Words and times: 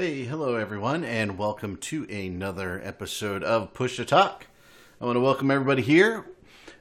Hey, 0.00 0.24
hello 0.24 0.54
everyone, 0.54 1.04
and 1.04 1.36
welcome 1.36 1.76
to 1.76 2.04
another 2.04 2.80
episode 2.82 3.44
of 3.44 3.74
Push 3.74 3.96
to 3.96 4.06
Talk. 4.06 4.46
I 4.98 5.04
want 5.04 5.16
to 5.16 5.20
welcome 5.20 5.50
everybody 5.50 5.82
here 5.82 6.24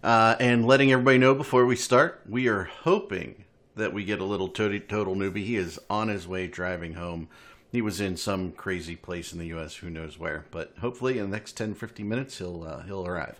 uh, 0.01 0.37
and 0.39 0.65
letting 0.65 0.93
everybody 0.93 1.17
know 1.17 1.35
before 1.35 1.65
we 1.65 1.75
start, 1.75 2.21
we 2.29 2.47
are 2.47 2.63
hoping 2.63 3.43
that 3.75 3.91
we 3.91 4.05
get 4.05 4.21
a 4.21 4.23
little 4.23 4.47
total, 4.47 4.79
total 4.87 5.15
newbie. 5.17 5.43
He 5.43 5.57
is 5.57 5.77
on 5.89 6.07
his 6.07 6.29
way 6.29 6.47
driving 6.47 6.93
home. 6.93 7.27
He 7.69 7.81
was 7.81 7.99
in 7.99 8.15
some 8.15 8.53
crazy 8.53 8.95
place 8.95 9.33
in 9.33 9.39
the 9.39 9.47
U.S., 9.47 9.75
who 9.75 9.89
knows 9.89 10.17
where, 10.17 10.45
but 10.49 10.75
hopefully 10.79 11.19
in 11.19 11.29
the 11.29 11.35
next 11.35 11.57
10 11.57 11.73
15 11.73 12.07
minutes 12.07 12.37
he'll, 12.37 12.63
uh, 12.63 12.83
he'll 12.83 13.05
arrive. 13.05 13.37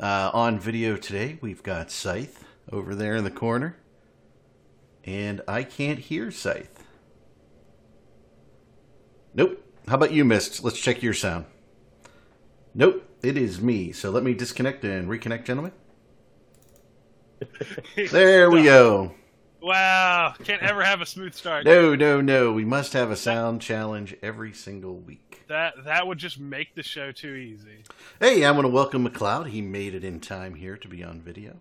Uh, 0.00 0.30
on 0.32 0.58
video 0.58 0.96
today, 0.96 1.36
we've 1.42 1.62
got 1.62 1.90
Scythe 1.90 2.44
over 2.72 2.94
there 2.94 3.14
in 3.14 3.24
the 3.24 3.30
corner, 3.30 3.76
and 5.04 5.42
I 5.46 5.64
can't 5.64 5.98
hear 5.98 6.30
Scythe. 6.30 6.77
Nope. 9.38 9.64
How 9.86 9.94
about 9.94 10.10
you, 10.10 10.24
Mist? 10.24 10.64
Let's 10.64 10.80
check 10.80 11.00
your 11.00 11.14
sound. 11.14 11.44
Nope, 12.74 13.08
it 13.22 13.38
is 13.38 13.60
me. 13.60 13.92
So 13.92 14.10
let 14.10 14.24
me 14.24 14.34
disconnect 14.34 14.84
and 14.84 15.08
reconnect, 15.08 15.44
gentlemen. 15.44 15.72
There 18.10 18.50
we 18.50 18.64
go. 18.64 19.14
Wow, 19.62 20.34
can't 20.42 20.62
ever 20.62 20.82
have 20.82 21.00
a 21.00 21.06
smooth 21.06 21.34
start. 21.34 21.64
No, 21.64 21.94
no, 21.94 22.20
no. 22.20 22.52
We 22.52 22.64
must 22.64 22.94
have 22.94 23.12
a 23.12 23.16
sound 23.16 23.60
challenge 23.60 24.16
every 24.22 24.52
single 24.52 24.96
week. 24.96 25.42
That 25.46 25.74
that 25.84 26.08
would 26.08 26.18
just 26.18 26.40
make 26.40 26.74
the 26.74 26.82
show 26.82 27.12
too 27.12 27.34
easy. 27.34 27.84
Hey, 28.18 28.44
I 28.44 28.50
want 28.50 28.64
to 28.64 28.68
welcome 28.68 29.08
McLeod. 29.08 29.50
He 29.50 29.62
made 29.62 29.94
it 29.94 30.02
in 30.02 30.18
time 30.18 30.54
here 30.54 30.76
to 30.76 30.88
be 30.88 31.04
on 31.04 31.20
video. 31.20 31.56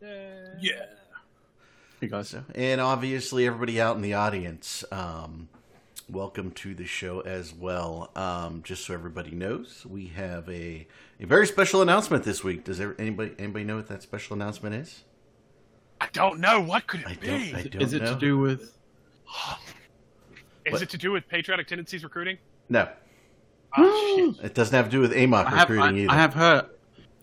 Yeah. 0.00 0.86
Hey 2.00 2.06
guys. 2.06 2.28
So, 2.28 2.44
and 2.54 2.80
obviously, 2.80 3.44
everybody 3.44 3.80
out 3.80 3.96
in 3.96 4.02
the 4.02 4.14
audience, 4.14 4.84
um, 4.92 5.48
welcome 6.08 6.50
to 6.52 6.74
the 6.74 6.84
show 6.86 7.20
as 7.20 7.52
well. 7.54 8.10
Um, 8.16 8.62
just 8.64 8.84
so 8.86 8.94
everybody 8.94 9.30
knows, 9.32 9.84
we 9.88 10.06
have 10.08 10.48
a, 10.48 10.86
a 11.20 11.26
very 11.26 11.46
special 11.46 11.82
announcement 11.82 12.24
this 12.24 12.42
week. 12.42 12.64
Does 12.64 12.78
there, 12.78 12.94
anybody 12.98 13.34
anybody 13.38 13.64
know 13.64 13.76
what 13.76 13.88
that 13.88 14.02
special 14.02 14.34
announcement 14.34 14.74
is? 14.74 15.04
I 16.00 16.08
don't 16.12 16.40
know 16.40 16.60
what 16.60 16.86
could 16.86 17.00
it 17.00 17.06
I 17.08 17.14
be. 17.14 17.26
don't. 17.26 17.54
I 17.54 17.62
don't 17.64 17.82
Is 17.82 17.92
it 17.92 18.02
know. 18.02 18.14
to 18.14 18.18
do 18.20 18.38
with? 18.38 18.62
Is 20.64 20.72
What? 20.72 20.82
it 20.82 20.90
to 20.90 20.98
do 20.98 21.10
with 21.12 21.26
patriotic 21.28 21.66
tendencies 21.66 22.04
recruiting? 22.04 22.38
No, 22.68 22.88
Oh, 23.76 24.34
it 24.42 24.54
doesn't 24.54 24.74
have 24.74 24.86
to 24.86 24.90
do 24.90 25.00
with 25.00 25.12
AMOC 25.12 25.44
I 25.44 25.50
have, 25.50 25.68
recruiting 25.70 25.98
I, 25.98 26.02
either. 26.04 26.10
I 26.12 26.14
have 26.16 26.34
heard. 26.34 26.66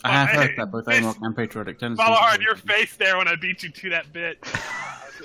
I 0.04 0.10
have 0.12 0.30
Hey, 0.30 0.36
heard 0.48 0.58
that 0.58 0.72
both 0.72 0.86
this- 0.86 1.00
AMOC 1.00 1.18
and 1.22 1.36
patriotic 1.36 1.80
tendencies. 1.80 2.06
Follow 2.06 2.18
hard 2.18 2.42
your 2.42 2.56
face 2.56 2.96
there 2.98 3.18
when 3.18 3.28
I 3.28 3.36
beat 3.36 3.64
you 3.64 3.70
to 3.70 3.90
that 3.92 4.12
bit. 4.14 4.38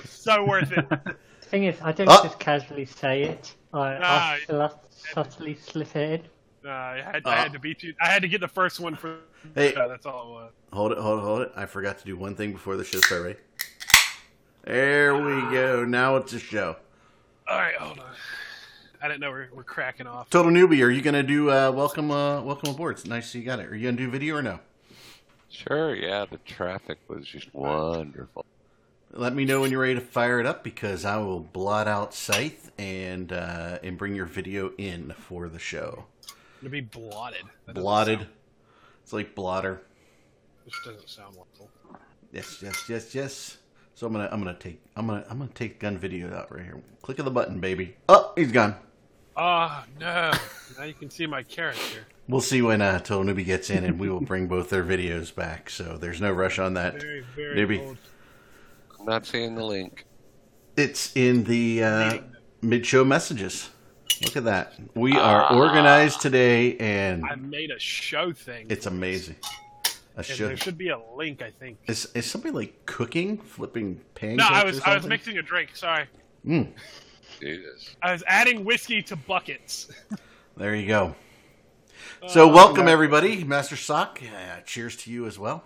So 0.06 0.44
worth 0.44 0.70
it. 0.72 0.86
thing 1.51 1.65
is, 1.65 1.77
I 1.83 1.93
don't 1.93 2.09
Oh. 2.09 2.23
just 2.23 2.39
casually 2.39 2.87
say 2.87 3.23
it. 3.25 3.55
I, 3.73 3.98
Ah, 4.01 4.33
I 4.33 4.39
still 4.41 4.61
have 4.61 4.73
to 4.73 4.79
subtly 5.12 5.55
slip 5.55 5.95
it 5.97 6.23
in. 6.65 6.69
Uh, 6.70 6.73
I, 6.73 7.03
had, 7.12 7.27
I 7.27 7.37
had 7.37 7.53
to 7.53 7.59
beat 7.59 7.83
you. 7.83 7.95
I 8.01 8.09
had 8.09 8.23
to 8.23 8.29
get 8.29 8.41
the 8.41 8.48
first 8.48 8.81
one 8.81 8.95
for. 8.95 9.19
Hey. 9.55 9.75
Uh, 9.75 9.89
that's 9.89 10.06
all 10.06 10.28
it 10.28 10.33
was. 10.33 10.53
Hold 10.73 10.93
it, 10.93 10.98
hold 10.98 11.19
it, 11.19 11.23
hold 11.23 11.41
it. 11.43 11.53
I 11.56 11.67
forgot 11.67 11.98
to 11.98 12.05
do 12.05 12.17
one 12.17 12.34
thing 12.37 12.53
before 12.53 12.77
the 12.77 12.84
show 12.84 12.98
started. 13.01 13.39
There 14.65 15.15
we 15.17 15.41
go. 15.53 15.84
Now 15.84 16.17
it's 16.17 16.33
a 16.34 16.39
show. 16.39 16.77
All 17.48 17.59
right, 17.59 17.75
hold 17.77 17.98
on. 17.98 18.05
I 19.03 19.09
didn't 19.09 19.21
know 19.21 19.31
we're, 19.31 19.48
we're 19.55 19.65
cracking 19.65 20.06
off. 20.06 20.28
Total 20.28 20.53
newbie, 20.53 20.84
are 20.84 20.91
you 20.91 21.01
gonna 21.01 21.23
do 21.23 21.51
uh, 21.51 21.71
welcome 21.73 22.11
uh, 22.11 22.43
welcome 22.43 22.71
aboard? 22.75 22.97
It's 22.97 23.06
nice 23.06 23.34
you 23.34 23.43
got 23.43 23.59
it. 23.59 23.67
Are 23.67 23.75
you 23.75 23.87
gonna 23.89 23.97
do 23.97 24.11
video 24.11 24.37
or 24.37 24.43
no? 24.43 24.61
Sure, 25.48 25.95
yeah, 25.95 26.27
the 26.31 26.37
traffic 26.38 26.99
was 27.09 27.27
just 27.27 27.53
wonderful. 27.55 28.44
Let 29.12 29.34
me 29.34 29.44
know 29.44 29.60
when 29.60 29.71
you're 29.72 29.81
ready 29.81 29.94
to 29.97 30.00
fire 30.00 30.38
it 30.38 30.47
up 30.47 30.62
because 30.62 31.04
I 31.04 31.16
will 31.19 31.41
blot 31.41 31.88
out 31.88 32.15
Scythe 32.15 32.71
and 32.78 33.32
uh, 33.32 33.78
and 33.82 33.98
bring 33.98 34.15
your 34.15 34.26
video 34.26 34.72
in 34.78 35.12
for 35.19 35.48
the 35.48 35.59
show. 35.59 36.04
To 36.62 36.69
be 36.69 36.81
blotted. 36.81 37.43
That 37.66 37.75
Blotted. 37.75 38.19
sound- 38.20 38.31
It's 39.03 39.12
like 39.12 39.34
blotter. 39.34 39.82
This 40.65 40.75
doesn't 40.84 41.09
sound 41.09 41.34
wonderful. 41.37 41.70
Yes, 42.32 42.62
yes, 42.62 42.84
yes, 42.88 43.15
yes. 43.15 43.59
So 43.94 44.06
I'm 44.06 44.12
gonna 44.12 44.28
I'm 44.31 44.38
gonna 44.41 44.54
take 44.54 44.81
I'm 44.94 45.06
gonna 45.09 45.25
I'm 45.28 45.38
gonna 45.38 45.50
take 45.54 45.81
gun 45.81 45.99
video 45.99 46.32
out 46.32 46.54
right 46.54 46.62
here. 46.65 46.81
Click 47.03 47.19
of 47.19 47.25
the 47.25 47.31
button, 47.32 47.59
baby. 47.59 47.97
Oh, 48.09 48.32
he's 48.37 48.53
gone. 48.53 48.76
Oh 49.37 49.84
no! 49.99 50.32
now 50.78 50.84
you 50.84 50.93
can 50.94 51.09
see 51.10 51.26
my 51.26 51.43
character. 51.43 52.06
We'll 52.28 52.41
see 52.41 52.62
when 52.62 52.81
uh, 52.82 52.99
Total 53.00 53.25
Newbie 53.34 53.44
gets 53.44 53.70
in, 53.70 53.84
and 53.84 53.99
we 53.99 54.09
will 54.10 54.20
bring 54.20 54.47
both 54.47 54.70
their 54.70 54.84
videos 54.84 55.34
back. 55.34 55.70
So 55.70 55.97
there's 55.97 56.20
no 56.20 56.31
rush 56.31 56.59
on 56.59 56.75
that. 56.75 57.00
Very, 57.00 57.25
very 57.34 57.56
Newbie. 57.56 57.81
old. 57.87 57.97
I'm 59.00 59.06
not 59.06 59.27
seeing 59.27 59.55
the 59.55 59.65
link. 59.65 60.05
It's 60.77 61.15
in 61.16 61.44
the 61.44 61.83
uh, 61.84 62.19
mid-show 62.62 63.05
messages. 63.05 63.71
Look 64.22 64.37
at 64.37 64.44
that. 64.44 64.75
We 64.94 65.16
are 65.16 65.50
organized 65.53 66.21
today, 66.21 66.77
and 66.77 67.25
I 67.25 67.34
made 67.37 67.71
a 67.71 67.78
show 67.78 68.33
thing. 68.33 68.66
it's 68.69 68.84
amazing. 68.87 69.37
A 70.16 70.19
And 70.19 70.27
show. 70.27 70.49
there 70.49 70.56
should 70.59 70.77
be 70.77 70.91
a 70.91 70.99
link, 71.16 71.41
I 71.41 71.50
think. 71.50 71.78
Is, 71.87 72.11
is 72.15 72.27
somebody 72.31 72.53
like 72.55 72.84
cooking, 72.87 73.38
flipping 73.38 74.00
pancakes? 74.15 74.38
No, 74.50 74.55
I 74.55 74.62
or 74.62 74.66
was 74.66 74.81
I 74.81 74.94
was 74.94 75.03
something? 75.03 75.09
mixing 75.09 75.38
a 75.38 75.43
drink. 75.43 75.75
Sorry, 75.75 76.05
Mm, 76.47 76.72
Jesus. 77.41 77.97
I 78.03 78.12
was 78.12 78.22
adding 78.27 78.65
whiskey 78.65 79.03
to 79.03 79.17
buckets. 79.17 79.88
there 80.56 80.75
you 80.75 80.87
go. 80.87 81.15
So 82.28 82.50
Oh, 82.50 82.55
welcome 82.55 82.88
everybody, 82.88 83.44
Master 83.44 83.77
Sock. 83.77 84.21
Uh, 84.22 84.61
cheers 84.67 84.97
to 84.97 85.11
you 85.11 85.27
as 85.27 85.38
well, 85.38 85.65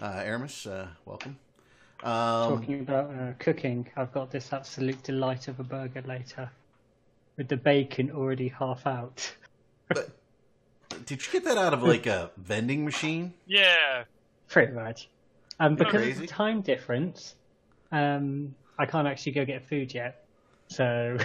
uh, 0.00 0.22
Aramis. 0.24 0.66
Uh, 0.66 0.88
welcome. 1.04 1.38
Um, 2.04 2.58
Talking 2.58 2.80
about 2.80 3.10
uh, 3.10 3.32
cooking, 3.38 3.88
I've 3.96 4.12
got 4.12 4.30
this 4.30 4.52
absolute 4.52 5.02
delight 5.02 5.48
of 5.48 5.58
a 5.58 5.64
burger 5.64 6.02
later, 6.02 6.50
with 7.36 7.48
the 7.48 7.56
bacon 7.56 8.10
already 8.10 8.48
half 8.48 8.86
out. 8.86 9.34
did 11.06 11.26
you 11.26 11.32
get 11.32 11.44
that 11.44 11.56
out 11.56 11.72
of 11.72 11.82
like 11.92 12.06
a 12.06 12.30
vending 12.36 12.84
machine? 12.84 13.32
Yeah, 13.46 14.04
Pretty 14.48 14.72
much. 14.72 15.08
Um, 15.58 15.76
because 15.76 16.10
of 16.10 16.18
the 16.18 16.26
time 16.26 16.60
difference, 16.60 17.34
um, 17.92 18.54
I 18.78 18.86
can't 18.86 19.06
actually 19.06 19.32
go 19.32 19.44
get 19.44 19.68
food 19.68 19.94
yet. 19.94 20.24
So 20.68 21.16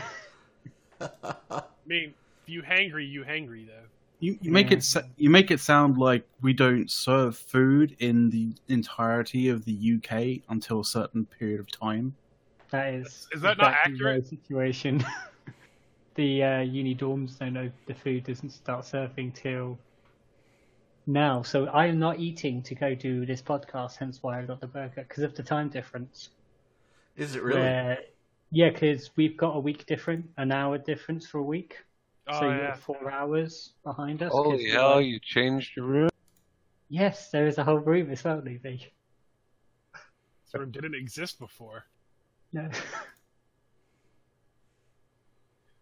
I 1.01 1.63
mean, 1.85 2.13
if 2.43 2.49
you 2.49 2.61
hangry, 2.61 3.09
you 3.09 3.23
hangry 3.23 3.67
though. 3.67 3.87
You, 4.19 4.37
you 4.41 4.51
make 4.51 4.71
it 4.71 4.85
you 5.17 5.29
make 5.29 5.49
it 5.49 5.61
sound 5.61 5.97
like 5.97 6.27
we 6.41 6.51
don't 6.51 6.91
serve 6.91 7.37
food 7.37 7.95
in 7.99 8.29
the 8.29 8.53
entirety 8.67 9.47
of 9.47 9.63
the 9.63 9.95
UK 9.95 10.43
until 10.49 10.81
a 10.81 10.85
certain 10.85 11.25
period 11.25 11.59
of 11.61 11.71
time. 11.71 12.15
that 12.71 12.93
is 12.93 13.27
Is 13.31 13.41
that 13.41 13.57
not 13.57 13.73
accurate? 13.73 14.23
the 14.23 14.29
situation. 14.29 15.05
the 16.15 16.43
uh, 16.43 16.59
uni 16.59 16.95
dorms 16.95 17.39
don't 17.39 17.53
know 17.53 17.71
the 17.87 17.93
food 17.93 18.25
doesn't 18.25 18.49
start 18.49 18.85
serving 18.85 19.31
till 19.31 19.79
now. 21.07 21.41
So 21.41 21.67
I'm 21.69 21.99
not 21.99 22.19
eating 22.19 22.61
to 22.63 22.75
go 22.75 22.95
do 22.95 23.25
this 23.25 23.41
podcast. 23.41 23.97
Hence 23.97 24.21
why 24.21 24.39
I 24.41 24.45
got 24.45 24.59
the 24.59 24.67
burger 24.67 25.05
because 25.07 25.23
of 25.23 25.35
the 25.35 25.43
time 25.43 25.69
difference. 25.69 26.29
Is 27.15 27.35
it 27.35 27.43
really? 27.43 27.61
Where, 27.61 27.99
yeah, 28.51 28.69
because 28.69 29.11
we've 29.15 29.37
got 29.37 29.55
a 29.55 29.59
week 29.59 29.85
different, 29.85 30.29
an 30.37 30.51
hour 30.51 30.77
difference 30.77 31.25
for 31.25 31.37
a 31.39 31.43
week. 31.43 31.77
Oh 32.29 32.39
so 32.39 32.49
yeah. 32.49 32.57
you're 32.67 32.75
four 32.75 33.11
hours 33.11 33.73
behind 33.83 34.21
us. 34.21 34.31
Holy 34.31 34.65
we're 34.65 34.71
hell, 34.73 34.95
like- 34.97 35.05
you 35.05 35.19
changed 35.19 35.75
your 35.75 35.85
room? 35.85 36.09
Yes, 36.89 37.29
there 37.31 37.47
is 37.47 37.57
a 37.57 37.63
whole 37.63 37.77
room 37.79 38.09
as 38.11 38.23
well, 38.23 38.41
Levy. 38.43 38.91
This 39.93 40.59
room 40.59 40.71
didn't 40.71 40.95
exist 40.95 41.37
before. 41.39 41.85
No. 42.51 42.67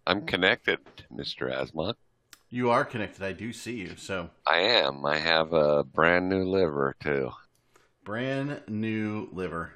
I'm 0.08 0.26
connected, 0.26 0.80
Mr. 1.14 1.50
Asmok. 1.54 1.96
You 2.50 2.70
are 2.70 2.86
connected. 2.86 3.24
I 3.24 3.34
do 3.34 3.52
see 3.54 3.76
you. 3.76 3.96
So 3.98 4.30
I 4.46 4.60
am. 4.60 5.06
I 5.06 5.18
have 5.18 5.52
a 5.54 5.84
brand 5.84 6.30
new 6.30 6.44
liver, 6.44 6.96
too. 7.02 7.32
brand 8.06 8.62
new 8.68 9.28
liver. 9.34 9.74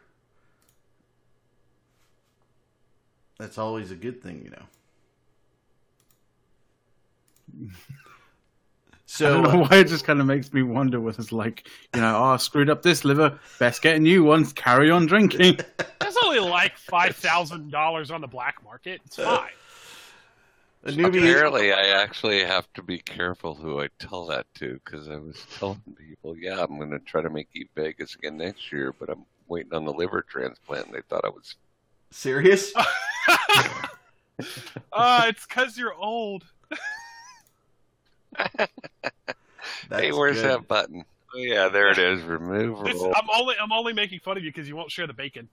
That's 3.38 3.58
always 3.58 3.92
a 3.92 3.96
good 3.96 4.22
thing, 4.22 4.42
you 4.44 4.52
know. 4.52 4.64
I 7.60 7.68
So 9.06 9.42
don't 9.42 9.44
know 9.44 9.60
why 9.64 9.78
it 9.80 9.88
just 9.88 10.06
kind 10.06 10.20
of 10.22 10.26
makes 10.26 10.54
me 10.54 10.64
wonder. 10.64 11.00
Was 11.00 11.20
it's 11.20 11.32
like 11.32 11.68
you 11.94 12.02
know, 12.02 12.16
oh, 12.18 12.24
I 12.24 12.38
screwed 12.38 12.70
up 12.70 12.82
this 12.82 13.04
liver. 13.06 13.40
Best 13.60 13.82
get 13.82 13.98
a 13.98 14.00
new 14.00 14.24
one. 14.24 14.46
Carry 14.46 14.90
on 14.90 15.06
drinking. 15.06 15.60
That's 16.00 16.18
only 16.24 16.40
like 16.40 16.78
five 16.78 17.16
thousand 17.16 17.72
dollars 17.72 18.10
on 18.12 18.22
the 18.22 18.28
black 18.28 18.64
market. 18.64 19.02
It's 19.06 19.18
fine. 19.18 19.50
a 20.84 20.92
newbie. 20.92 21.20
Apparently, 21.20 21.74
I 21.74 21.88
actually 22.02 22.44
have 22.44 22.72
to 22.74 22.82
be 22.84 22.98
careful 23.00 23.54
who 23.56 23.82
I 23.82 23.90
tell 24.00 24.26
that 24.28 24.46
to 24.56 24.80
because 24.84 25.08
I 25.10 25.18
was 25.18 25.46
telling 25.60 25.82
people, 25.98 26.38
yeah, 26.38 26.64
I'm 26.64 26.78
going 26.78 26.92
to 26.92 27.00
try 27.00 27.22
to 27.22 27.30
make 27.30 27.50
Eve 27.54 27.70
Vegas 27.76 28.16
again 28.16 28.38
next 28.38 28.72
year, 28.72 28.94
but 28.98 29.10
I'm 29.10 29.26
waiting 29.48 29.74
on 29.74 29.86
the 29.86 29.94
liver 29.94 30.22
transplant. 30.28 30.88
And 30.88 30.96
they 30.96 31.02
thought 31.10 31.26
I 31.26 31.30
was. 31.30 31.56
Serious? 32.12 32.74
Uh, 34.92 35.26
it's 35.28 35.46
because 35.46 35.78
you're 35.78 35.94
old. 35.94 36.46
hey, 39.90 40.12
where's 40.12 40.42
good. 40.42 40.50
that 40.50 40.68
button? 40.68 41.06
Oh, 41.34 41.38
yeah, 41.38 41.70
there 41.70 41.90
it 41.90 41.98
is. 41.98 42.22
Remove 42.24 42.84
This, 42.84 42.96
roll. 42.96 43.14
I'm 43.16 43.30
only 43.34 43.56
I'm 43.62 43.72
only 43.72 43.94
making 43.94 44.20
fun 44.20 44.38
of 44.38 44.44
you 44.44 44.52
because 44.52 44.68
you 44.68 44.76
won't 44.76 44.92
share 44.92 45.08
the 45.08 45.14
bacon. 45.14 45.50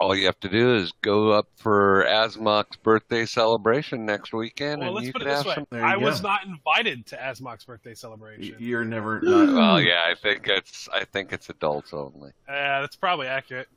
All 0.00 0.16
you 0.16 0.26
have 0.26 0.40
to 0.40 0.48
do 0.48 0.74
is 0.74 0.92
go 1.02 1.30
up 1.30 1.46
for 1.54 2.04
Asmok's 2.08 2.76
birthday 2.76 3.24
celebration 3.24 4.04
next 4.04 4.32
weekend, 4.32 4.80
Well, 4.80 4.88
and 4.88 4.94
let's 4.96 5.06
you 5.06 5.12
put 5.12 5.22
it 5.22 5.26
can 5.26 5.34
this 5.34 5.38
have 5.38 5.46
way: 5.46 5.54
some. 5.54 5.66
There 5.70 5.80
you 5.80 5.86
I 5.86 5.96
was 5.96 6.22
not 6.22 6.44
invited 6.44 7.06
to 7.06 7.16
Asmok's 7.16 7.64
birthday 7.64 7.94
celebration. 7.94 8.56
You're 8.58 8.84
never 8.84 9.20
not. 9.20 9.54
Well, 9.54 9.80
yeah, 9.80 10.00
I 10.04 10.14
think 10.14 10.48
it's 10.48 10.88
I 10.92 11.04
think 11.04 11.32
it's 11.32 11.50
adults 11.50 11.92
only. 11.94 12.30
Uh, 12.48 12.80
that's 12.80 12.96
probably 12.96 13.28
accurate. 13.28 13.68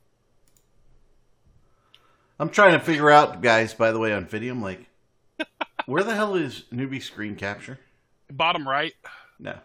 I'm 2.40 2.50
trying 2.50 2.74
to 2.74 2.84
figure 2.84 3.12
out, 3.12 3.42
guys. 3.42 3.74
By 3.74 3.92
the 3.92 4.00
way, 4.00 4.12
on 4.12 4.26
video, 4.26 4.54
I'm 4.54 4.62
like, 4.62 4.90
where 5.86 6.04
the 6.04 6.16
hell 6.16 6.36
is 6.36 6.64
newbie 6.74 7.02
screen 7.02 7.36
capture? 7.36 7.80
Bottom 8.32 8.68
right. 8.68 8.94
No. 9.40 9.58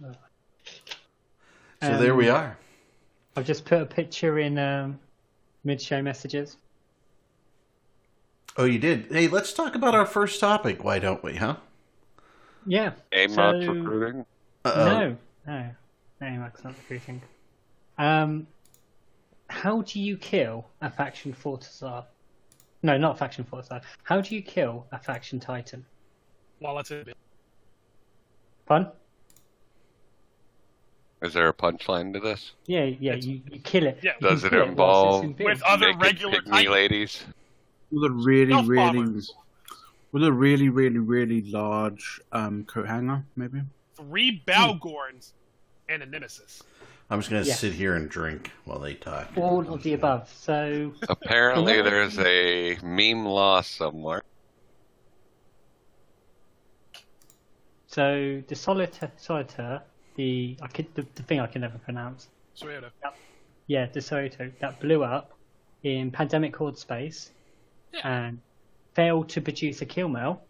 So 0.00 1.92
Um, 1.92 2.00
there 2.00 2.14
we 2.14 2.28
are. 2.28 2.56
I've 3.36 3.44
just 3.44 3.64
put 3.64 3.82
a 3.82 3.86
picture 3.86 4.38
in 4.38 4.58
um, 4.58 4.98
mid-show 5.64 6.00
messages. 6.02 6.56
Oh, 8.56 8.64
you 8.64 8.78
did. 8.78 9.08
Hey, 9.10 9.28
let's 9.28 9.52
talk 9.52 9.74
about 9.74 9.94
our 9.94 10.06
first 10.06 10.40
topic. 10.40 10.82
Why 10.82 10.98
don't 10.98 11.22
we, 11.22 11.36
huh? 11.36 11.56
Yeah. 12.66 12.92
Amok 13.12 13.62
So- 13.62 13.72
recruiting. 13.72 14.26
Uh-oh. 14.64 14.84
No, 14.84 15.16
no, 15.46 15.70
no, 16.20 16.30
Max 16.40 16.64
not 16.64 16.74
recruiting. 16.76 17.22
Um, 17.98 18.46
how 19.48 19.82
do 19.82 20.00
you 20.00 20.16
kill 20.16 20.66
a 20.80 20.90
faction 20.90 21.32
Fortizar? 21.32 22.04
No, 22.82 22.96
not 22.98 23.18
faction 23.18 23.44
Fortizar. 23.44 23.82
How 24.02 24.20
do 24.20 24.34
you 24.34 24.42
kill 24.42 24.86
a 24.92 24.98
faction 24.98 25.38
Titan? 25.38 25.84
Well, 26.60 26.74
that's 26.76 26.90
it. 26.90 27.16
Fun? 28.66 28.90
Is 31.22 31.32
there 31.32 31.48
a 31.48 31.54
punchline 31.54 32.12
to 32.12 32.20
this? 32.20 32.52
Yeah, 32.66 32.84
yeah. 32.84 33.14
You, 33.14 33.40
you 33.50 33.60
kill 33.60 33.86
it. 33.86 34.00
Yeah. 34.02 34.12
Does 34.20 34.44
it 34.44 34.52
involve 34.52 35.24
it's. 35.24 35.44
With 35.44 35.62
other 35.62 35.92
regular 35.98 36.40
pygmy 36.40 36.68
ladies. 36.68 37.24
The 37.92 38.08
a 38.08 38.10
really, 38.10 38.52
Stealth 38.52 38.66
really, 38.66 38.92
bombers. 38.98 39.34
With 40.12 40.24
a 40.24 40.32
really, 40.32 40.68
really, 40.68 40.98
really 40.98 41.42
large 41.42 42.20
um, 42.32 42.64
coat 42.64 42.86
hanger, 42.86 43.24
maybe. 43.34 43.62
Three 43.94 44.42
Bhaalgorns 44.46 45.32
and 45.88 46.02
a 46.02 46.06
Nemesis. 46.06 46.62
I'm 47.10 47.20
just 47.20 47.30
going 47.30 47.42
to 47.42 47.48
Yeah. 47.48 47.54
sit 47.54 47.72
here 47.72 47.94
and 47.94 48.08
drink 48.08 48.50
while 48.64 48.78
they 48.78 48.94
talk. 48.94 49.28
All 49.36 49.72
of 49.72 49.82
the 49.82 49.92
above. 49.94 50.28
So 50.32 50.92
Apparently, 51.08 51.82
there's 51.82 52.18
a 52.18 52.78
meme 52.82 53.24
lost 53.24 53.76
somewhere. 53.76 54.22
So 57.86 58.42
the 58.46 58.54
solitaire, 58.54 59.12
solitaire 59.16 59.82
the 60.16 60.56
I 60.60 60.66
could, 60.66 60.92
the, 60.94 61.06
the 61.14 61.22
thing 61.22 61.40
I 61.40 61.46
can 61.46 61.60
never 61.60 61.78
pronounce. 61.78 62.28
Toyota. 62.60 62.90
Yeah, 63.66 63.86
the 63.86 64.00
Sotiyo 64.00 64.52
that 64.60 64.80
blew 64.80 65.02
up 65.04 65.32
in 65.82 66.10
Pandemic 66.10 66.56
Horde 66.56 66.78
space 66.78 67.30
yeah. 67.92 68.26
and 68.26 68.40
failed 68.96 69.28
to 69.28 69.40
produce 69.42 69.82
a 69.82 69.86
kill 69.86 70.08
mail. 70.08 70.42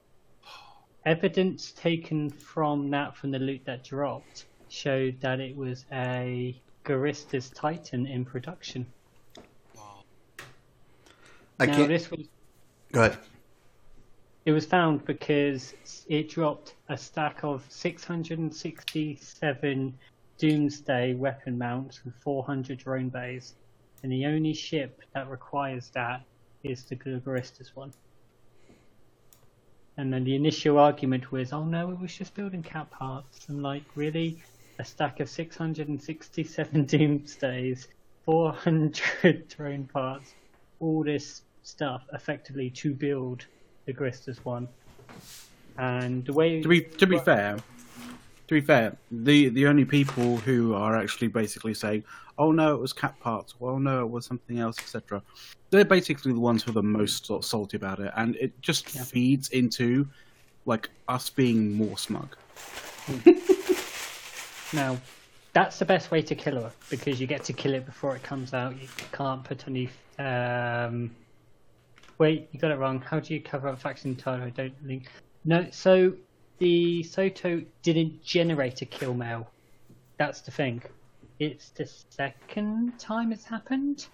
Evidence 1.05 1.73
taken 1.73 2.31
from 2.31 2.89
that 2.91 3.17
from 3.17 3.33
the 3.33 3.41
loot 3.41 3.61
that 3.65 3.83
dropped 3.83 4.45
showed 4.69 5.21
that 5.21 5.41
it 5.41 5.57
was 5.57 5.85
a 5.93 6.55
Guristas 6.85 7.53
Titan 7.53 8.07
in 8.07 8.25
production. 8.25 8.87
I 11.59 11.67
now 11.67 11.75
can't. 11.75 11.89
this 11.89 12.09
was 12.09 12.21
Go 12.93 13.01
ahead. 13.01 13.19
It 14.45 14.53
was 14.53 14.65
found 14.65 15.05
because 15.05 15.75
it 16.09 16.29
dropped 16.29 16.77
a 16.89 16.97
stack 16.97 17.43
of 17.43 17.65
667 17.69 19.99
Doomsday 20.39 21.15
weapon 21.15 21.59
mounts 21.59 22.01
and 22.05 22.15
400 22.15 22.79
drone 22.79 23.09
bays, 23.09 23.57
and 24.05 24.13
the 24.13 24.27
only 24.27 24.55
ship 24.55 25.03
that 25.15 25.29
requires 25.29 25.91
that 25.95 26.23
is 26.63 26.85
the 26.85 26.95
Guristas 26.95 27.75
one. 27.75 27.93
And 29.99 30.13
then 30.13 30.25
the 30.25 30.35
initial 30.35 30.79
argument 30.79 31.33
was, 31.33 31.53
oh 31.53 31.65
no, 31.65 31.91
it 31.91 31.99
was 31.99 32.15
just 32.15 32.35
building 32.35 32.63
cat 32.63 32.91
parts. 32.91 33.47
I'm 33.49 33.63
like, 33.63 33.83
really? 33.95 34.43
A 34.79 34.85
stack 34.85 35.21
of 35.21 35.29
667 35.29 36.85
Doomsdays, 36.85 37.87
400 38.27 39.49
drone 39.49 39.85
parts, 39.93 40.35
all 40.81 41.03
this 41.03 41.43
stuff 41.63 42.03
effectively 42.13 42.71
to 42.71 42.93
build 42.93 43.47
the 43.87 43.95
Guristas 43.95 44.45
one. 44.45 44.69
And 45.79 46.25
the 46.25 46.33
way 46.33 46.61
To 46.61 46.69
be 46.69 46.83
to 46.83 47.07
be 47.07 47.19
fair, 47.19 47.57
to 48.49 48.55
be 48.55 48.61
fair, 48.61 48.97
the 49.11 49.49
the 49.49 49.67
only 49.67 49.85
people 49.85 50.37
who 50.39 50.75
are 50.75 50.97
actually 50.97 51.29
basically 51.29 51.75
saying, 51.75 52.05
"Oh 52.39 52.53
no, 52.53 52.75
it 52.75 52.81
was 52.81 52.93
cat 52.93 53.19
parts," 53.21 53.55
"Oh 53.61 53.79
no, 53.79 54.03
it 54.03 54.11
was 54.11 54.25
something 54.27 54.59
else," 54.59 54.79
etc. 54.79 55.23
They're 55.71 55.85
basically 55.85 56.33
the 56.33 56.41
ones 56.41 56.63
who 56.63 56.71
are 56.71 56.75
the 56.75 56.83
most 56.83 57.27
sort 57.27 57.43
of 57.43 57.49
salty 57.49 57.77
about 57.77 57.99
it, 57.99 58.13
and 58.17 58.37
it 58.37 58.61
just 58.61 58.95
Yeah. 58.95 59.03
feeds 59.05 59.49
into 59.51 60.09
like 60.65 60.91
us 61.09 61.31
being 61.31 61.73
more 61.75 61.99
smug. 61.99 62.37
now 64.73 64.99
that's 65.53 65.79
the 65.79 65.85
best 65.85 66.11
way 66.11 66.21
to 66.23 66.35
kill 66.35 66.61
her 66.61 66.73
because 66.91 67.21
you 67.21 67.27
get 67.27 67.45
to 67.45 67.53
kill 67.53 67.75
it 67.75 67.87
before 67.87 68.15
it 68.17 68.23
comes 68.23 68.53
out. 68.53 68.81
You 68.81 68.89
can't 69.13 69.43
put 69.43 69.67
any. 69.67 69.89
Um... 70.19 71.11
Wait, 72.19 72.49
you 72.53 72.59
got 72.59 72.71
it 72.71 72.79
wrong. 72.79 73.01
How 73.01 73.21
do 73.21 73.35
you 73.35 73.41
cover 73.43 73.69
up 73.69 73.79
faction 73.79 74.17
title? 74.17 74.47
I 74.47 74.51
don't 74.51 74.75
think. 74.87 75.11
No, 75.45 75.67
so 75.71 76.15
the 76.59 77.03
Sotiyo 77.03 77.65
didn't 77.83 78.23
generate 78.23 78.83
a 78.83 78.87
kill 78.87 79.15
mail. 79.15 79.51
That's 80.19 80.41
the 80.41 80.51
thing. 80.51 80.83
It's 81.39 81.71
the 81.71 81.87
second 82.09 82.99
time 82.99 83.33
it's 83.33 83.45
happened 83.45 84.07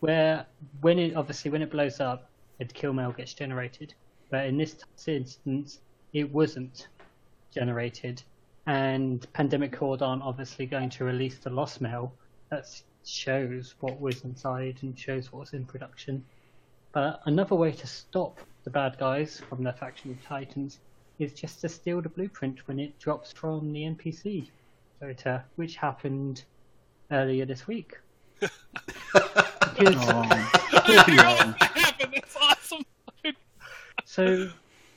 where 0.00 0.46
when 0.80 0.98
it 0.98 1.16
obviously 1.16 1.50
when 1.50 1.62
it 1.62 1.70
blows 1.70 2.00
up, 2.00 2.28
a 2.60 2.64
kill 2.64 2.92
mail 2.92 3.12
gets 3.12 3.34
generated. 3.34 3.94
But 4.30 4.46
in 4.46 4.56
this 4.56 4.76
instance, 5.06 5.78
it 6.12 6.32
wasn't 6.32 6.88
generated, 7.54 8.22
and 8.66 9.26
Pandemic 9.32 9.74
Horde 9.76 10.02
aren't 10.02 10.22
obviously 10.22 10.66
going 10.66 10.90
to 10.90 11.04
release 11.04 11.38
the 11.38 11.50
lost 11.50 11.80
mail 11.80 12.12
that 12.50 12.66
shows 13.04 13.74
what 13.80 14.00
was 14.00 14.24
inside 14.24 14.78
and 14.82 14.98
shows 14.98 15.32
what 15.32 15.40
was 15.40 15.52
in 15.52 15.64
production. 15.64 16.24
But 16.92 17.20
another 17.26 17.54
way 17.54 17.72
to 17.72 17.86
stop 17.86 18.40
the 18.64 18.70
bad 18.70 18.98
guys 18.98 19.40
from 19.48 19.62
their 19.62 19.74
faction 19.74 20.10
of 20.10 20.22
Titans 20.24 20.80
is 21.18 21.32
just 21.32 21.60
to 21.62 21.68
steal 21.68 22.00
the 22.02 22.08
blueprint 22.08 22.66
when 22.68 22.78
it 22.78 22.98
drops 22.98 23.32
from 23.32 23.72
the 23.72 23.82
NPC 23.82 24.48
voter, 25.00 25.44
which 25.56 25.76
happened 25.76 26.44
earlier 27.10 27.44
this 27.46 27.66
week. 27.66 27.98
Because- 28.40 28.52
Oh, 29.78 30.22
that 30.22 31.06
happened. 31.08 32.12
That's 32.14 32.36
awesome. 32.40 32.82
So, 34.08 34.48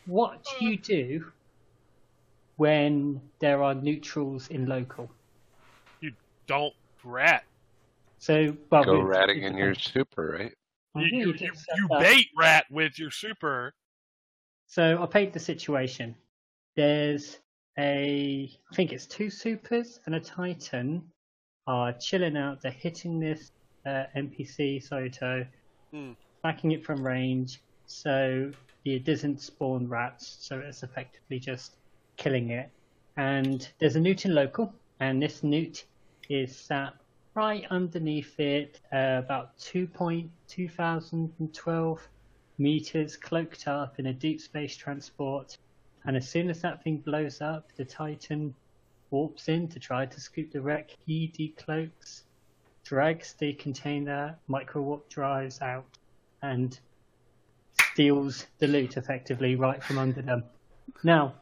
what 0.06 0.46
do 0.60 0.66
you 0.66 0.78
do 0.78 1.32
when 2.58 3.20
there 3.40 3.62
are 3.64 3.74
neutrals 3.74 4.48
in 4.50 4.66
local? 4.68 5.10
You 6.00 6.14
don't 6.48 6.74
rat. 7.04 7.44
So, 8.20 8.56
well, 8.70 8.84
Go 8.84 9.02
ratting 9.02 9.44
in 9.44 9.58
your 9.58 9.74
super, 9.76 10.38
right? 10.40 10.54
You, 10.96 11.20
you, 11.20 11.34
you, 11.34 11.52
you 11.76 11.88
bait 12.00 12.28
rat 12.38 12.66
with 12.72 12.98
your 13.00 13.12
super. 13.12 13.74
So 14.70 14.98
I'll 15.00 15.08
paint 15.08 15.34
the 15.34 15.40
situation. 15.40 16.16
There's 16.76 17.40
a, 17.80 18.48
I 18.72 18.76
think 18.76 18.94
it's 18.94 19.08
two 19.08 19.32
supers 19.32 20.00
and 20.06 20.14
a 20.14 20.20
titan 20.20 21.02
are 21.66 21.92
chilling 21.94 22.38
out. 22.38 22.62
They're 22.62 22.72
hitting 22.72 23.20
this 23.20 23.52
uh, 23.88 24.04
NPC 24.16 24.88
Sotiyo, 24.88 25.48
Hmm. 25.92 26.12
backing 26.44 26.70
it 26.72 26.86
from 26.86 27.04
range, 27.04 27.64
so 27.88 28.52
it 28.86 29.06
doesn't 29.06 29.42
spawn 29.42 29.90
rats. 29.90 30.38
So 30.42 30.60
it's 30.60 30.84
effectively 30.84 31.40
just 31.40 31.78
killing 32.18 32.52
it. 32.52 32.70
And 33.18 33.68
there's 33.80 33.96
a 33.96 34.00
neut 34.00 34.26
in 34.26 34.36
local, 34.36 34.72
and 35.00 35.20
this 35.20 35.42
neut 35.42 35.84
is 36.30 36.56
sat 36.56 36.94
right 37.34 37.66
underneath 37.72 38.40
it, 38.40 38.80
uh, 38.94 39.24
about 39.26 39.58
2.2012 39.58 42.00
meters 42.60 43.16
cloaked 43.16 43.68
up 43.68 44.00
in 44.00 44.08
a 44.08 44.14
deep 44.14 44.42
space 44.42 44.76
transport. 44.76 45.58
And 46.06 46.16
as 46.16 46.30
soon 46.30 46.50
as 46.50 46.62
that 46.62 46.84
thing 46.84 46.98
blows 46.98 47.42
up, 47.42 47.70
the 47.76 47.86
Titan 47.86 48.54
warps 49.12 49.48
in 49.48 49.68
to 49.70 49.80
try 49.80 50.06
to 50.06 50.20
scoop 50.20 50.52
the 50.52 50.62
wreck. 50.62 50.92
He 51.06 51.32
decloaks, 51.38 52.24
drags 52.84 53.34
the 53.34 53.54
container, 53.54 54.38
micro 54.48 54.82
warp 54.82 55.10
drives 55.10 55.62
out, 55.62 55.86
and 56.42 56.78
steals 57.92 58.46
the 58.60 58.68
loot 58.68 58.98
effectively 58.98 59.56
right 59.56 59.84
from 59.84 59.98
under 59.98 60.22
them. 60.22 60.44
Now, 61.04 61.34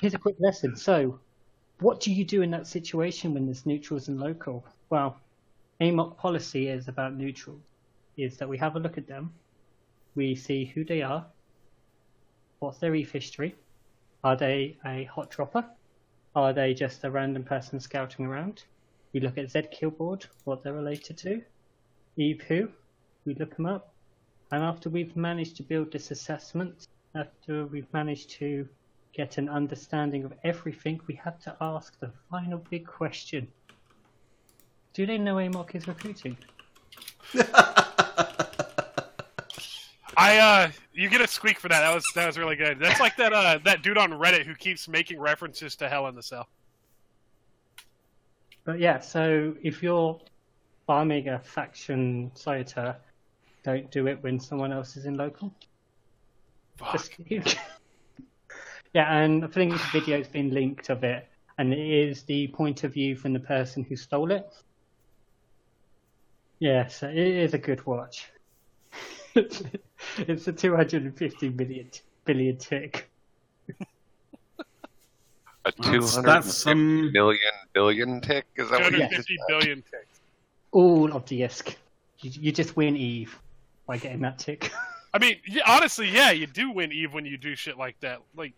here's 0.00 0.14
a 0.14 0.18
quick 0.18 0.36
lesson. 0.38 0.76
So, 0.76 1.18
what 1.80 2.00
do 2.00 2.12
you 2.12 2.24
do 2.24 2.42
in 2.42 2.50
that 2.52 2.66
situation 2.66 3.34
when 3.34 3.46
there's 3.46 3.66
neutrals 3.66 4.08
and 4.08 4.18
local? 4.20 4.64
Well, 4.90 5.16
AMOC 5.80 6.16
policy 6.16 6.68
is 6.68 6.88
about 6.88 7.14
neutrals, 7.14 7.62
is 8.16 8.36
that 8.38 8.48
we 8.48 8.58
have 8.58 8.76
a 8.76 8.78
look 8.78 8.96
at 8.96 9.06
them, 9.06 9.32
we 10.14 10.34
see 10.34 10.64
who 10.64 10.84
they 10.84 11.02
are, 11.02 11.26
what's 12.58 12.78
their 12.78 12.94
ETH 12.94 13.10
history, 13.10 13.54
are 14.22 14.36
they 14.36 14.76
a 14.84 15.04
hot 15.04 15.30
dropper, 15.30 15.64
are 16.34 16.52
they 16.52 16.74
just 16.74 17.04
a 17.04 17.10
random 17.10 17.44
person 17.44 17.78
scouting 17.80 18.26
around? 18.26 18.64
We 19.12 19.20
look 19.20 19.38
at 19.38 19.46
zKillboard, 19.46 20.26
what 20.44 20.62
they're 20.62 20.72
related 20.72 21.18
to, 21.18 21.42
EveWho, 22.18 22.70
we 23.24 23.34
look 23.34 23.56
them 23.56 23.66
up, 23.66 23.92
and 24.50 24.62
after 24.62 24.88
we've 24.88 25.16
managed 25.16 25.56
to 25.56 25.62
build 25.62 25.92
this 25.92 26.10
assessment, 26.10 26.86
after 27.14 27.66
we've 27.66 27.92
managed 27.92 28.30
to 28.30 28.68
get 29.12 29.38
an 29.38 29.48
understanding 29.48 30.24
of 30.24 30.32
everything, 30.42 31.00
we 31.06 31.14
have 31.14 31.38
to 31.40 31.56
ask 31.60 31.98
the 32.00 32.10
final 32.30 32.58
big 32.70 32.86
question. 32.86 33.46
Do 34.92 35.06
they 35.06 35.18
know 35.18 35.36
AMOC 35.36 35.74
is 35.74 35.88
recruiting? 35.88 36.36
I 40.24 40.38
uh, 40.38 40.70
you 40.92 41.08
get 41.08 41.20
a 41.20 41.26
squeak 41.26 41.58
for 41.58 41.68
that. 41.68 41.80
That 41.80 41.94
was 41.94 42.04
that 42.14 42.26
was 42.26 42.38
really 42.38 42.56
good. 42.56 42.78
That's 42.78 43.00
like 43.00 43.16
that 43.16 43.32
uh 43.32 43.58
that 43.64 43.82
dude 43.82 43.98
on 43.98 44.10
Reddit 44.12 44.46
who 44.46 44.54
keeps 44.54 44.88
making 44.88 45.20
references 45.20 45.76
to 45.76 45.88
Hell 45.88 46.06
in 46.08 46.14
the 46.14 46.22
Cell. 46.22 46.48
But 48.64 48.78
yeah, 48.78 49.00
so 49.00 49.54
if 49.62 49.82
you're 49.82 50.18
farming 50.86 51.28
a 51.28 51.38
faction 51.38 52.30
Sotiyo, 52.34 52.96
don't 53.62 53.90
do 53.90 54.06
it 54.06 54.22
when 54.22 54.40
someone 54.40 54.72
else 54.72 54.96
is 54.96 55.04
in 55.06 55.16
local. 55.16 55.52
Fuck. 56.76 57.10
Yeah, 58.94 59.12
and 59.12 59.44
I 59.44 59.48
think 59.48 59.72
this 59.72 59.84
video's 59.86 60.28
been 60.28 60.54
linked 60.54 60.88
of 60.88 61.02
it, 61.02 61.26
and 61.58 61.72
it 61.72 61.80
is 61.80 62.22
the 62.22 62.46
point 62.48 62.84
of 62.84 62.92
view 62.92 63.16
from 63.16 63.32
the 63.32 63.40
person 63.40 63.82
who 63.82 63.96
stole 63.96 64.30
it. 64.30 64.54
Yeah, 66.60 66.86
so 66.86 67.08
it 67.08 67.16
is 67.16 67.54
a 67.54 67.58
good 67.58 67.84
watch. 67.86 68.30
It's 69.34 70.46
a 70.48 70.52
250 70.52 71.48
million 71.50 71.90
billion 72.24 72.56
tick. 72.56 73.10
A 75.66 75.72
two 75.72 75.82
That's- 75.82 76.14
hundred 76.14 76.26
that's, 76.28 76.66
um, 76.66 77.12
million 77.12 77.40
billion 77.72 78.20
tick? 78.20 78.44
Is 78.56 78.68
that 78.70 78.80
what 78.80 78.92
you 78.92 78.98
250 78.98 79.36
billion 79.48 79.82
ticks. 79.82 80.20
All 80.72 81.12
of 81.12 81.26
the 81.26 81.40
ISK. 81.40 81.76
You, 82.20 82.30
you 82.34 82.52
just 82.52 82.76
win 82.76 82.96
Eve 82.96 83.38
by 83.86 83.96
getting 83.96 84.20
that 84.20 84.38
tick. 84.38 84.70
I 85.14 85.18
mean, 85.18 85.36
yeah, 85.46 85.62
honestly, 85.66 86.08
yeah, 86.08 86.32
you 86.32 86.46
do 86.46 86.70
win 86.70 86.92
Eve 86.92 87.14
when 87.14 87.24
you 87.24 87.38
do 87.38 87.54
shit 87.54 87.78
like 87.78 87.98
that. 88.00 88.20
Like, 88.36 88.52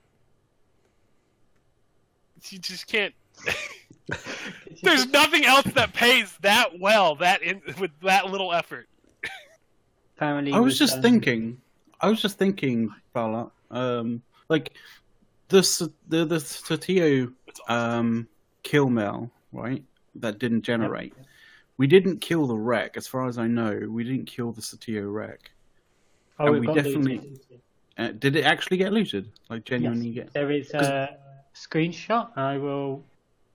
you 2.49 2.59
just 2.59 2.87
can't. 2.87 3.15
There's 4.83 5.07
nothing 5.07 5.45
else 5.45 5.67
that 5.75 5.93
pays 5.93 6.37
that 6.41 6.79
well 6.81 7.17
that 7.17 7.43
in, 7.43 7.61
with 7.79 7.91
that 8.03 8.27
little 8.27 8.53
effort. 8.53 8.89
I 10.21 10.61
was 10.61 10.75
with, 10.75 10.79
just 10.79 10.97
um, 10.97 11.03
thinking. 11.03 11.61
I 12.01 12.09
was 12.09 12.21
just 12.21 12.39
thinking, 12.39 12.91
Fala. 13.13 13.51
Um, 13.71 14.23
like 14.49 14.73
the 15.49 15.61
the 16.09 16.25
the 16.25 16.37
Sotiyo 16.37 17.33
um 17.69 18.27
kill 18.63 18.89
mail, 18.89 19.31
right? 19.53 19.83
That 20.15 20.39
didn't 20.39 20.63
generate. 20.63 21.15
We 21.79 21.87
didn't 21.87 22.21
kill 22.21 22.47
the 22.47 22.57
wreck, 22.57 22.97
as 22.97 23.07
far 23.07 23.29
as 23.29 23.37
I 23.37 23.47
know. 23.47 23.79
We 23.89 24.03
didn't 24.05 24.27
kill 24.27 24.53
the 24.53 24.63
Sotiyo 24.63 25.13
wreck. 25.13 25.51
Oh, 26.39 26.55
and 26.55 26.61
we 26.67 26.75
definitely- 26.75 27.19
looted. 27.19 27.41
Uh, 27.99 28.13
did 28.13 28.37
it 28.37 28.45
actually 28.45 28.77
get 28.77 28.93
looted? 28.93 29.31
Like 29.49 29.65
genuinely 29.65 30.09
Yes. 30.09 30.25
get? 30.25 30.33
There 30.35 30.51
is 30.51 30.71
a 30.75 31.17
screenshot. 31.55 32.29
I 32.37 32.59
will. 32.59 33.03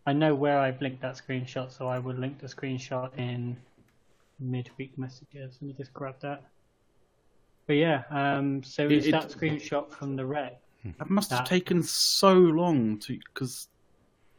I 0.07 0.13
know 0.13 0.33
where 0.33 0.57
I've 0.57 0.81
linked 0.81 1.01
that 1.03 1.15
screenshot, 1.15 1.71
so 1.71 1.87
I 1.87 1.99
will 1.99 2.15
link 2.15 2.39
the 2.39 2.47
screenshot 2.47 3.15
in 3.19 3.55
midweek 4.41 4.97
messages. 4.97 5.57
Let 5.61 5.67
me 5.67 5.73
just 5.73 5.93
grab 5.93 6.15
that. 6.21 6.43
But 7.67 7.73
yeah, 7.73 8.03
um, 8.09 8.63
so 8.63 8.85
It- 8.85 8.91
it's 8.93 9.07
it- 9.07 9.11
that 9.11 9.29
screenshot 9.29 9.91
from 9.91 10.15
the 10.15 10.25
wreck. 10.25 10.59
That 10.97 11.09
must 11.11 11.29
have 11.29 11.47
taken 11.47 11.83
so 11.83 12.33
long 12.33 12.97
to 12.99 13.17
because 13.33 13.67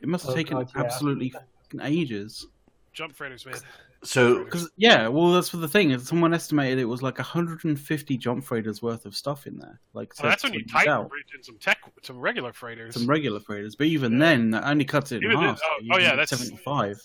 it 0.01 0.09
must 0.09 0.25
have 0.25 0.33
Oh, 0.33 0.37
taken 0.37 0.57
God, 0.57 0.71
yeah. 0.75 0.83
absolutely 0.83 1.33
ages. 1.81 2.47
Jump 2.93 3.15
freighters, 3.15 3.47
man. 3.47 3.55
So 4.03 4.43
Because 4.43 4.69
yeah, 4.77 5.07
well, 5.07 5.33
that's 5.33 5.49
for 5.49 5.59
the 5.59 5.69
thing. 5.69 5.93
is 5.93 6.09
Someone 6.09 6.35
estimated 6.35 6.81
it 6.81 6.87
was 6.87 7.01
like 7.01 7.19
150 7.19 8.17
jump 8.19 8.43
freighters 8.45 8.83
worth 8.83 9.07
of 9.07 9.15
stuff 9.15 9.47
in 9.47 9.57
there. 9.59 9.81
Like 9.95 10.13
Well, 10.21 10.31
that's 10.31 10.43
when 10.43 10.55
you 10.55 10.59
use 10.61 10.73
tighten 10.73 10.93
out. 10.93 11.11
in 11.37 11.43
some 11.45 11.57
tech, 11.59 11.79
some 12.03 12.19
regular 12.19 12.53
freighters. 12.53 12.95
some 12.95 13.07
regular 13.07 13.39
freighters, 13.39 13.77
but 13.77 13.87
even 13.87 14.15
Yeah. 14.15 14.19
then, 14.19 14.51
that 14.51 14.65
only 14.65 14.85
cuts 14.85 15.13
it 15.13 15.19
in 15.19 15.25
Even 15.31 15.37
then- 15.37 15.49
half. 15.51 15.61
oh- 15.65 15.79
so 15.81 15.87
oh, 15.93 15.99
yeah, 15.99 16.17
that's- 16.17 16.31
75. 16.31 17.01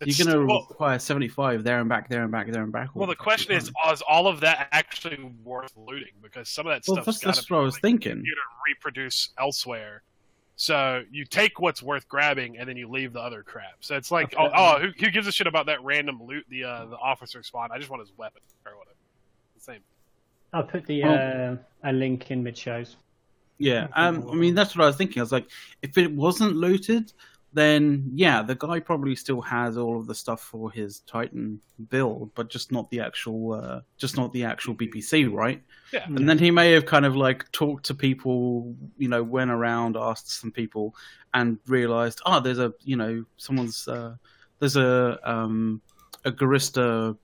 It's 0.00 0.18
You're 0.18 0.26
going 0.26 0.38
to 0.40 0.46
well, 0.46 0.66
require 0.68 0.98
75 0.98 1.64
there 1.64 1.80
and 1.80 1.88
back, 1.88 2.08
there 2.10 2.22
and 2.22 2.30
back, 2.30 2.50
there 2.52 2.62
and 2.62 2.70
back. 2.72 2.90
well, 2.94 3.06
the 3.06 3.16
question 3.16 3.52
is, 3.52 3.70
is 3.90 4.02
all 4.06 4.26
of 4.26 4.40
that 4.40 4.68
actually 4.72 5.18
worth 5.42 5.72
looting? 5.76 6.12
Because 6.22 6.50
some 6.50 6.66
of 6.66 6.72
that 6.74 6.82
well, 6.86 6.96
stuff's 7.02 7.06
that's, 7.06 7.24
got 7.24 7.34
that's 7.36 7.46
to 7.46 7.54
what 7.54 7.60
I 7.60 7.62
was 7.62 7.78
thinking. 7.78 8.18
you 8.22 8.34
to 8.34 8.40
reproduce 8.68 9.30
elsewhere. 9.38 10.02
So 10.56 11.02
you 11.10 11.24
take 11.24 11.60
what's 11.60 11.82
worth 11.82 12.08
grabbing, 12.08 12.58
and 12.58 12.68
then 12.68 12.76
you 12.76 12.90
leave 12.90 13.12
the 13.14 13.20
other 13.20 13.42
crap. 13.42 13.76
So 13.80 13.96
it's 13.96 14.10
like, 14.10 14.34
oh, 14.38 14.46
Okay. 14.46 14.54
oh 14.56 14.78
who, 14.80 14.88
who 14.98 15.10
gives 15.10 15.26
a 15.26 15.32
shit 15.32 15.46
about 15.46 15.66
that 15.66 15.82
random 15.82 16.22
loot 16.22 16.44
the 16.48 16.64
uh, 16.64 16.86
the 16.86 16.96
officer 16.96 17.42
spawn? 17.42 17.70
I 17.72 17.78
just 17.78 17.90
want 17.90 18.00
his 18.00 18.12
weapon 18.18 18.42
or 18.66 18.76
whatever. 18.76 18.96
The 19.54 19.60
same. 19.62 19.80
I'll 20.52 20.62
put 20.62 20.86
the 20.86 21.02
Well- 21.02 21.52
uh, 21.84 21.90
a 21.90 21.92
link 21.92 22.30
in 22.30 22.42
mid 22.42 22.56
shows. 22.56 22.96
Yeah, 23.58 23.88
um, 23.94 24.28
I 24.30 24.34
mean 24.34 24.54
that's 24.54 24.76
what 24.76 24.84
I 24.84 24.86
was 24.86 24.96
thinking. 24.96 25.20
I 25.20 25.22
was 25.22 25.32
like, 25.32 25.48
if 25.80 25.96
it 25.96 26.12
wasn't 26.12 26.56
looted, 26.56 27.12
then 27.56 28.10
yeah, 28.14 28.42
the 28.42 28.54
guy 28.54 28.80
probably 28.80 29.16
still 29.16 29.40
has 29.40 29.78
all 29.78 29.98
of 29.98 30.06
the 30.06 30.14
stuff 30.14 30.42
for 30.42 30.70
his 30.70 31.00
Titan 31.00 31.58
build, 31.88 32.30
but 32.34 32.50
just 32.50 32.70
not 32.70 32.90
the 32.90 33.00
actual, 33.00 33.54
uh, 33.54 33.80
just 33.96 34.16
not 34.16 34.30
the 34.34 34.44
actual 34.44 34.74
BPC, 34.74 35.32
right? 35.32 35.62
Yeah. 35.90 36.04
And 36.04 36.28
then 36.28 36.38
he 36.38 36.50
may 36.50 36.72
have 36.72 36.84
kind 36.84 37.06
of 37.06 37.16
like 37.16 37.50
talked 37.52 37.86
to 37.86 37.94
people, 37.94 38.74
you 38.98 39.08
know, 39.08 39.22
went 39.22 39.50
around, 39.50 39.96
asked 39.96 40.30
some 40.30 40.52
people, 40.52 40.94
and 41.32 41.58
realized, 41.66 42.20
oh, 42.26 42.40
there's 42.40 42.58
a, 42.58 42.74
you 42.84 42.96
know, 42.96 43.24
someone's, 43.38 43.88
uh, 43.88 44.16
there's 44.58 44.76
a, 44.76 45.18
um, 45.24 45.80
a 46.26 46.32
Gurista 46.32 47.16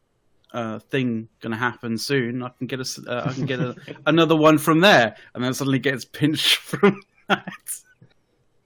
uh, 0.54 0.78
thing 0.78 1.28
going 1.40 1.50
to 1.50 1.58
happen 1.58 1.98
soon. 1.98 2.42
I 2.42 2.48
can 2.56 2.66
get 2.66 2.80
a, 2.80 3.02
uh, 3.06 3.28
I 3.28 3.34
can 3.34 3.44
get 3.44 3.60
a, 3.60 3.76
another 4.06 4.36
one 4.36 4.56
from 4.56 4.80
there, 4.80 5.14
and 5.34 5.44
then 5.44 5.52
suddenly 5.52 5.78
gets 5.78 6.06
pinched 6.06 6.56
from 6.56 7.02
that. 7.28 7.52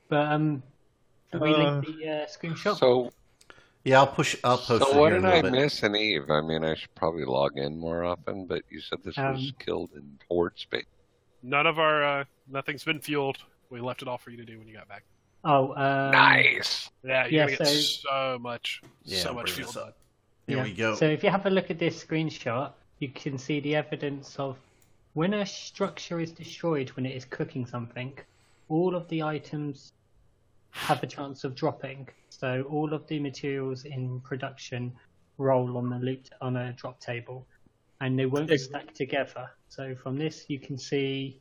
But 0.08 0.32
um, 0.32 0.62
can 1.38 1.48
we 1.48 1.54
Uh, 1.54 1.70
link 1.80 1.86
the 1.86 2.08
uh, 2.08 2.26
screenshot? 2.26 2.76
So, 2.78 3.10
yeah, 3.84 3.98
I'll 4.00 4.06
push. 4.06 4.36
I'll 4.44 4.58
post 4.58 4.82
it 4.82 4.92
so 4.92 5.00
what 5.00 5.12
in 5.12 5.22
did 5.22 5.28
a 5.28 5.32
I 5.32 5.36
little 5.36 5.50
bit. 5.52 5.60
miss 5.62 5.82
in 5.82 5.94
Eve? 5.96 6.30
I 6.30 6.40
mean, 6.40 6.64
I 6.64 6.74
should 6.74 6.94
probably 6.94 7.24
log 7.24 7.56
in 7.58 7.78
more 7.78 8.04
often, 8.04 8.46
but 8.46 8.62
you 8.70 8.80
said 8.80 8.98
this 9.04 9.16
was 9.16 9.48
Um, 9.50 9.52
killed 9.58 9.90
in 9.94 10.18
Horde 10.28 10.58
space. 10.58 10.84
None 11.42 11.66
of 11.66 11.78
our 11.78 12.02
uh, 12.20 12.24
nothing's 12.48 12.84
been 12.84 13.00
fueled. 13.00 13.38
We 13.70 13.80
left 13.80 14.02
it 14.02 14.08
all 14.08 14.18
for 14.18 14.30
you 14.30 14.36
to 14.38 14.44
do 14.44 14.58
when 14.58 14.66
you 14.68 14.74
got 14.74 14.88
back. 14.88 15.04
Oh, 15.44 15.72
um, 15.76 16.10
nice. 16.12 16.90
Yeah, 17.04 17.26
you're 17.26 17.32
Yeah, 17.48 17.56
gonna 17.56 17.56
get 17.58 17.66
so- 17.68 18.34
so 18.34 18.38
much, 18.40 18.82
Yeah, 19.04 19.18
so 19.20 19.32
much 19.34 19.52
fuel 19.52 19.70
done. 19.70 19.92
Here 20.48 20.56
yeah. 20.58 20.62
we 20.64 20.72
go. 20.74 20.94
So 20.96 21.06
if 21.06 21.22
you 21.22 21.30
have 21.30 21.46
a 21.46 21.50
look 21.50 21.70
at 21.70 21.78
this 21.78 22.02
screenshot, 22.04 22.72
you 22.98 23.08
can 23.08 23.38
see 23.38 23.60
the 23.60 23.76
evidence 23.76 24.36
of 24.38 24.56
when 25.14 25.34
a 25.34 25.46
structure 25.46 26.18
is 26.20 26.32
destroyed 26.32 26.88
when 26.90 27.06
it 27.06 27.14
is 27.14 27.24
cooking 27.24 27.64
something, 27.66 28.16
all 28.68 28.94
of 28.96 29.06
the 29.08 29.22
items 29.22 29.92
have 30.76 31.02
a 31.02 31.06
chance 31.06 31.42
of 31.44 31.54
dropping. 31.54 32.08
So 32.28 32.62
all 32.70 32.92
of 32.92 33.06
the 33.06 33.18
materials 33.18 33.84
in 33.84 34.20
production 34.20 34.92
roll 35.38 35.76
on 35.76 35.90
the 35.90 35.96
loop 35.96 36.26
on 36.40 36.56
a 36.56 36.72
drop 36.74 37.00
table, 37.00 37.46
and 38.00 38.18
they 38.18 38.26
won't 38.26 38.50
stack 38.60 38.94
together. 38.94 39.50
So 39.68 39.94
from 39.94 40.16
this, 40.16 40.44
you 40.48 40.60
can 40.60 40.78
see 40.78 41.40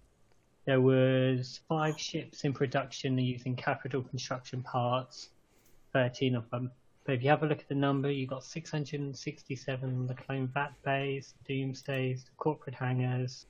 there 0.65 0.82
was 0.82 1.60
five 1.68 2.00
ships 2.00 2.44
in 2.44 2.54
production 2.54 3.18
using 3.18 3.56
capital 3.56 4.01
construction 4.01 4.63
parts, 4.63 5.30
thirteen 5.94 6.36
of 6.36 6.50
them. 6.50 6.72
But 7.04 7.15
if 7.15 7.24
you 7.24 7.30
have 7.30 7.44
a 7.44 7.46
look 7.46 7.60
at 7.60 7.70
the 7.70 7.75
number, 7.75 8.10
you've 8.10 8.32
got 8.32 8.44
667 8.44 9.89
on 9.89 10.08
the 10.08 10.15
clone 10.15 10.48
vat 10.48 10.72
bays, 10.84 11.36
doomsdays, 11.48 12.25
the 12.25 12.32
corporate 12.38 12.74
hangars, 12.74 13.46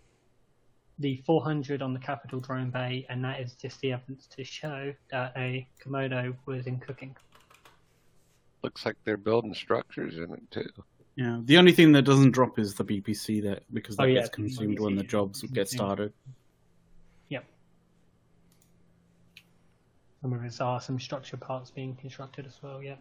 the 1.00 1.22
400 1.25 1.82
on 1.82 1.94
the 1.94 2.00
capital 2.00 2.40
drone 2.40 2.70
bay, 2.70 3.06
and 3.10 3.24
that 3.24 3.40
is 3.40 3.54
just 3.54 3.80
the 3.82 3.92
evidence 3.94 4.28
to 4.28 4.44
show 4.44 4.94
that 5.12 5.34
a 5.36 5.68
Komodo 5.84 6.36
was 6.46 6.68
in 6.68 6.80
cooking. 6.80 7.16
Looks 8.64 8.86
like 8.86 8.96
they're 9.04 9.18
building 9.18 9.54
structures 9.54 10.18
in 10.18 10.32
it 10.34 10.52
too. 10.52 10.70
Yeah, 11.16 11.40
the 11.46 11.58
only 11.58 11.72
thing 11.72 11.92
that 11.94 12.02
doesn't 12.02 12.32
drop 12.32 12.60
is 12.60 12.75
the 12.75 12.84
BPC 12.84 13.44
that 13.44 13.64
because 13.74 13.96
that 13.96 14.04
Oh, 14.04 14.06
yeah, 14.06 14.22
gets 14.22 14.30
consumed 14.30 14.80
when 14.80 14.96
the 14.96 15.04
BPC. 15.04 15.08
jobs 15.10 15.42
get 15.44 15.70
started. 15.70 16.12
Yep. 17.30 17.46
Some 20.22 20.34
of 20.34 20.44
us 20.44 20.60
are 20.60 20.82
some 20.82 21.00
structure 21.00 21.38
parts 21.38 21.72
being 21.72 21.96
constructed 21.96 22.46
as 22.46 22.58
well, 22.62 22.82
yeah. 22.84 22.96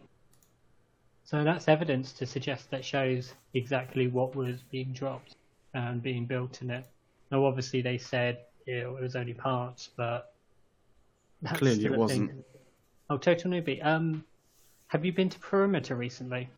So 1.24 1.42
that's 1.42 1.68
evidence 1.68 2.12
to 2.14 2.26
suggest 2.26 2.70
that 2.70 2.84
shows 2.84 3.32
exactly 3.54 4.08
what 4.08 4.36
was 4.36 4.62
being 4.70 4.92
dropped 4.92 5.34
and 5.72 6.02
being 6.02 6.26
built 6.26 6.60
in 6.60 6.70
it. 6.70 6.84
Now, 7.34 7.46
obviously, 7.46 7.82
they 7.82 7.98
said 7.98 8.38
you 8.64 8.80
know, 8.82 8.96
it 8.96 9.02
was 9.02 9.16
only 9.16 9.34
parts, 9.34 9.90
but 9.96 10.34
that's 11.42 11.58
Clearly 11.58 11.80
still 11.80 11.92
it 11.94 11.96
a 11.96 11.98
wasn't. 11.98 12.30
thing. 12.30 12.44
Oh, 13.10 13.16
total 13.18 13.50
newbie. 13.50 13.84
Um, 13.84 14.22
have 14.86 15.04
you 15.04 15.12
been 15.12 15.28
to 15.30 15.38
Perimeter 15.40 15.96
recently? 15.96 16.48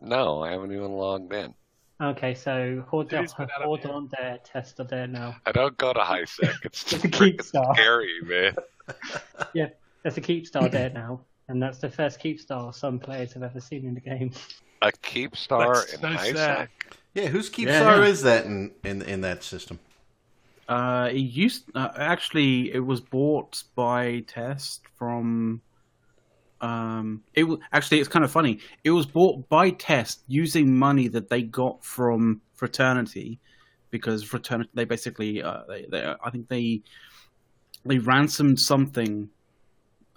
No, 0.00 0.42
I 0.42 0.52
haven't 0.52 0.72
even 0.72 0.92
logged 0.92 1.34
in. 1.34 1.52
Okay, 2.00 2.32
so 2.32 2.82
hold 2.88 3.10
Dude's 3.10 3.34
been 3.34 3.48
out 3.54 3.60
of 3.60 3.66
Horde 3.66 3.82
bed. 3.82 3.90
on 3.90 4.08
there, 4.18 4.38
test 4.42 4.80
are 4.80 4.84
there 4.84 5.06
now. 5.06 5.36
I 5.44 5.52
don't 5.52 5.76
go 5.76 5.92
to 5.92 6.00
high 6.00 6.24
sec. 6.24 6.54
It's 6.64 6.82
It's 6.94 7.04
a 7.04 7.08
freaking 7.08 7.36
Keepstar. 7.36 7.74
scary, 7.74 8.20
man. 8.22 8.54
Yeah, 9.52 9.68
there's 10.02 10.16
a 10.16 10.22
keep 10.22 10.46
star 10.46 10.70
there 10.70 10.88
now, 10.88 11.20
and 11.48 11.62
that's 11.62 11.76
the 11.76 11.90
first 11.90 12.20
keep 12.20 12.40
star 12.40 12.72
some 12.72 12.98
players 12.98 13.34
have 13.34 13.42
ever 13.42 13.60
seen 13.60 13.84
in 13.84 13.92
the 13.92 14.00
game. 14.00 14.32
A 14.80 14.90
keep 15.02 15.36
star 15.36 15.74
That's 15.74 15.92
in 15.92 16.00
so 16.00 16.08
high 16.08 16.32
sad. 16.32 16.68
sec. 16.80 16.97
Yeah, 17.14 17.26
whose 17.26 17.50
Keepstar 17.50 17.66
Yeah, 17.66 17.96
yeah. 17.96 18.04
is 18.04 18.22
that 18.22 18.46
in, 18.46 18.72
in 18.84 19.02
in 19.02 19.20
that 19.22 19.42
system? 19.42 19.78
Uh, 20.68 21.08
it 21.10 21.16
used 21.18 21.64
uh, 21.74 21.88
actually 21.96 22.72
it 22.72 22.80
was 22.80 23.00
bought 23.00 23.62
by 23.74 24.20
Test 24.26 24.82
from. 24.96 25.62
Um, 26.60 27.22
it 27.34 27.44
was 27.44 27.60
actually 27.72 28.00
it's 28.00 28.08
kind 28.08 28.24
of 28.24 28.30
funny. 28.30 28.60
It 28.84 28.90
was 28.90 29.06
bought 29.06 29.48
by 29.48 29.70
Test 29.70 30.22
using 30.26 30.76
money 30.76 31.08
that 31.08 31.28
they 31.30 31.42
got 31.42 31.84
from 31.84 32.42
Fraternity, 32.54 33.38
because 33.90 34.22
Fraternity 34.24 34.70
they 34.74 34.84
basically 34.84 35.42
uh, 35.42 35.62
they, 35.68 35.86
they 35.90 36.14
I 36.22 36.30
think 36.30 36.48
they 36.48 36.82
they 37.84 37.98
ransomed 37.98 38.60
something 38.60 39.30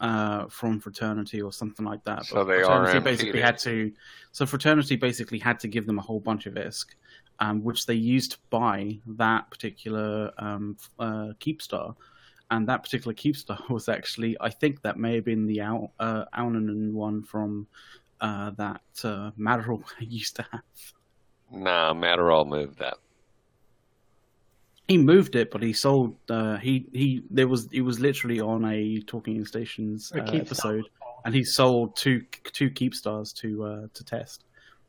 uh, 0.02 0.48
from 0.48 0.80
Fraternity 0.80 1.42
or 1.42 1.54
something 1.54 1.86
like 1.86 2.04
that. 2.04 2.26
So 2.26 2.44
they 2.44 2.58
Fraternity 2.58 3.00
RMP'd 3.00 3.04
basically 3.04 3.42
had 3.42 3.58
to. 3.60 3.94
So 4.34 4.46
Fraternity 4.46 4.98
basically 4.98 5.40
had 5.40 5.60
to 5.62 5.68
give 5.70 5.86
them 5.86 5.98
a 5.98 6.02
whole 6.02 6.20
bunch 6.20 6.46
of 6.46 6.56
ISK 6.56 6.88
um, 7.42 7.64
which 7.64 7.88
they 7.88 7.96
used 7.96 8.32
to 8.32 8.38
buy 8.52 9.00
that 9.18 9.50
particular 9.50 10.32
um, 10.38 10.78
uh, 11.00 11.34
Keepstar. 11.40 11.96
And 12.52 12.68
that 12.70 12.84
particular 12.84 13.14
Keepstar 13.14 13.68
was 13.70 13.90
actually, 13.90 14.38
I 14.40 14.50
think 14.50 14.84
that 14.84 14.98
may 14.98 15.16
have 15.16 15.26
been 15.26 15.48
the 15.48 15.62
Al- 15.62 15.92
uh, 16.00 16.26
one 16.34 17.24
from 17.24 17.68
uh, 18.22 18.52
that 18.52 18.82
uh, 19.04 19.32
Matterhorn 19.36 19.84
I 20.00 20.04
used 20.04 20.36
to 20.38 20.46
have. 20.52 20.62
Nah, 21.52 21.94
Matterall 21.94 22.48
moved 22.48 22.80
that. 22.80 22.98
He 24.88 24.98
moved 24.98 25.36
it, 25.36 25.52
but 25.52 25.62
he 25.62 25.74
sold. 25.74 26.16
Uh, 26.30 26.58
he 26.58 26.86
he. 26.92 27.24
There 27.30 27.48
was. 27.48 27.68
It 27.72 27.82
was 27.82 28.00
literally 28.00 28.40
on 28.42 28.66
a 28.66 29.00
Talking 29.02 29.46
Stations 29.46 30.12
uh, 30.14 30.24
episode, 30.34 30.86
and 31.24 31.34
he 31.34 31.44
sold 31.44 31.96
two 31.96 32.24
two 32.52 32.70
keep 32.70 32.94
stars 32.94 33.32
to 33.34 33.64
uh, 33.64 33.88
to 33.94 34.04
test. 34.04 34.44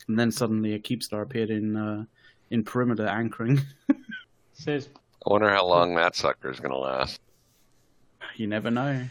And 0.09 0.19
then 0.19 0.33
suddenly 0.33 0.75
a 0.75 0.79
keep 0.79 1.03
star 1.03 1.23
appeared 1.23 1.51
in 1.51 1.77
uh, 1.77 2.05
in 2.51 2.65
perimeter 2.65 3.07
anchoring. 3.07 3.61
Says. 4.53 4.89
I 5.25 5.31
wonder 5.31 5.51
how 5.51 5.67
long 5.67 5.95
that 5.95 6.17
sucker's 6.17 6.59
gonna 6.59 6.77
last. 6.77 7.21
you 8.35 8.49
never 8.49 8.71
know. 8.71 9.05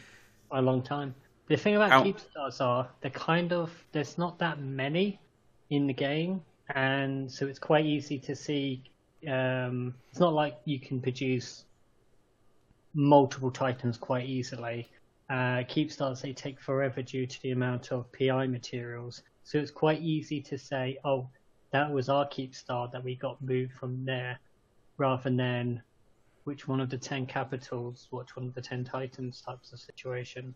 a 0.51 0.61
long 0.61 0.81
time. 0.81 1.15
The 1.47 1.55
thing 1.55 1.75
about 1.75 1.91
Ow. 1.91 2.03
keep 2.03 2.19
stars 2.19 2.59
are 2.59 2.87
they're 3.01 3.11
kind 3.11 3.53
of 3.53 3.71
there's 3.91 4.17
not 4.17 4.37
that 4.39 4.59
many 4.59 5.19
in 5.69 5.87
the 5.87 5.93
game, 5.93 6.41
and 6.75 7.31
so 7.31 7.47
it's 7.47 7.59
quite 7.59 7.85
easy 7.85 8.19
to 8.19 8.35
see. 8.35 8.83
Um, 9.27 9.93
it's 10.09 10.19
not 10.19 10.33
like 10.33 10.57
you 10.65 10.79
can 10.79 11.01
produce 11.01 11.65
multiple 12.93 13.51
titans 13.51 13.97
quite 13.97 14.25
easily. 14.25 14.89
Uh, 15.29 15.63
keep 15.67 15.91
stars 15.91 16.21
they 16.21 16.33
take 16.33 16.59
forever 16.59 17.01
due 17.01 17.25
to 17.25 17.41
the 17.41 17.51
amount 17.51 17.91
of 17.91 18.11
PI 18.11 18.47
materials, 18.47 19.23
so 19.43 19.57
it's 19.57 19.71
quite 19.71 20.01
easy 20.01 20.41
to 20.41 20.57
say, 20.57 20.97
oh, 21.05 21.29
that 21.71 21.89
was 21.89 22.09
our 22.09 22.27
keep 22.27 22.53
star 22.53 22.89
that 22.91 23.03
we 23.03 23.15
got 23.15 23.41
moved 23.41 23.71
from 23.73 24.03
there, 24.03 24.37
rather 24.97 25.29
than 25.29 25.81
which 26.43 26.67
one 26.67 26.81
of 26.81 26.89
the 26.89 26.97
ten 26.97 27.25
capitals, 27.25 28.07
which 28.09 28.35
one 28.35 28.47
of 28.47 28.53
the 28.53 28.61
ten 28.61 28.83
titans 28.83 29.41
types 29.41 29.71
of 29.71 29.79
situation. 29.79 30.53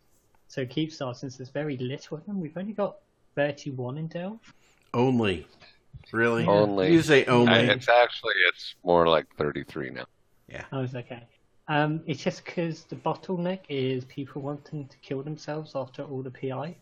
So 0.48 0.66
Keepstar, 0.66 1.16
since 1.16 1.38
there's 1.38 1.50
very 1.50 1.78
little 1.78 2.18
of 2.18 2.26
them, 2.26 2.40
we've 2.40 2.58
only 2.58 2.74
got 2.74 2.98
31 3.36 3.98
in 3.98 4.08
Delve. 4.08 4.54
Only, 4.94 5.48
really? 6.12 6.46
Only. 6.46 6.92
You 6.92 7.02
say 7.02 7.26
only? 7.26 7.52
I- 7.54 7.60
it's 7.74 7.90
actually 7.90 8.34
it's 8.50 8.76
more 8.84 9.08
like 9.08 9.26
33 9.38 9.90
now. 9.92 10.06
Yeah. 10.48 10.64
Oh, 10.72 10.82
it's 10.82 10.96
okay. 10.96 11.24
Um, 11.68 12.02
it's 12.06 12.22
just 12.24 12.46
because 12.46 12.84
the 12.84 12.96
bottleneck 12.96 13.60
is 13.70 14.06
people 14.06 14.42
wanting 14.42 14.88
to 14.88 14.98
kill 15.00 15.24
themselves 15.24 15.72
after 15.76 16.04
all 16.04 16.22
the 16.22 16.30
PI. 16.30 16.76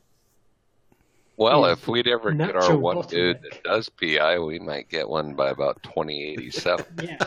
Well, 1.37 1.65
Is 1.65 1.79
if 1.79 1.87
we'd 1.87 2.07
ever 2.07 2.31
get 2.31 2.49
our 2.49 2.61
natural 2.61 2.79
one 2.79 3.01
dude 3.07 3.41
that 3.41 3.63
does 3.63 3.89
PI, 3.89 4.37
we 4.39 4.59
might 4.59 4.89
get 4.89 5.07
one 5.07 5.33
by 5.33 5.49
about 5.49 5.81
2087. 5.83 6.85
Yeah. 7.01 7.17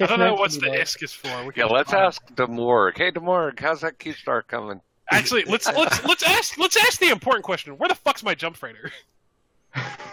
I 0.00 0.06
don't 0.06 0.18
know 0.18 0.34
what's 0.34 0.54
the 0.56 0.62
naturally, 0.62 0.82
ISK 0.82 1.02
is 1.04 1.12
for. 1.12 1.44
We 1.44 1.52
yeah, 1.56 1.66
let's 1.66 1.90
find- 1.90 2.04
ask 2.06 2.26
Demorg. 2.34 2.96
Hey, 2.96 3.12
Demorg, 3.12 3.60
how's 3.60 3.82
that 3.82 3.98
Keepstar 3.98 4.44
coming? 4.46 4.80
Actually, 5.10 5.44
let's 5.44 5.66
let's 5.66 6.02
let's 6.04 6.22
ask 6.22 6.56
let's 6.56 6.76
ask 6.76 6.98
the 7.00 7.10
important 7.10 7.44
question. 7.44 7.74
Where 7.76 7.88
the 7.88 7.94
fuck's 7.94 8.22
my 8.22 8.34
jump 8.34 8.56
freighter? 8.56 8.90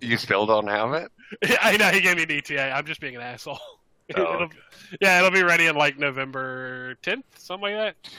You 0.00 0.16
still 0.16 0.46
don't 0.46 0.66
have 0.68 0.92
it? 0.94 1.10
I 1.62 1.76
know 1.76 1.88
he 1.90 2.00
gave 2.00 2.16
me 2.16 2.22
an 2.24 2.30
ETA. 2.30 2.72
I'm 2.72 2.84
just 2.86 3.00
being 3.00 3.16
an 3.16 3.22
asshole. 3.22 3.58
Oh, 4.16 4.22
It'll- 4.22 4.42
okay. 4.42 4.58
Yeah, 5.00 5.18
it'll 5.18 5.30
be 5.30 5.44
ready 5.44 5.66
in 5.66 5.76
like 5.76 5.96
November 5.96 6.96
10th, 7.04 7.22
something 7.36 7.72
like 7.76 7.94
that. 8.02 8.10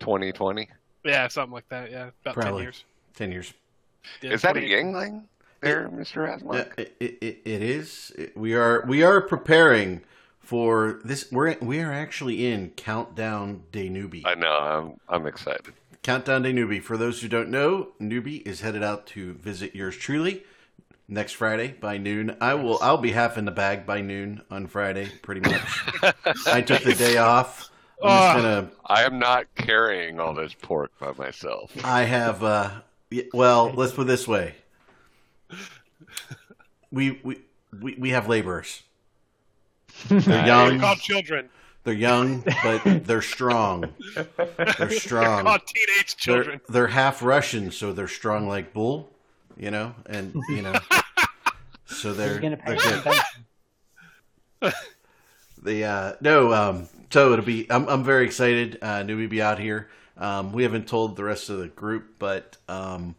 2020. 0.00 0.68
Yeah, 1.06 1.26
something 1.28 1.54
like 1.54 1.66
that. 1.70 1.90
Yeah, 1.90 2.10
about 2.26 2.42
ten 2.42 2.56
years. 2.58 2.84
Ten 3.14 3.32
years. 3.32 3.54
Yeah, 4.20 4.32
Is 4.32 4.42
that 4.42 4.58
a 4.58 4.60
20 4.60 4.68
Yuengling 4.68 5.22
there, 5.62 5.88
Mr. 5.88 6.26
Yeah, 6.26 6.36
Asmark? 6.36 6.78
it, 6.78 6.96
it, 7.00 7.38
it 7.46 7.62
is. 7.62 8.12
We 8.36 8.52
are 8.54 8.84
we 8.86 9.02
are 9.02 9.22
preparing 9.22 10.02
for 10.38 11.00
this. 11.02 11.32
We're 11.32 11.56
we 11.62 11.80
are 11.80 11.94
actually 11.94 12.46
in 12.46 12.70
Countdown 12.76 13.62
Day 13.72 13.88
Newbie. 13.88 14.22
I 14.26 14.34
know. 14.34 14.52
I'm 15.08 15.16
I'm 15.22 15.26
excited. 15.26 15.72
Countdown 16.02 16.42
Day 16.42 16.52
Newbie. 16.52 16.82
For 16.82 16.98
those 16.98 17.22
who 17.22 17.28
don't 17.28 17.48
know, 17.48 17.88
Newbie 17.98 18.46
is 18.46 18.60
headed 18.60 18.82
out 18.82 19.06
to 19.06 19.32
visit 19.32 19.74
yours 19.74 19.96
truly 19.96 20.44
next 21.08 21.32
Friday 21.32 21.68
by 21.80 21.98
noon. 21.98 22.36
I 22.40 22.54
will. 22.54 22.78
I'll 22.82 22.98
be 22.98 23.12
half 23.12 23.36
in 23.38 23.44
the 23.44 23.50
bag 23.50 23.86
by 23.86 24.00
noon 24.00 24.42
on 24.50 24.66
Friday, 24.66 25.08
pretty 25.22 25.40
much. 25.48 25.62
I 26.46 26.60
took 26.60 26.82
the 26.82 26.94
day 26.94 27.16
off. 27.16 27.70
I'm 28.02 28.08
just 28.08 28.36
gonna. 28.44 28.70
I 28.86 29.04
am 29.04 29.18
not 29.18 29.46
carrying 29.56 30.20
all 30.20 30.34
this 30.34 30.54
pork 30.54 30.92
by 31.00 31.12
myself. 31.12 31.72
I 31.84 32.02
have. 32.04 32.44
uh 32.44 32.70
Well, 33.32 33.72
let's 33.74 33.92
put 33.92 34.02
it 34.02 34.06
this 34.06 34.28
way. 34.28 34.54
We 36.90 37.20
we 37.22 37.36
we, 37.80 37.94
we 37.98 38.10
have 38.10 38.28
laborers. 38.28 38.82
They're 40.08 40.20
They're 40.20 40.46
young. 40.46 40.80
called 40.80 40.98
children. 41.00 41.48
They're 41.84 41.94
young, 41.94 42.44
but 42.62 43.04
they're 43.06 43.22
strong. 43.22 43.94
They're 44.14 44.26
strong. 44.36 44.74
They're 44.78 44.90
strong. 44.90 45.44
called 45.44 45.62
teenage 45.66 46.16
They're, 46.24 46.34
children. 46.44 46.60
they're 46.68 46.86
half 46.88 47.22
Russian, 47.22 47.70
so 47.70 47.92
they're 47.92 48.08
strong 48.08 48.46
like 48.48 48.72
bull, 48.74 49.10
you 49.58 49.70
know, 49.70 49.94
and 50.06 50.34
you 50.48 50.62
know, 50.62 50.74
so 51.86 52.12
they're, 52.14 52.38
going 52.38 52.56
to 52.56 52.62
pay 52.62 52.76
they're 52.76 53.02
good. 54.62 54.72
the 55.62 55.84
uh, 55.84 56.12
no. 56.20 56.52
Um, 56.52 56.88
so 57.10 57.32
it'll 57.32 57.44
be. 57.44 57.66
I'm 57.70 57.88
I'm 57.88 58.04
very 58.04 58.24
excited. 58.24 58.78
Uh, 58.80 59.02
Newbie 59.02 59.28
be 59.28 59.42
out 59.42 59.58
here. 59.58 59.88
Um, 60.16 60.52
we 60.52 60.62
haven't 60.64 60.88
told 60.88 61.16
the 61.16 61.24
rest 61.24 61.48
of 61.48 61.58
the 61.58 61.68
group, 61.68 62.14
but 62.18 62.56
um, 62.68 63.14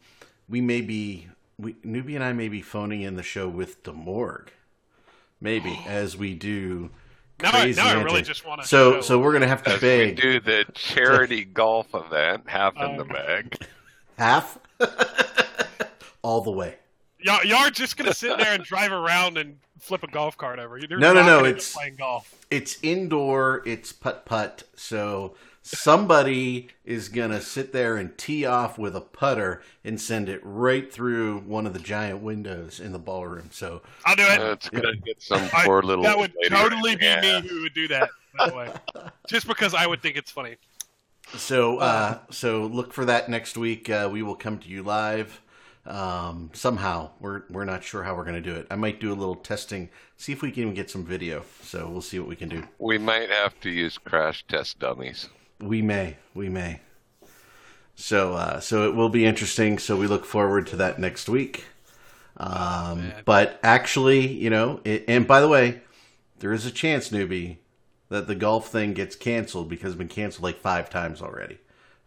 we 0.47 0.62
may 0.62 0.82
be. 0.82 1.28
We, 1.58 1.73
Newbie 1.73 2.15
and 2.15 2.23
I 2.23 2.32
may 2.34 2.47
be 2.47 2.62
phoning 2.62 3.02
in 3.02 3.15
the 3.15 3.23
show 3.23 3.47
with 3.49 3.84
Demorg, 3.84 4.47
maybe 5.41 5.78
as 5.88 6.15
we 6.15 6.34
do. 6.34 6.89
Now 7.41 7.49
I- 7.49 7.62
crazy 7.62 7.82
now 7.82 7.88
I 7.89 8.02
really 8.04 8.21
just 8.21 8.45
wanna 8.45 8.65
So 8.65 8.95
show- 8.95 9.02
so 9.02 9.19
we're 9.19 9.32
gonna 9.34 9.47
have 9.47 9.63
to 9.63 9.71
As 9.71 9.82
we 9.82 9.88
beg 9.88 10.21
do 10.21 10.39
the 10.41 10.65
charity 10.73 11.45
golf 11.45 11.93
event, 11.93 12.43
half 12.47 12.75
in 12.78 12.97
the 12.97 13.04
Um, 13.04 13.08
bag. 13.08 13.58
half, 14.17 14.58
all 16.22 16.42
the 16.42 16.52
way. 16.52 16.76
Y'all, 17.22 17.44
y'all 17.44 17.58
are 17.68 17.70
just 17.72 17.98
gonna 17.98 18.14
sit 18.14 18.38
there 18.38 18.54
and 18.54 18.64
drive 18.64 18.92
around 18.94 19.38
and 19.38 19.58
flip 19.80 20.04
a 20.04 20.08
golf 20.08 20.38
cart 20.38 20.58
over. 20.60 20.78
You're 20.78 20.98
No, 21.00 21.14
no, 21.14 21.22
not 21.22 21.26
no, 21.26 21.26
gonna 21.26 21.38
end 21.38 21.48
up 21.48 21.52
it's- 21.58 21.74
playing 21.74 21.96
golf. 21.98 22.34
It's 22.50 22.78
indoor. 22.82 23.62
It's 23.66 23.92
putt 23.92 24.26
putt. 24.26 24.64
So 24.76 25.36
somebody 25.62 26.70
is 26.86 27.10
gonna 27.10 27.42
sit 27.42 27.74
there 27.74 27.98
and 27.98 28.18
tee 28.18 28.46
off 28.46 28.78
with 28.78 28.96
a 28.96 29.02
putter 29.02 29.62
and 29.84 30.00
send 30.00 30.30
it 30.30 30.40
right 30.44 30.92
through 30.92 31.40
one 31.40 31.66
of 31.68 31.74
the 31.74 31.80
giant 31.80 32.22
windows 32.22 32.80
in 32.80 32.92
the 32.92 33.00
ballroom. 33.00 33.50
So 33.52 33.82
I'll 34.06 34.16
do 34.16 34.24
it. 34.24 34.40
It's 34.42 34.70
gonna 34.70 34.96
get 34.96 35.22
some 35.22 35.50
I- 35.54 35.66
poor 35.66 35.82
little. 35.84 36.04
that 36.06 36.18
would 36.18 36.34
lady 36.42 36.50
totally 36.56 36.96
be 36.96 37.06
there. 37.06 37.42
me 37.42 37.48
who 37.50 37.62
would 37.64 37.74
do 37.74 37.88
that. 37.90 38.10
By 38.38 38.50
the 38.50 38.56
way, 38.56 38.72
just 39.28 39.48
because 39.48 39.74
I 39.74 39.86
would 39.88 40.02
think 40.02 40.16
it's 40.16 40.32
funny. 40.32 40.56
so 41.36 41.80
uh, 41.80 42.20
so 42.32 42.64
look 42.66 42.94
for 42.94 43.06
that 43.06 43.28
next 43.30 43.58
week. 43.58 43.90
Uh, 43.90 44.08
we 44.12 44.22
will 44.24 44.36
come 44.36 44.58
to 44.60 44.70
you 44.70 44.84
live. 44.84 45.42
Um, 45.86 46.52
somehow 46.54 47.12
we're 47.20 47.44
we're 47.50 47.65
not 47.65 47.84
sure 47.84 48.04
how 48.04 48.15
we're 48.15 48.26
gonna 48.26 48.42
do 48.42 48.56
it. 48.56 48.68
I 48.70 48.76
might 48.76 49.00
do 49.00 49.12
a 49.12 49.15
little 49.15 49.36
testing, 49.36 49.89
see 50.18 50.32
if 50.32 50.42
we 50.42 50.52
can 50.52 50.63
even 50.63 50.74
get 50.74 50.89
some 50.89 51.06
video. 51.06 51.44
So 51.62 51.89
we'll 51.89 52.02
see 52.02 52.20
what 52.20 52.28
we 52.28 52.36
can 52.36 52.50
do. 52.50 52.63
We 52.78 52.98
might 52.98 53.30
have 53.30 53.60
to 53.62 53.70
use 53.70 53.98
crash 53.98 54.46
test 54.48 54.80
dummies. 54.80 55.30
We 55.60 55.82
may, 55.82 56.18
we 56.34 56.50
may. 56.50 56.82
So, 57.96 58.34
uh, 58.34 58.60
so 58.62 58.88
it 58.88 58.96
will 58.96 59.10
be 59.10 59.26
interesting. 59.26 59.78
So 59.78 59.98
we 59.98 60.08
look 60.08 60.26
forward 60.26 60.68
to 60.68 60.78
that 60.78 61.00
next 61.00 61.28
week. 61.28 61.65
Um, 62.38 63.10
man. 63.10 63.24
but 63.26 63.60
actually, 63.62 64.26
you 64.26 64.50
know, 64.50 64.80
it, 64.86 65.04
and 65.10 65.28
by 65.28 65.42
the 65.42 65.50
way, 65.50 65.82
there 66.39 66.54
is 66.54 66.65
a 66.65 66.72
chance, 66.72 67.10
newbie, 67.10 67.58
that 68.08 68.28
the 68.28 68.36
golf 68.36 68.70
thing 68.70 68.94
gets 68.94 69.18
canceled 69.18 69.70
because 69.70 69.92
it's 69.92 69.98
been 69.98 70.08
canceled 70.08 70.44
like 70.44 70.60
five 70.60 70.89
times 70.89 71.22
already. 71.22 71.58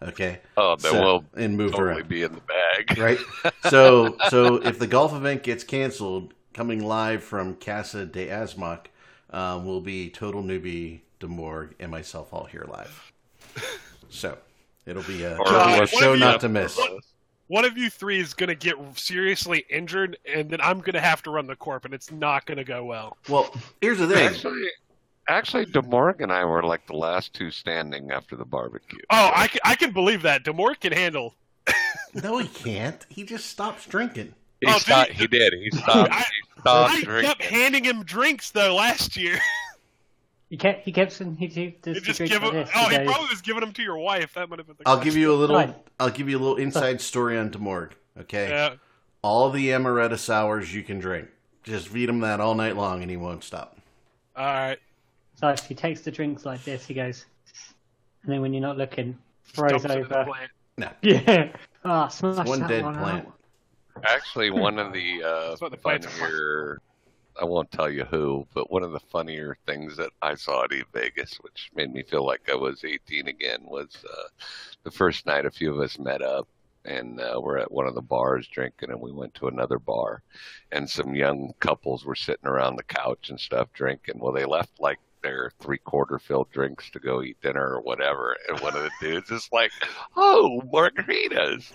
Okay. 0.08 0.40
Oh, 0.56 0.76
then 0.76 0.92
So- 0.92 1.00
we'll 1.02 1.24
and 1.36 1.56
move 1.56 1.72
totally 1.72 2.00
around, 2.00 2.08
be 2.08 2.22
in 2.22 2.32
the 2.32 2.40
bag. 2.40 2.98
right? 2.98 3.18
So, 3.70 4.16
so 4.28 4.56
if 4.56 4.78
the 4.78 4.86
golf 4.86 5.12
event 5.14 5.42
gets 5.42 5.64
canceled, 5.64 6.34
coming 6.54 6.84
live 6.84 7.22
from 7.22 7.54
Casa 7.56 8.04
de 8.06 8.26
Asmac 8.28 8.86
um, 9.30 9.64
will 9.64 9.80
be 9.80 10.10
Total 10.10 10.42
Newbie, 10.42 11.00
Demorg, 11.20 11.70
and 11.80 11.90
myself 11.90 12.32
all 12.32 12.44
here 12.44 12.66
live. 12.68 13.12
So 14.14 14.36
it'll 14.84 15.02
be 15.04 15.24
a, 15.24 15.38
Or 15.38 15.46
it'll 15.46 15.66
be 15.78 15.82
a 15.84 15.86
show 15.86 16.12
if 16.12 16.20
not 16.20 16.34
you- 16.34 16.38
to 16.40 16.48
miss. 16.50 16.78
One 17.48 17.64
of 17.64 17.76
you 17.78 17.88
three 17.90 18.18
is 18.20 18.34
gonna 18.34 18.54
get 18.54 18.76
seriously 18.94 19.64
injured, 19.70 20.18
and 20.30 20.50
then 20.50 20.60
I'm 20.60 20.80
gonna 20.80 21.00
have 21.00 21.22
to 21.22 21.30
run 21.30 21.46
the 21.46 21.56
corp, 21.56 21.84
and 21.86 21.92
it's 21.94 22.10
not 22.10 22.44
gonna 22.46 22.64
go 22.64 22.84
well. 22.84 23.16
Well, 23.28 23.54
here's 23.80 23.98
the 23.98 24.06
thing. 24.08 24.28
Actually, 24.28 24.62
actually, 25.28 25.66
DeMorg 25.66 26.20
and 26.20 26.32
I 26.32 26.44
were 26.44 26.62
like 26.62 26.86
the 26.86 26.96
last 26.96 27.32
two 27.34 27.50
standing 27.50 28.10
after 28.10 28.36
the 28.36 28.44
barbecue. 28.44 28.98
Oh, 29.10 29.30
I 29.34 29.48
can, 29.48 29.60
I 29.64 29.74
can 29.74 29.92
believe 29.92 30.22
that. 30.22 30.44
Demore 30.44 30.78
can 30.78 30.92
handle. 30.92 31.34
No, 32.14 32.38
he 32.38 32.48
can't. 32.48 33.04
He 33.08 33.24
just 33.24 33.46
stops 33.46 33.86
drinking. 33.86 34.34
He, 34.60 34.66
Oh, 34.66 34.72
did 34.74 34.82
stopped, 34.82 35.10
he- 35.12 35.18
he 35.20 35.26
did. 35.26 35.52
He 35.54 35.70
stopped. 35.70 36.10
I- 36.12 36.18
he 36.18 36.60
stopped 36.60 36.92
I 36.94 37.02
drinking. 37.02 37.28
kept 37.30 37.42
handing 37.42 37.84
him 37.84 38.02
drinks 38.04 38.50
though 38.50 38.74
last 38.74 39.16
year. 39.16 39.38
He 40.50 40.58
kept 40.58 40.84
he 40.84 40.92
kept 40.92 41.12
some 41.12 41.34
he 41.36 41.46
did 41.46 41.74
You 41.86 41.94
this 41.94 42.02
just 42.02 42.20
give 42.20 42.42
him. 42.42 42.54
Oh, 42.76 42.88
he 42.88 42.98
he 42.98 43.04
probably 43.06 43.28
was 43.30 43.40
giving 43.40 43.60
them 43.60 43.72
to 43.72 43.82
your 43.82 43.96
wife. 43.96 44.34
That 44.34 44.50
might 44.50 44.58
have 44.58 44.66
been 44.66 44.76
the. 44.78 44.86
I'll 44.86 45.00
give 45.00 45.16
you 45.16 45.32
a 45.32 45.34
little. 45.34 45.56
Right. 45.56 45.74
I'll 45.98 46.10
give 46.10 46.28
you 46.28 46.36
a 46.36 46.40
little 46.40 46.56
inside 46.56 47.00
story 47.00 47.38
on 47.38 47.48
Demorg. 47.50 47.92
Okay, 48.20 48.50
Yeah. 48.50 48.74
all 49.22 49.48
the 49.48 49.68
amaretto 49.70 50.18
sours 50.18 50.74
you 50.74 50.82
can 50.82 50.98
drink. 50.98 51.28
Just 51.62 51.88
feed 51.88 52.06
him 52.08 52.20
that 52.20 52.38
all 52.40 52.54
night 52.54 52.76
long, 52.76 53.00
and 53.00 53.10
he 53.10 53.16
won't 53.16 53.42
stop. 53.44 53.78
All 54.36 54.44
right. 54.44 54.78
So 55.42 55.48
if 55.48 55.66
he 55.66 55.74
takes 55.74 56.02
the 56.02 56.10
drinks 56.12 56.46
like 56.46 56.62
this, 56.62 56.86
he 56.86 56.94
goes, 56.94 57.26
and 58.22 58.32
then 58.32 58.40
when 58.42 58.52
you're 58.52 58.62
not 58.62 58.78
looking, 58.78 59.18
throws 59.44 59.82
Dumps 59.82 59.84
it 59.86 59.90
in 59.90 60.08
the 60.08 60.18
over. 60.20 60.30
plant. 60.30 60.96
Yeah. 61.02 61.52
Ah, 61.84 62.06
smash 62.06 62.46
one 62.46 62.60
that 62.60 62.68
dead 62.68 62.84
one 62.84 62.94
plant. 62.94 63.26
out. 63.26 64.04
Actually, 64.04 64.50
one 64.52 64.78
of 64.78 64.92
the 64.92 65.20
uh, 65.60 65.68
the 65.68 65.76
plants 65.76 66.06
are 66.06 66.10
for. 66.10 66.18
funnier, 66.26 66.82
I 67.40 67.44
won't 67.44 67.72
tell 67.72 67.90
you 67.90 68.04
who, 68.04 68.46
but 68.54 68.70
one 68.70 68.84
of 68.84 68.92
the 68.92 69.00
funnier 69.00 69.56
things 69.66 69.96
that 69.96 70.10
I 70.22 70.36
saw 70.36 70.62
at 70.62 70.72
E 70.72 70.84
Vegas, 70.92 71.34
which 71.40 71.70
made 71.74 71.92
me 71.92 72.04
feel 72.04 72.24
like 72.24 72.48
I 72.48 72.54
was 72.54 72.84
18 72.84 73.26
again, 73.26 73.58
was 73.64 73.88
uh, 74.08 74.28
the 74.84 74.92
first 74.92 75.26
night 75.26 75.44
a 75.44 75.50
few 75.50 75.72
of 75.74 75.80
us 75.80 75.98
met 75.98 76.22
up 76.22 76.46
and 76.84 77.20
uh, 77.20 77.40
we're 77.42 77.58
at 77.58 77.70
one 77.70 77.86
of 77.88 77.94
the 77.94 78.00
bars 78.00 78.46
drinking, 78.48 78.90
and 78.90 79.00
we 79.00 79.12
went 79.12 79.34
to 79.34 79.48
another 79.48 79.78
bar, 79.78 80.22
and 80.72 80.88
some 80.88 81.14
young 81.14 81.52
couples 81.60 82.04
were 82.04 82.14
sitting 82.16 82.46
around 82.48 82.76
the 82.76 82.82
couch 82.84 83.30
and 83.30 83.38
stuff 83.38 83.68
drinking. 83.72 84.18
Well, 84.18 84.32
they 84.32 84.44
left 84.44 84.80
like 84.80 84.98
their 85.22 85.50
three 85.60 85.78
quarter 85.78 86.18
filled 86.18 86.50
drinks 86.50 86.90
to 86.90 86.98
go 86.98 87.22
eat 87.22 87.40
dinner 87.42 87.74
or 87.74 87.80
whatever, 87.80 88.36
and 88.48 88.60
one 88.60 88.76
of 88.76 88.82
the 88.82 88.90
dudes 89.00 89.30
is 89.30 89.48
like, 89.52 89.70
"Oh, 90.16 90.62
margaritas." 90.72 91.72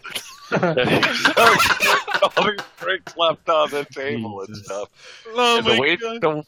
all 2.38 2.46
these 2.46 2.60
drinks 2.80 3.18
left 3.18 3.50
on 3.50 3.70
the 3.70 3.86
table 3.92 4.42
and 4.42 4.56
stuff. 4.56 4.90
Oh 5.34 5.58
and 5.58 5.68
the 5.68 5.78
wait, 5.80 6.00
the, 6.00 6.44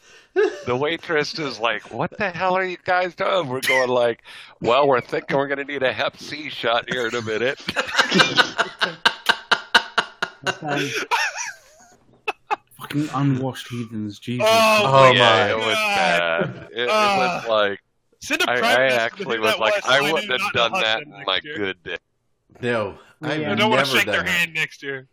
the 0.65 0.75
waitress 0.75 1.37
is 1.39 1.59
like, 1.59 1.93
"What 1.93 2.17
the 2.17 2.29
hell 2.29 2.55
are 2.55 2.63
you 2.63 2.77
guys 2.83 3.15
doing?" 3.15 3.49
We're 3.49 3.61
going 3.61 3.89
like, 3.89 4.23
"Well, 4.61 4.87
we're 4.87 5.01
thinking 5.01 5.37
we're 5.37 5.47
going 5.47 5.65
to 5.65 5.65
need 5.65 5.83
a 5.83 5.91
Hep 5.91 6.17
C 6.17 6.49
shot 6.49 6.89
here 6.89 7.07
in 7.07 7.15
a 7.15 7.21
minute." 7.21 7.59
Fucking 12.79 13.09
unwashed 13.13 13.67
heathens, 13.69 14.19
Jesus. 14.19 14.47
Oh, 14.49 14.81
Oh, 14.85 15.13
my 15.13 15.19
my. 15.19 15.49
it 15.51 15.57
was 15.57 15.65
God. 15.65 15.73
bad. 15.75 16.67
It, 16.71 16.77
it 16.83 16.89
Ah. 16.91 17.41
was 17.41 17.47
like 17.49 17.79
Send 18.21 18.41
a 18.41 18.49
I, 18.51 18.59
private 18.59 18.79
I 18.79 18.85
actually 18.95 19.39
was 19.39 19.57
like, 19.59 19.85
I 19.85 20.11
wouldn't 20.11 20.31
have 20.41 20.53
done 20.53 20.71
that 20.73 21.01
in 21.03 21.09
my 21.25 21.39
year. 21.43 21.55
good 21.57 21.83
day. 21.83 21.97
No, 22.61 22.97
I've 23.21 23.39
Yeah. 23.41 23.55
Don't 23.55 23.69
want 23.69 23.85
to 23.85 23.91
shake 23.91 24.05
done 24.05 24.13
their 24.13 24.23
that. 24.23 24.29
hand 24.29 24.53
next 24.53 24.81
year. 24.83 25.07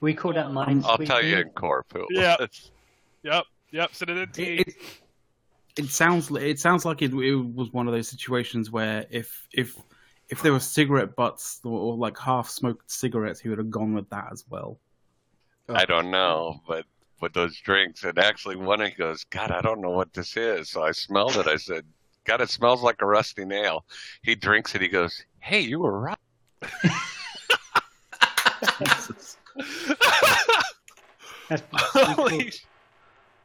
we 0.00 0.14
call 0.14 0.32
that 0.32 0.50
mind 0.52 0.84
I'll 0.86 0.96
tell 0.98 1.22
you 1.22 1.30
squeezing. 1.32 1.38
in 1.48 1.48
corp 1.50 1.86
who 1.92 2.06
Yeah. 2.10 2.36
Yep. 3.22 3.44
Yep. 3.72 3.94
Send 3.94 4.10
it 4.10 4.16
in 4.18 4.28
to 4.32 4.40
me. 4.42 4.48
It, 4.58 4.68
it, 4.68 4.74
it 5.76 5.86
sounds 5.90 6.30
it 6.30 6.58
sounds 6.58 6.84
like 6.84 7.02
it, 7.02 7.12
it 7.12 7.34
was 7.34 7.72
one 7.72 7.86
of 7.86 7.92
those 7.94 8.08
situations 8.08 8.70
where 8.70 9.06
if 9.10 9.46
if 9.52 9.76
if 10.28 10.42
there 10.42 10.52
were 10.52 10.60
cigarette 10.60 11.14
butts 11.16 11.60
or, 11.64 11.78
or 11.78 11.96
like 11.96 12.18
half 12.18 12.48
smoked 12.48 12.90
cigarettes, 12.90 13.40
he 13.40 13.48
would 13.48 13.58
have 13.58 13.70
gone 13.70 13.94
with 13.94 14.08
that 14.10 14.28
as 14.32 14.44
well. 14.48 14.78
I 15.68 15.84
don't 15.84 16.10
know, 16.10 16.60
but 16.66 16.84
with 17.20 17.32
those 17.32 17.58
drinks, 17.60 18.04
and 18.04 18.18
actually 18.18 18.56
one 18.56 18.80
he 18.80 18.90
goes, 18.90 19.24
God, 19.24 19.50
I 19.50 19.60
don't 19.60 19.80
know 19.80 19.90
what 19.90 20.12
this 20.12 20.36
is. 20.36 20.70
So 20.70 20.82
I 20.82 20.92
smelled 20.92 21.36
it. 21.36 21.46
I 21.46 21.56
said, 21.56 21.84
God, 22.24 22.40
it 22.40 22.50
smells 22.50 22.82
like 22.82 23.00
a 23.02 23.06
rusty 23.06 23.44
nail. 23.44 23.84
He 24.22 24.34
drinks 24.34 24.74
it. 24.74 24.80
He 24.82 24.88
goes, 24.88 25.22
Hey, 25.40 25.60
you 25.60 25.80
were 25.80 25.98
right. 25.98 26.18
Jesus. 28.78 29.36
That's- 31.48 31.68
we 31.72 31.78
call- 31.78 32.14
Holy 32.14 32.52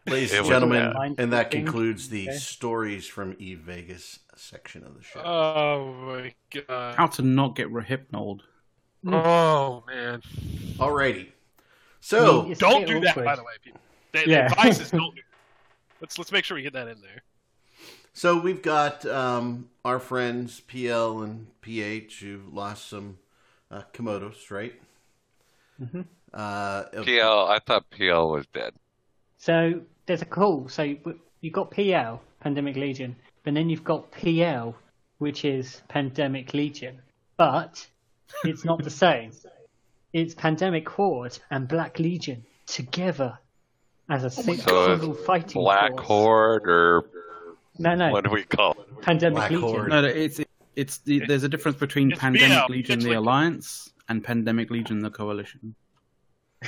Ladies 0.08 0.34
and 0.34 0.46
gentlemen, 0.46 0.94
and 1.18 1.34
that 1.34 1.50
concludes 1.50 2.10
the 2.10 2.30
Okay. 2.30 2.38
stories 2.38 3.08
from 3.08 3.36
Eve 3.40 3.62
Vegas 3.62 4.20
section 4.36 4.84
of 4.86 4.96
the 4.96 5.02
show. 5.02 5.20
oh 5.22 5.94
my 6.06 6.36
god. 6.68 6.96
How 6.96 7.08
to 7.08 7.24
not 7.24 7.56
get 7.56 7.70
rehypnoled. 7.72 8.42
Oh 9.08 9.84
man. 9.88 10.22
Alrighty. 10.78 11.30
I 12.06 12.18
So, 12.18 12.44
mean, 12.44 12.54
Don't 12.58 12.86
do 12.88 13.00
that, 13.02 13.10
awkward. 13.12 13.26
by 13.26 13.36
the 13.36 13.44
way, 13.44 13.54
people. 13.64 13.80
The, 14.12 14.24
the 14.26 14.30
Yeah. 14.30 14.46
advice 14.46 14.80
is 14.80 14.92
don't 14.92 15.16
do. 15.16 15.22
Let's 16.02 16.18
let's 16.18 16.32
make 16.32 16.46
sure 16.46 16.56
we 16.56 16.62
get 16.62 16.74
that 16.74 16.88
in 16.88 17.02
there. 17.02 17.24
so 18.14 18.40
we've 18.40 18.62
got 18.62 19.06
um, 19.06 19.70
our 19.84 20.00
friends 20.00 20.60
PL 20.62 21.22
and 21.24 21.48
PH 21.62 22.20
who 22.20 22.42
lost 22.52 22.90
some 22.90 23.18
uh, 23.72 23.82
Komodos, 23.94 24.52
right? 24.52 24.74
Mhm. 25.82 26.06
Uh, 26.34 26.84
PL, 27.04 27.48
I 27.48 27.60
thought 27.60 27.90
PL 27.90 28.30
was 28.30 28.46
dead. 28.54 28.74
So 29.38 29.82
there's 30.06 30.22
a 30.22 30.26
call. 30.26 30.68
So 30.70 30.84
you've 31.42 31.54
got 31.54 31.72
PL, 31.72 32.22
Pandemic 32.42 32.76
Legion, 32.76 33.16
but 33.44 33.54
then 33.54 33.70
you've 33.70 33.84
got 33.84 34.12
PL, 34.12 34.76
which 35.18 35.44
is 35.46 35.82
Pandemic 35.88 36.54
Legion. 36.54 37.02
But 37.38 37.86
it's 38.44 38.64
not 38.66 38.84
the 38.84 38.90
same. 38.90 39.32
It's 40.16 40.34
Pandemic 40.34 40.88
Horde 40.88 41.38
and 41.52 41.68
Black 41.68 42.00
Legion 42.00 42.46
together 42.68 43.38
as 44.08 44.24
a 44.24 44.30
si- 44.30 44.56
So 44.56 44.96
single 44.98 45.14
fighting 45.14 45.50
force. 45.52 45.64
Black 45.66 45.92
force. 45.92 46.08
Horde, 46.08 46.70
or 46.70 47.10
No, 47.80 47.96
no, 47.96 48.12
what 48.14 48.24
do 48.24 48.30
we 48.30 48.44
call 48.44 48.72
it? 48.72 49.02
Pandemic 49.02 49.36
Black 49.36 49.52
Legion. 49.52 49.68
Horde. 49.70 49.90
No, 49.90 50.02
no, 50.04 50.08
it's 50.08 50.40
it's 50.78 51.00
the, 51.00 51.20
there's 51.28 51.44
a 51.44 51.50
difference 51.50 51.78
between 51.78 52.12
It's 52.14 52.20
Pandemic 52.22 52.70
Legion, 52.70 53.00
the 53.00 53.12
Alliance, 53.12 53.92
and 54.08 54.24
Pandemic 54.24 54.72
Legion, 54.72 55.00
the 55.00 55.10
Coalition. 55.10 55.76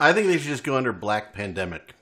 I 0.00 0.12
think 0.12 0.26
they 0.26 0.36
should 0.36 0.48
just 0.48 0.62
go 0.64 0.76
under 0.76 0.92
Black 0.92 1.32
Pandemic. 1.32 1.94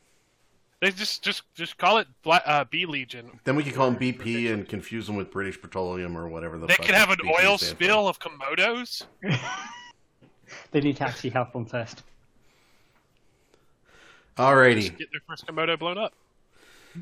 They 0.80 0.90
just 0.90 1.22
just 1.22 1.44
just 1.54 1.78
call 1.78 1.98
it 1.98 2.08
Bla- 2.24 2.42
uh, 2.44 2.64
B 2.64 2.84
Legion. 2.84 3.30
Then 3.44 3.54
we 3.54 3.62
could 3.62 3.74
call 3.74 3.92
them 3.92 3.96
BP 4.00 4.52
and 4.52 4.68
confuse 4.68 5.06
them 5.06 5.14
with 5.14 5.30
British 5.30 5.60
Petroleum 5.60 6.18
or 6.18 6.28
whatever 6.28 6.58
the 6.58 6.66
They 6.66 6.74
fuck 6.74 6.86
could 6.86 6.96
have 6.96 7.10
an 7.10 7.18
BP 7.18 7.30
oil 7.30 7.58
stands 7.58 7.62
for. 7.62 7.84
spill 7.84 8.08
of 8.08 8.18
Komodos. 8.18 9.04
They 10.70 10.80
need 10.80 10.96
to 10.98 11.04
actually 11.04 11.30
have 11.30 11.54
one 11.54 11.64
first. 11.66 12.02
Alrighty. 14.36 14.80
Just 14.82 14.98
get 14.98 15.10
their 15.12 15.20
first 15.28 15.46
Komodo 15.46 15.78
blown 15.78 15.98
up. 15.98 16.12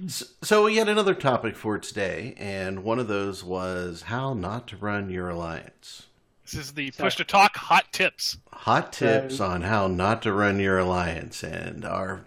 S- 0.07 0.35
So 0.42 0.64
we 0.64 0.76
had 0.76 0.88
another 0.88 1.14
topic 1.14 1.57
for 1.57 1.78
today, 1.78 2.35
and 2.38 2.85
one 2.85 2.98
of 2.98 3.09
those 3.09 3.42
was 3.42 4.02
how 4.02 4.35
not 4.35 4.66
to 4.68 4.76
run 4.76 5.11
your 5.11 5.28
alliance. 5.31 6.07
This 6.44 6.55
is 6.66 6.72
the 6.72 6.90
push 6.90 7.16
to 7.16 7.24
talk 7.24 7.57
hot 7.57 7.92
tips. 7.92 8.37
Hot 8.52 8.92
tips 8.92 9.37
So- 9.37 9.46
on 9.46 9.62
how 9.62 9.87
not 9.87 10.22
to 10.22 10.33
run 10.33 10.61
your 10.61 10.78
alliance, 10.78 11.42
and 11.42 11.85
our 11.85 12.24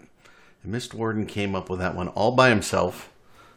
Mist 0.64 0.94
Warden 0.94 1.26
came 1.26 1.54
up 1.54 1.70
with 1.70 1.78
that 1.78 1.94
one 1.94 2.08
all 2.08 2.32
by 2.32 2.48
himself. 2.48 3.08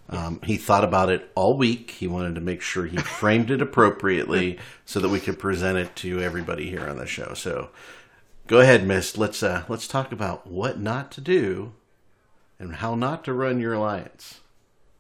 Um, 0.10 0.40
he 0.44 0.58
thought 0.58 0.84
about 0.84 1.10
it 1.10 1.32
all 1.36 1.56
week. 1.56 1.92
He 1.92 2.08
wanted 2.08 2.36
to 2.36 2.42
make 2.42 2.62
sure 2.62 2.86
he 2.86 2.98
framed 3.20 3.52
it 3.52 3.62
appropriately 3.62 4.58
so 4.86 5.00
that 5.00 5.10
we 5.10 5.20
could 5.20 5.38
present 5.38 5.78
it 5.78 5.96
to 5.98 6.20
everybody 6.20 6.70
here 6.70 6.90
on 6.90 6.98
the 6.98 7.06
show. 7.06 7.34
So, 7.36 7.70
go 8.48 8.60
ahead, 8.60 8.86
Miss. 8.88 9.18
Let's 9.18 9.44
uh, 9.44 9.64
let's 9.70 9.88
talk 9.88 10.12
about 10.12 10.48
what 10.48 10.80
not 10.80 11.12
to 11.12 11.22
do 11.22 11.74
and 12.60 12.76
how 12.76 12.96
not 12.96 13.24
to 13.24 13.34
run 13.34 13.60
your 13.60 13.74
alliance. 13.74 14.42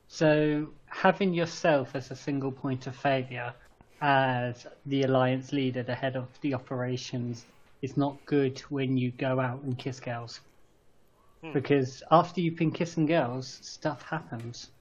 So 0.07 0.69
having 0.87 1.33
yourself 1.33 1.95
as 1.95 2.09
a 2.09 2.15
single 2.15 2.51
point 2.51 2.87
of 2.87 2.95
failure 2.95 3.53
as 4.01 4.65
the 4.85 5.03
alliance 5.03 5.51
leader, 5.51 5.83
the 5.83 5.93
head 5.93 6.15
of 6.15 6.27
the 6.41 6.53
operations, 6.53 7.45
is 7.81 7.97
not 7.97 8.17
good 8.25 8.59
when 8.69 8.97
you 8.97 9.11
go 9.11 9.39
out 9.39 9.61
and 9.61 9.77
kiss 9.77 9.99
girls. 9.99 10.39
Because 11.53 12.03
after 12.11 12.41
you've 12.41 12.57
been 12.57 12.71
kissing 12.71 13.05
girls, 13.05 13.59
stuff 13.61 14.01
happens. 14.01 14.71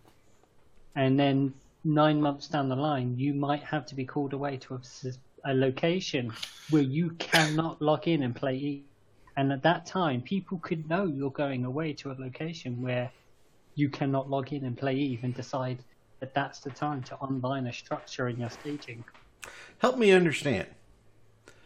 And 0.99 1.19
then 1.19 1.55
nine 1.85 2.21
months 2.21 2.49
down 2.49 2.69
the 2.69 2.75
line, 2.75 3.17
you 3.17 3.33
might 3.33 3.63
have 3.63 3.87
to 3.87 3.95
be 3.95 4.05
called 4.05 4.33
away 4.33 4.57
to 4.57 4.81
a 5.45 5.55
location 5.55 6.33
where 6.71 6.83
you 6.83 7.11
cannot 7.11 7.81
log 7.81 8.09
in 8.09 8.25
and 8.25 8.35
play 8.35 8.57
E. 8.57 8.85
And 9.37 9.53
at 9.53 9.63
that 9.63 9.87
time, 9.87 10.21
people 10.21 10.59
could 10.59 10.91
know 10.91 11.05
you're 11.05 11.31
going 11.31 11.65
away 11.65 11.93
to 11.93 12.11
a 12.11 12.17
location 12.19 12.83
where 12.83 13.13
you 13.77 13.89
cannot 13.89 14.29
log 14.29 14.53
in 14.53 14.65
and 14.65 14.77
play 14.77 14.97
Eve 14.97 15.21
and 15.23 15.33
decide 15.33 15.79
that 16.19 16.35
that's 16.35 16.59
the 16.59 16.71
time 16.71 17.05
to 17.05 17.17
unbind 17.23 17.69
a 17.69 17.73
structure 17.73 18.27
in 18.27 18.41
your 18.41 18.51
staging. 18.51 19.05
Help 19.79 19.99
me 19.99 20.11
understand. 20.11 20.67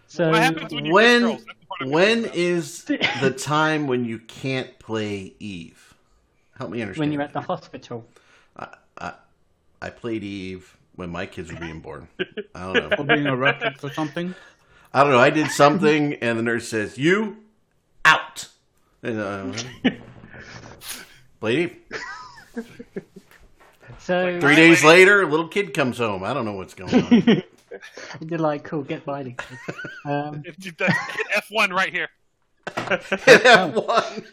So 0.09 0.31
What 0.31 0.43
happens 0.43 0.75
when 0.75 0.85
you 0.85 0.93
when 0.93 1.21
kiss 1.23 1.31
girls? 1.31 1.45
That's 1.47 1.59
the 1.59 1.67
part 1.67 1.81
I'm 1.81 1.91
when 1.91 2.23
curious 2.25 2.37
is 2.37 2.85
the 3.23 3.31
time 3.31 3.87
when 3.87 4.05
you 4.05 4.19
can't 4.19 4.79
play 4.79 5.33
Eve? 5.39 5.95
Help 6.59 6.71
me 6.71 6.83
understand. 6.83 7.01
when 7.01 7.13
you're 7.13 7.23
at 7.23 7.33
the 7.33 7.41
hospital, 7.41 8.07
I 9.83 9.91
played 9.91 10.23
Eve 10.23 10.77
when 10.95 11.11
my 11.11 11.27
kids 11.27 11.53
were 11.53 11.59
being 11.59 11.81
born. 11.81 12.07
I 12.55 12.73
don't 12.73 12.91
know. 12.91 12.97
Or 12.99 13.05
being 13.05 13.27
arrested 13.27 13.79
for 13.81 13.91
something. 13.91 14.33
I 14.95 15.03
don't 15.03 15.13
know. 15.13 15.19
I 15.19 15.31
did 15.31 15.49
something, 15.51 16.15
and 16.15 16.39
the 16.39 16.43
nurse 16.43 16.69
says, 16.69 16.97
"You 16.99 17.39
out." 18.05 18.49
And, 19.03 19.19
uh, 19.19 19.91
played 21.41 21.59
Eve. 21.59 21.77
so 23.99 24.39
Three 24.41 24.55
days 24.55 24.85
later, 24.85 25.23
a 25.23 25.27
little 25.27 25.49
kid 25.49 25.75
comes 25.75 25.99
home. 25.99 26.23
I 26.23 26.33
don't 26.33 26.45
know 26.45 26.53
what's 26.53 26.75
going 26.75 26.95
on. 26.95 27.43
you're 28.29 28.39
like, 28.39 28.63
cool, 28.63 28.83
get 28.83 29.05
biting. 29.05 29.37
Um, 30.05 30.43
If 30.45 30.65
you- 30.65 30.73
that's- 30.79 31.17
hit 31.17 31.27
F1 31.51 31.73
right 31.73 31.93
here. 31.93 32.09
F1. 32.69 34.25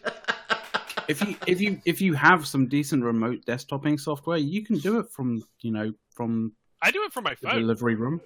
If 1.10 1.28
you 1.28 1.36
if 1.48 1.60
you 1.60 1.82
if 1.86 2.02
you 2.02 2.14
have 2.14 2.46
some 2.46 2.68
decent 2.68 3.04
remote 3.04 3.44
desktoping 3.46 4.00
software, 4.00 4.38
you 4.38 4.64
can 4.64 4.78
do 4.78 5.00
it 5.00 5.10
from 5.10 5.44
you 5.62 5.72
know 5.72 5.92
from 6.14 6.54
I 6.84 6.92
do 6.92 7.04
it 7.04 7.12
from 7.12 7.24
my 7.24 7.34
phone. 7.34 7.56
delivery 7.56 7.96
room. 7.96 8.22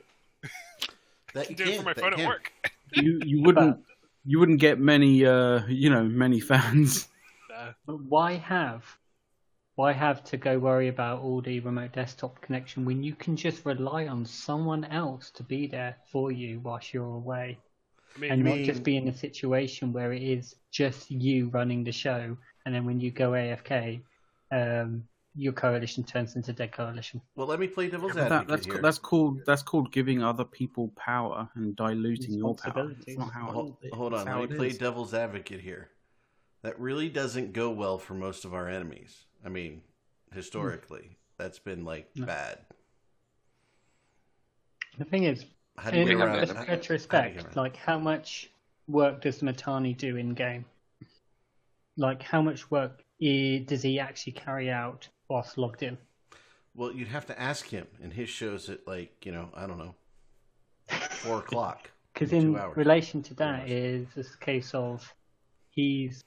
That 1.34 1.46
I 1.46 1.50
you 1.50 1.56
do 1.56 1.63
it 1.63 1.67
for 1.67 1.72
can't, 1.72 1.86
my 1.86 1.93
phone 1.93 2.13
at 2.13 2.17
can't. 2.17 2.28
work. 2.28 2.52
You 2.91 3.22
you 3.26 3.41
wouldn't 3.41 3.78
you 4.26 4.38
wouldn't 4.39 4.60
get 4.60 4.80
many 4.80 5.26
uh 5.26 5.65
you 5.67 5.89
know 5.89 6.04
many 6.04 6.39
fans. 6.39 7.08
But 7.86 8.04
why 8.04 8.34
have 8.34 8.84
why 9.76 9.93
have 9.93 10.24
to 10.26 10.38
go 10.38 10.60
worry 10.60 10.89
about 10.89 11.22
all 11.22 11.41
the 11.41 11.62
remote 11.62 11.93
desktop 11.93 12.41
connection 12.41 12.84
when 12.84 13.02
you 13.04 13.15
can 13.15 13.38
just 13.38 13.65
rely 13.65 14.08
on 14.08 14.26
someone 14.26 14.84
else 14.86 15.32
to 15.32 15.43
be 15.43 15.67
there 15.67 15.96
for 16.12 16.32
you 16.32 16.60
whilst 16.60 16.93
you're 16.93 17.15
away? 17.15 17.58
I 18.15 18.19
mean, 18.19 18.32
and 18.32 18.43
not 18.43 18.56
mean- 18.56 18.65
just 18.65 18.84
be 18.84 18.98
in 18.98 19.08
a 19.08 19.15
situation 19.15 19.93
where 19.93 20.12
it 20.12 20.22
is 20.22 20.56
just 20.72 21.10
you 21.10 21.50
running 21.50 21.84
the 21.86 21.91
show, 21.93 22.36
and 22.65 22.73
then 22.73 22.86
when 22.86 22.99
you 22.99 23.12
go 23.12 23.32
AFK, 23.32 24.02
um, 24.52 25.04
your 25.36 25.54
coalition 25.54 26.04
turns 26.04 26.36
into 26.36 26.54
dead 26.54 26.71
coalition. 26.71 27.19
Well, 27.36 27.47
let 27.47 27.60
me 27.60 27.67
play 27.67 27.89
devil's 27.89 28.13
That, 28.13 28.32
advocate 28.32 28.47
that's 28.49 28.65
here. 28.67 28.82
that's 28.82 28.99
called 28.99 29.39
that's 29.45 29.63
called 29.63 29.91
giving 29.91 30.21
other 30.23 30.45
people 30.45 30.89
power 30.95 31.49
and 31.56 31.76
diluting 31.76 32.36
your 32.36 32.56
power. 32.56 32.93
It's 33.08 33.17
not 33.17 33.32
how 33.34 33.52
hold, 33.52 33.78
it, 33.82 33.93
hold 33.93 34.13
it's 34.13 34.21
on. 34.21 34.28
how 34.28 34.41
Let 34.41 34.49
me 34.52 34.56
play 34.58 34.67
is. 34.67 34.78
devil's 34.78 35.13
advocate 35.13 35.62
here. 35.62 35.89
That 36.62 36.80
really 36.80 37.10
doesn't 37.10 37.52
go 37.54 37.71
well 37.71 37.97
for 37.97 38.13
most 38.13 38.45
of 38.45 38.54
our 38.54 38.69
enemies. 38.69 39.26
I 39.43 39.49
mean, 39.49 39.82
historically, 40.34 41.17
that's 41.38 41.60
been 41.60 41.84
like 41.84 42.10
No. 42.15 42.26
bad. 42.28 42.60
The 44.99 45.06
thing 45.06 45.23
is, 45.23 45.45
How 45.78 45.89
do 45.89 45.97
you 45.97 46.04
in 46.04 46.08
get 46.10 46.12
think 46.17 46.23
around? 46.23 46.30
How- 46.30 46.39
how 46.39 46.45
do 46.45 46.49
you 46.60 46.65
get 46.65 46.69
retrospect, 46.69 47.56
like 47.56 47.76
how 47.76 47.97
much 47.97 48.52
work 48.88 49.21
does 49.21 49.39
Mittani 49.41 49.97
do 49.97 50.15
in 50.17 50.36
game? 50.36 50.65
Like 51.98 52.22
how 52.22 52.42
much 52.42 52.70
work 52.72 53.04
does 53.20 53.84
he 53.84 54.00
actually 54.00 54.34
carry 54.34 54.70
out 54.70 55.08
whilst 55.30 55.58
logged 55.58 55.84
in? 55.84 55.98
Well, 56.76 56.92
you'd 56.92 57.08
have 57.10 57.28
to 57.28 57.40
ask 57.40 57.68
him, 57.68 57.88
and 58.02 58.12
his 58.12 58.30
shows 58.30 58.70
at 58.70 58.88
like 58.88 59.26
you 59.26 59.32
know, 59.32 59.50
I 59.54 59.68
don't 59.68 59.78
know, 59.78 59.96
four 60.88 61.40
o'clock. 61.40 61.90
Because 62.14 62.30
Two 62.30 62.38
in 62.38 62.54
relation 62.76 63.24
to 63.24 63.34
that 63.36 63.68
is 63.68 64.06
this 64.16 64.36
case 64.36 64.76
of 64.76 65.12
he's 65.72 66.24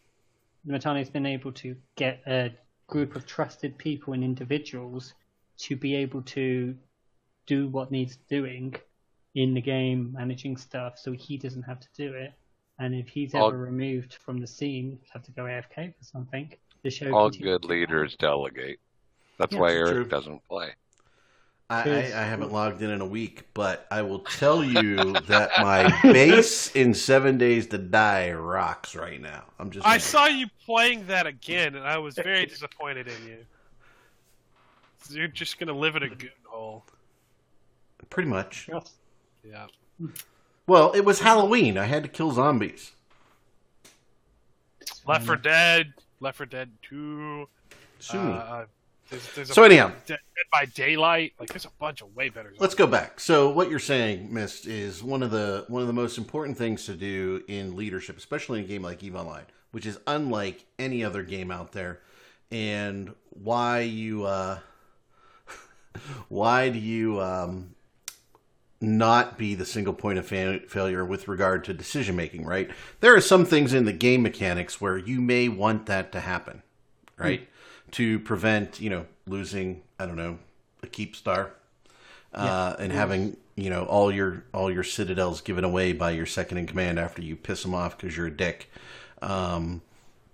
Mittani's 0.67 1.09
been 1.09 1.27
able 1.27 1.53
to 1.53 1.77
get 1.95 2.23
a 2.27 2.51
group 2.89 3.15
of 3.15 3.25
trusted 3.25 3.79
people 3.79 4.13
and 4.13 4.25
individuals 4.25 5.15
to 5.59 5.77
be 5.77 5.95
able 5.95 6.23
to 6.23 6.77
do 7.47 7.69
what 7.69 7.93
needs 7.93 8.17
doing 8.29 8.75
in 9.37 9.55
the 9.55 9.61
game, 9.61 10.13
managing 10.13 10.57
stuff, 10.57 10.99
so 10.99 11.13
he 11.13 11.37
doesn't 11.37 11.63
have 11.63 11.79
to 11.79 11.89
do 11.97 12.15
it. 12.15 12.33
And 12.79 12.95
if 12.95 13.09
he's 13.09 13.35
All- 13.35 13.49
ever 13.49 13.59
removed 13.59 14.15
from 14.15 14.39
the 14.39 14.47
scene, 14.47 14.99
have 15.12 15.23
to 15.25 15.31
go 15.33 15.45
AFK 15.45 15.95
for 15.97 16.05
something, 16.05 16.53
the 16.83 16.91
show. 16.91 17.12
All 17.15 17.31
good 17.31 17.65
leaders 17.65 18.17
delegate. 18.17 18.79
That's 19.39 19.53
Yeah, 19.55 19.61
why 19.61 19.69
it's 19.71 19.77
Eric 19.91 19.93
true. 19.93 20.05
doesn't 20.05 20.45
play. 20.49 20.71
I, 21.69 21.83
I, 21.83 21.97
I 21.99 22.23
haven't 22.23 22.53
logged 22.53 22.81
in 22.83 22.91
in 22.91 23.01
a 23.01 23.07
week, 23.07 23.43
but 23.53 23.89
I 23.91 24.01
will 24.03 24.21
tell 24.21 24.62
you 24.62 25.15
that 25.27 25.51
my 25.59 26.01
base 26.03 26.71
in 26.77 26.95
Seven 26.95 27.39
Days 27.39 27.67
to 27.69 27.79
Die 27.79 28.31
rocks 28.33 28.95
right 28.95 29.21
now. 29.21 29.43
I'm 29.59 29.71
just. 29.71 29.85
I 29.85 29.99
saying. 29.99 30.01
saw 30.01 30.27
you 30.27 30.47
playing 30.65 31.07
that 31.09 31.27
again, 31.27 31.75
and 31.75 31.85
I 31.85 31.99
was 31.99 32.15
very 32.15 32.47
disappointed 32.47 33.09
in 33.09 33.27
you. 33.27 33.39
You're 35.11 35.27
just 35.29 35.59
gonna 35.59 35.73
live 35.73 35.97
in 35.97 36.05
a 36.05 36.09
goon 36.09 36.31
hole. 36.45 36.85
pretty 38.11 38.29
much. 38.29 38.69
Yeah. 39.45 39.67
Well, 40.67 40.93
it 40.93 41.05
was 41.05 41.21
Halloween. 41.21 41.79
I 41.79 41.85
had 41.85 42.03
to 42.03 42.09
kill 42.09 42.33
zombies. 42.33 42.93
Left 45.07 45.25
for 45.25 45.37
Dead, 45.37 45.95
Left 46.21 46.37
for 46.37 46.47
Dead 46.47 46.71
Two. 46.83 47.49
Soon. 47.99 48.33
Uh, 48.33 48.67
there's, 49.09 49.35
there's 49.35 49.51
a 49.51 49.55
so 49.55 49.63
anyhow, 49.63 49.93
Dead 50.07 50.19
by 50.53 50.65
Daylight. 50.65 51.35
Like 51.39 51.51
there's 51.51 51.65
a 51.65 51.71
bunch 51.79 52.03
of 52.03 52.15
way 52.17 52.29
better. 52.29 52.53
let's 52.59 52.75
go 52.75 52.89
back. 52.89 53.21
So 53.21 53.51
what 53.51 53.71
you're 53.71 53.79
saying, 53.79 54.33
Mist, 54.35 54.67
is 54.67 55.03
one 55.03 55.23
of 55.23 55.31
the 55.31 55.65
one 55.69 55.81
of 55.81 55.87
the 55.87 55.95
most 55.95 56.19
important 56.19 56.59
things 56.59 56.87
to 56.87 56.95
do 56.95 57.45
in 57.47 57.77
leadership, 57.77 58.17
especially 58.17 58.59
in 58.59 58.65
a 58.65 58.69
game 58.69 58.83
like 58.83 59.03
Eve 59.05 59.15
Online, 59.15 59.45
which 59.71 59.87
is 59.87 59.99
unlike 60.09 60.65
any 60.79 61.05
other 61.05 61.23
game 61.23 61.53
out 61.53 61.71
there, 61.71 62.01
and 62.51 63.15
why 63.31 63.81
you 63.81 64.25
uh, 64.25 64.59
why 66.29 66.69
do 66.69 66.79
you 66.81 67.21
um, 67.21 67.76
not 68.81 69.39
be 69.39 69.55
the 69.55 69.65
single 69.65 69.95
point 69.95 70.19
of 70.19 70.27
fa- 70.27 70.61
failure 70.69 71.05
with 71.05 71.29
regard 71.29 71.65
to 71.65 71.75
decision 71.75 72.17
making? 72.17 72.45
Right, 72.45 72.71
there 73.01 73.15
are 73.15 73.21
some 73.21 73.45
things 73.45 73.73
in 73.73 73.85
the 73.85 73.93
game 73.93 74.23
mechanics 74.23 74.81
where 74.81 74.99
you 74.99 75.21
may 75.21 75.49
want 75.49 75.87
that 75.87 76.12
to 76.12 76.21
happen, 76.21 76.62
right, 77.17 77.49
to 77.93 78.19
prevent 78.21 78.81
you 78.81 78.91
know 78.91 79.07
losing 79.27 79.83
I 79.99 80.07
don't 80.07 80.17
know 80.17 80.39
a 80.83 80.87
keep 80.87 81.17
star 81.17 81.53
uh, 82.35 82.77
and 82.79 82.93
having 82.93 83.37
you 83.57 83.71
know 83.71 83.85
all 83.85 84.12
your 84.12 84.45
all 84.53 84.71
your 84.71 84.85
citadels 84.85 85.41
given 85.41 85.65
away 85.65 85.93
by 85.93 86.11
your 86.11 86.27
second 86.27 86.59
in 86.59 86.67
command 86.67 86.99
after 86.99 87.23
you 87.23 87.35
piss 87.37 87.62
them 87.62 87.75
off 87.75 87.97
because 87.97 88.17
you're 88.17 88.27
a 88.27 88.31
dick. 88.37 88.71
Um, 89.23 89.81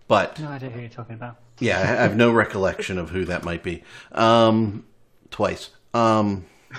but 0.08 0.38
No, 0.40 0.48
I 0.48 0.58
don't 0.58 0.70
know 0.70 0.74
who 0.74 0.80
you're 0.80 0.88
talking 0.90 1.14
about. 1.14 1.36
yeah, 1.60 1.78
I 1.80 1.84
have 1.84 2.16
no 2.16 2.32
recollection 2.32 2.98
of 2.98 3.10
who 3.10 3.24
that 3.26 3.44
might 3.44 3.62
be. 3.62 3.84
Um, 4.10 4.84
twice. 5.30 5.70
Um, 5.94 6.44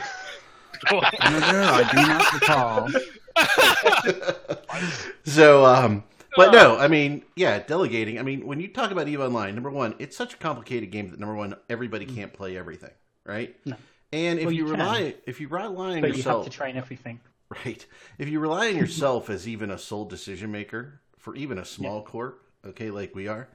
Canada, 1.11 1.69
I 1.73 1.83
do 1.83 2.07
not 2.07 2.33
recall. 2.33 2.89
so 5.25 5.65
um, 5.65 6.03
But 6.35 6.51
no, 6.51 6.77
I 6.77 6.87
mean, 6.87 7.23
yeah, 7.35 7.59
delegating. 7.59 8.19
I 8.19 8.23
mean, 8.23 8.45
when 8.45 8.59
you 8.59 8.67
talk 8.67 8.91
about 8.91 9.07
Eve 9.07 9.21
Online, 9.21 9.53
number 9.53 9.69
one, 9.69 9.95
it's 9.99 10.17
such 10.17 10.33
a 10.33 10.37
complicated 10.37 10.91
game 10.91 11.09
that 11.11 11.19
number 11.19 11.35
one, 11.35 11.55
everybody 11.69 12.05
can't 12.05 12.33
play 12.33 12.57
everything, 12.57 12.91
right? 13.25 13.55
No. 13.65 13.75
And 14.11 14.39
if 14.39 14.45
Well, 14.45 14.53
you, 14.53 14.65
you 14.67 14.71
rely, 14.71 15.15
if 15.25 15.39
you 15.41 15.47
rely 15.47 15.95
on 15.95 16.01
But 16.01 16.07
you 16.07 16.13
have 16.13 16.17
yourself, 16.17 16.45
to 16.45 16.51
train 16.51 16.77
everything. 16.77 17.19
right? 17.49 17.85
If 18.17 18.29
you 18.29 18.39
rely 18.39 18.69
on 18.69 18.77
yourself 18.77 19.29
as 19.29 19.47
even 19.47 19.71
a 19.71 19.77
sole 19.77 20.05
decision 20.05 20.51
maker 20.51 21.01
for 21.17 21.35
even 21.35 21.57
a 21.57 21.65
small 21.65 22.03
corp, 22.03 22.41
okay, 22.65 22.91
like 22.91 23.15
we 23.15 23.27
are, 23.27 23.47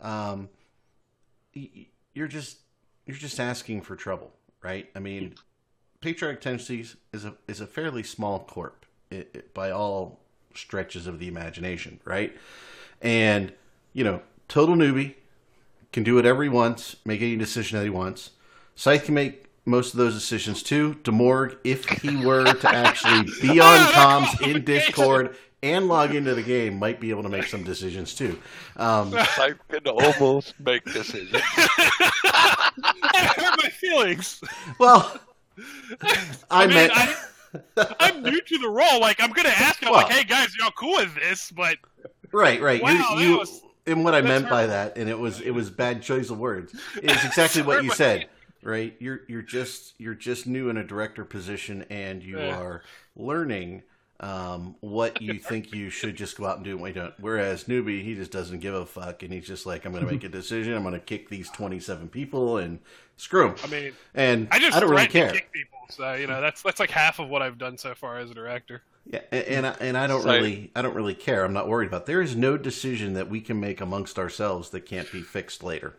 um, 0.00 0.48
y- 1.54 1.70
y- 1.74 1.86
you're 2.14 2.28
just 2.28 2.58
you're 3.06 3.16
just 3.16 3.40
asking 3.40 3.82
for 3.82 3.96
trouble, 3.96 4.32
right? 4.62 4.88
I 4.94 5.00
mean, 5.00 5.34
Patriotic 6.04 6.42
Tendencies 6.42 6.96
is 7.14 7.24
a 7.24 7.34
is 7.48 7.62
a 7.62 7.66
fairly 7.66 8.02
small 8.02 8.40
corp 8.40 8.84
it, 9.10 9.30
it- 9.32 9.54
by 9.54 9.70
all 9.70 10.20
stretches 10.54 11.06
of 11.06 11.18
the 11.18 11.28
imagination, 11.28 11.98
right? 12.04 12.36
And 13.00 13.54
you 13.94 14.04
know, 14.04 14.20
total 14.46 14.74
newbie 14.74 15.14
can 15.94 16.02
do 16.02 16.14
whatever 16.14 16.42
he 16.42 16.50
wants, 16.50 16.96
make 17.06 17.22
any 17.22 17.36
decision 17.36 17.78
that 17.78 17.84
he 17.84 17.90
wants. 17.90 18.32
Scythe 18.74 19.04
can 19.06 19.14
make 19.14 19.46
most 19.64 19.94
of 19.94 19.98
those 19.98 20.12
decisions 20.12 20.62
too. 20.62 20.96
Demorg, 21.04 21.56
if 21.64 21.88
he 21.88 22.16
were 22.22 22.52
to 22.52 22.68
actually 22.68 23.22
be 23.40 23.58
on 23.60 23.78
comms 23.92 24.46
in 24.46 24.62
Discord 24.62 25.34
and 25.62 25.88
log 25.88 26.14
into 26.14 26.34
the 26.34 26.42
game, 26.42 26.78
might 26.78 27.00
be 27.00 27.08
able 27.08 27.22
to 27.22 27.30
make 27.30 27.44
some 27.46 27.64
decisions 27.64 28.14
too. 28.14 28.38
Um, 28.76 29.14
I 29.14 29.54
can 29.70 29.86
almost 29.88 30.52
make 30.60 30.84
decisions. 30.84 31.30
I 31.34 33.32
hurt 33.36 33.62
my 33.62 33.70
feelings. 33.70 34.42
well, 34.78 35.18
I, 36.50 36.66
mean, 36.66 36.74
meant. 36.76 36.92
I, 36.94 37.94
I'm 38.00 38.22
new 38.22 38.40
to 38.40 38.58
the 38.58 38.68
role. 38.68 39.00
Like, 39.00 39.20
I'm 39.22 39.30
gonna 39.30 39.48
ask 39.50 39.80
him, 39.82 39.90
Well- 39.90 40.02
like, 40.02 40.12
"Hey 40.12 40.24
guys, 40.24 40.54
y'all 40.58 40.70
cool 40.76 40.96
with 40.96 41.14
this?" 41.14 41.50
But 41.50 41.78
Right, 42.32 42.60
right. 42.60 42.82
Wow, 42.82 43.16
you, 43.16 43.20
you, 43.28 43.38
was- 43.38 43.60
and 43.86 44.02
what 44.04 44.14
I 44.14 44.22
meant 44.22 44.48
by 44.48 44.66
that, 44.66 44.96
and 44.96 45.08
it 45.08 45.18
was 45.18 45.40
it 45.40 45.50
was 45.50 45.70
bad 45.70 46.02
choice 46.02 46.30
of 46.30 46.38
words. 46.38 46.74
It's 46.96 47.24
exactly 47.24 47.62
what 47.62 47.84
you 47.84 47.90
said. 47.90 48.28
Right, 48.62 48.96
you're 48.98 49.20
you're 49.28 49.42
just 49.42 49.92
you're 49.98 50.14
just 50.14 50.46
new 50.46 50.70
in 50.70 50.78
a 50.78 50.84
director 50.84 51.24
position, 51.24 51.84
and 51.90 52.22
you 52.22 52.38
Yeah. 52.38 52.58
are 52.58 52.82
learning 53.14 53.82
um, 54.20 54.76
what 54.80 55.20
you 55.20 55.38
think 55.38 55.72
you 55.72 55.90
should 55.90 56.16
just 56.16 56.36
go 56.38 56.46
out 56.46 56.56
and 56.56 56.64
do 56.64 56.72
and 56.72 56.80
what 56.80 56.88
you 56.94 57.00
don't. 57.00 57.14
Whereas 57.18 57.64
newbie, 57.64 58.02
he 58.02 58.14
just 58.14 58.30
doesn't 58.30 58.60
give 58.60 58.74
a 58.74 58.86
fuck, 58.86 59.22
and 59.22 59.32
he's 59.32 59.46
just 59.46 59.66
like, 59.66 59.84
I'm 59.84 59.92
going 59.92 60.06
to 60.06 60.10
make 60.12 60.24
a 60.24 60.28
decision. 60.28 60.74
I'm 60.74 60.82
going 60.82 60.94
to 60.94 61.00
kick 61.00 61.28
these 61.28 61.50
27 61.50 62.08
people 62.08 62.58
and 62.58 62.78
screw 63.16 63.48
them. 63.48 63.56
I 63.64 63.66
mean, 63.66 63.92
And 64.14 64.48
I 64.50 64.58
just 64.58 64.76
I 64.76 64.80
don't 64.80 64.90
really 64.90 65.06
care. 65.08 65.30
kick 65.32 65.50
people. 65.52 65.78
So 65.90 66.14
you 66.14 66.26
know, 66.26 66.40
that's 66.40 66.62
that's 66.62 66.80
like 66.80 66.90
half 66.90 67.18
of 67.18 67.28
what 67.28 67.42
I've 67.42 67.58
done 67.58 67.76
so 67.76 67.94
far 67.94 68.18
as 68.18 68.30
a 68.30 68.34
director. 68.34 68.82
Yeah, 69.06 69.20
and 69.30 69.44
and 69.44 69.66
I, 69.66 69.70
and 69.80 69.98
I 69.98 70.06
don't 70.06 70.22
So- 70.22 70.32
really, 70.32 70.70
I 70.74 70.80
don't 70.80 70.94
really 70.94 71.14
care. 71.14 71.44
I'm 71.44 71.52
not 71.52 71.68
worried 71.68 71.88
about. 71.88 72.06
There 72.06 72.22
is 72.22 72.34
no 72.34 72.56
decision 72.56 73.12
that 73.14 73.28
we 73.28 73.40
can 73.42 73.60
make 73.60 73.80
amongst 73.82 74.18
ourselves 74.18 74.70
that 74.70 74.86
can't 74.86 75.10
be 75.12 75.20
fixed 75.20 75.62
later. 75.62 75.94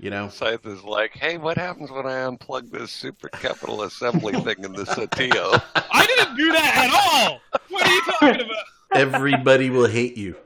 You 0.00 0.08
know, 0.08 0.30
Scythe 0.30 0.64
is 0.64 0.82
like, 0.82 1.12
hey, 1.12 1.36
what 1.36 1.58
happens 1.58 1.90
when 1.90 2.06
I 2.06 2.20
unplug 2.26 2.70
this 2.70 2.90
super 2.90 3.28
capital 3.28 3.82
assembly 3.82 4.32
thing 4.32 4.64
in 4.64 4.72
the 4.72 4.84
Sotiyo? 4.84 5.62
I 5.74 6.06
didn't 6.06 6.36
do 6.36 6.50
that 6.52 6.74
at 6.74 7.28
all. 7.28 7.40
What 7.68 7.86
are 7.86 7.92
you 7.92 8.02
talking 8.02 8.40
about? 8.46 8.64
everybody 8.94 9.68
will 9.68 9.86
hate 9.86 10.16
you. 10.16 10.36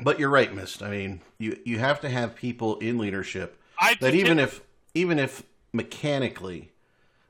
But 0.00 0.20
you're 0.20 0.30
right, 0.30 0.54
Mist. 0.54 0.80
I 0.80 0.90
mean, 0.90 1.22
you 1.38 1.58
you 1.64 1.80
have 1.80 2.00
to 2.02 2.08
have 2.08 2.36
people 2.36 2.78
in 2.78 2.98
leadership 2.98 3.60
I 3.80 3.94
that 3.94 4.12
took 4.12 4.14
even 4.14 4.38
it- 4.38 4.42
if 4.44 4.60
even 4.94 5.18
if 5.18 5.42
mechanically, 5.72 6.70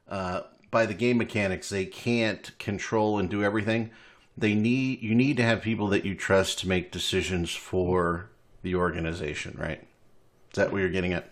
uh, 0.06 0.42
by 0.70 0.84
the 0.84 0.94
game 0.94 1.16
mechanics, 1.16 1.70
they 1.70 1.86
can't 1.86 2.56
control 2.58 3.18
and 3.18 3.30
do 3.30 3.42
everything. 3.42 3.90
They 4.36 4.54
need 4.54 5.00
you 5.00 5.14
need 5.14 5.38
to 5.38 5.44
have 5.44 5.62
people 5.62 5.86
that 5.88 6.04
you 6.04 6.14
trust 6.14 6.58
to 6.58 6.68
make 6.68 6.92
decisions 6.92 7.54
for 7.54 8.28
the 8.66 8.74
organization, 8.74 9.56
right? 9.56 9.80
Is 10.50 10.56
that 10.56 10.72
what 10.72 10.78
you're 10.78 10.90
getting 10.90 11.12
at? 11.12 11.30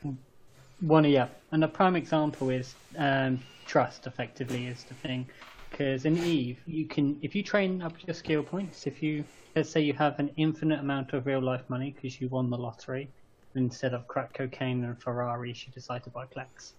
One, 0.80 1.04
yeah. 1.04 1.26
And 1.50 1.64
a 1.64 1.68
prime 1.68 1.96
example 1.96 2.48
is 2.48 2.76
um, 2.96 3.40
trust. 3.66 4.06
Effectively, 4.06 4.66
is 4.68 4.84
the 4.84 4.94
thing. 4.94 5.26
Because 5.68 6.04
in 6.04 6.16
Eve, 6.18 6.60
you 6.64 6.86
can 6.86 7.18
if 7.22 7.34
you 7.34 7.42
train 7.42 7.82
up 7.82 7.94
your 8.06 8.14
skill 8.14 8.44
points. 8.44 8.86
If 8.86 9.02
you 9.02 9.24
let's 9.56 9.68
say 9.68 9.80
you 9.80 9.94
have 9.94 10.20
an 10.20 10.30
infinite 10.36 10.78
amount 10.78 11.12
of 11.12 11.26
real 11.26 11.42
life 11.42 11.64
money 11.68 11.90
because 11.90 12.20
you 12.20 12.28
won 12.28 12.50
the 12.50 12.56
lottery, 12.56 13.08
instead 13.56 13.94
of 13.94 14.06
crack 14.06 14.32
cocaine 14.32 14.84
and 14.84 15.02
Ferraris, 15.02 15.66
you 15.66 15.72
decide 15.72 16.04
to 16.04 16.10
buy 16.10 16.26
Plex. 16.26 16.74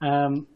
Um, 0.00 0.46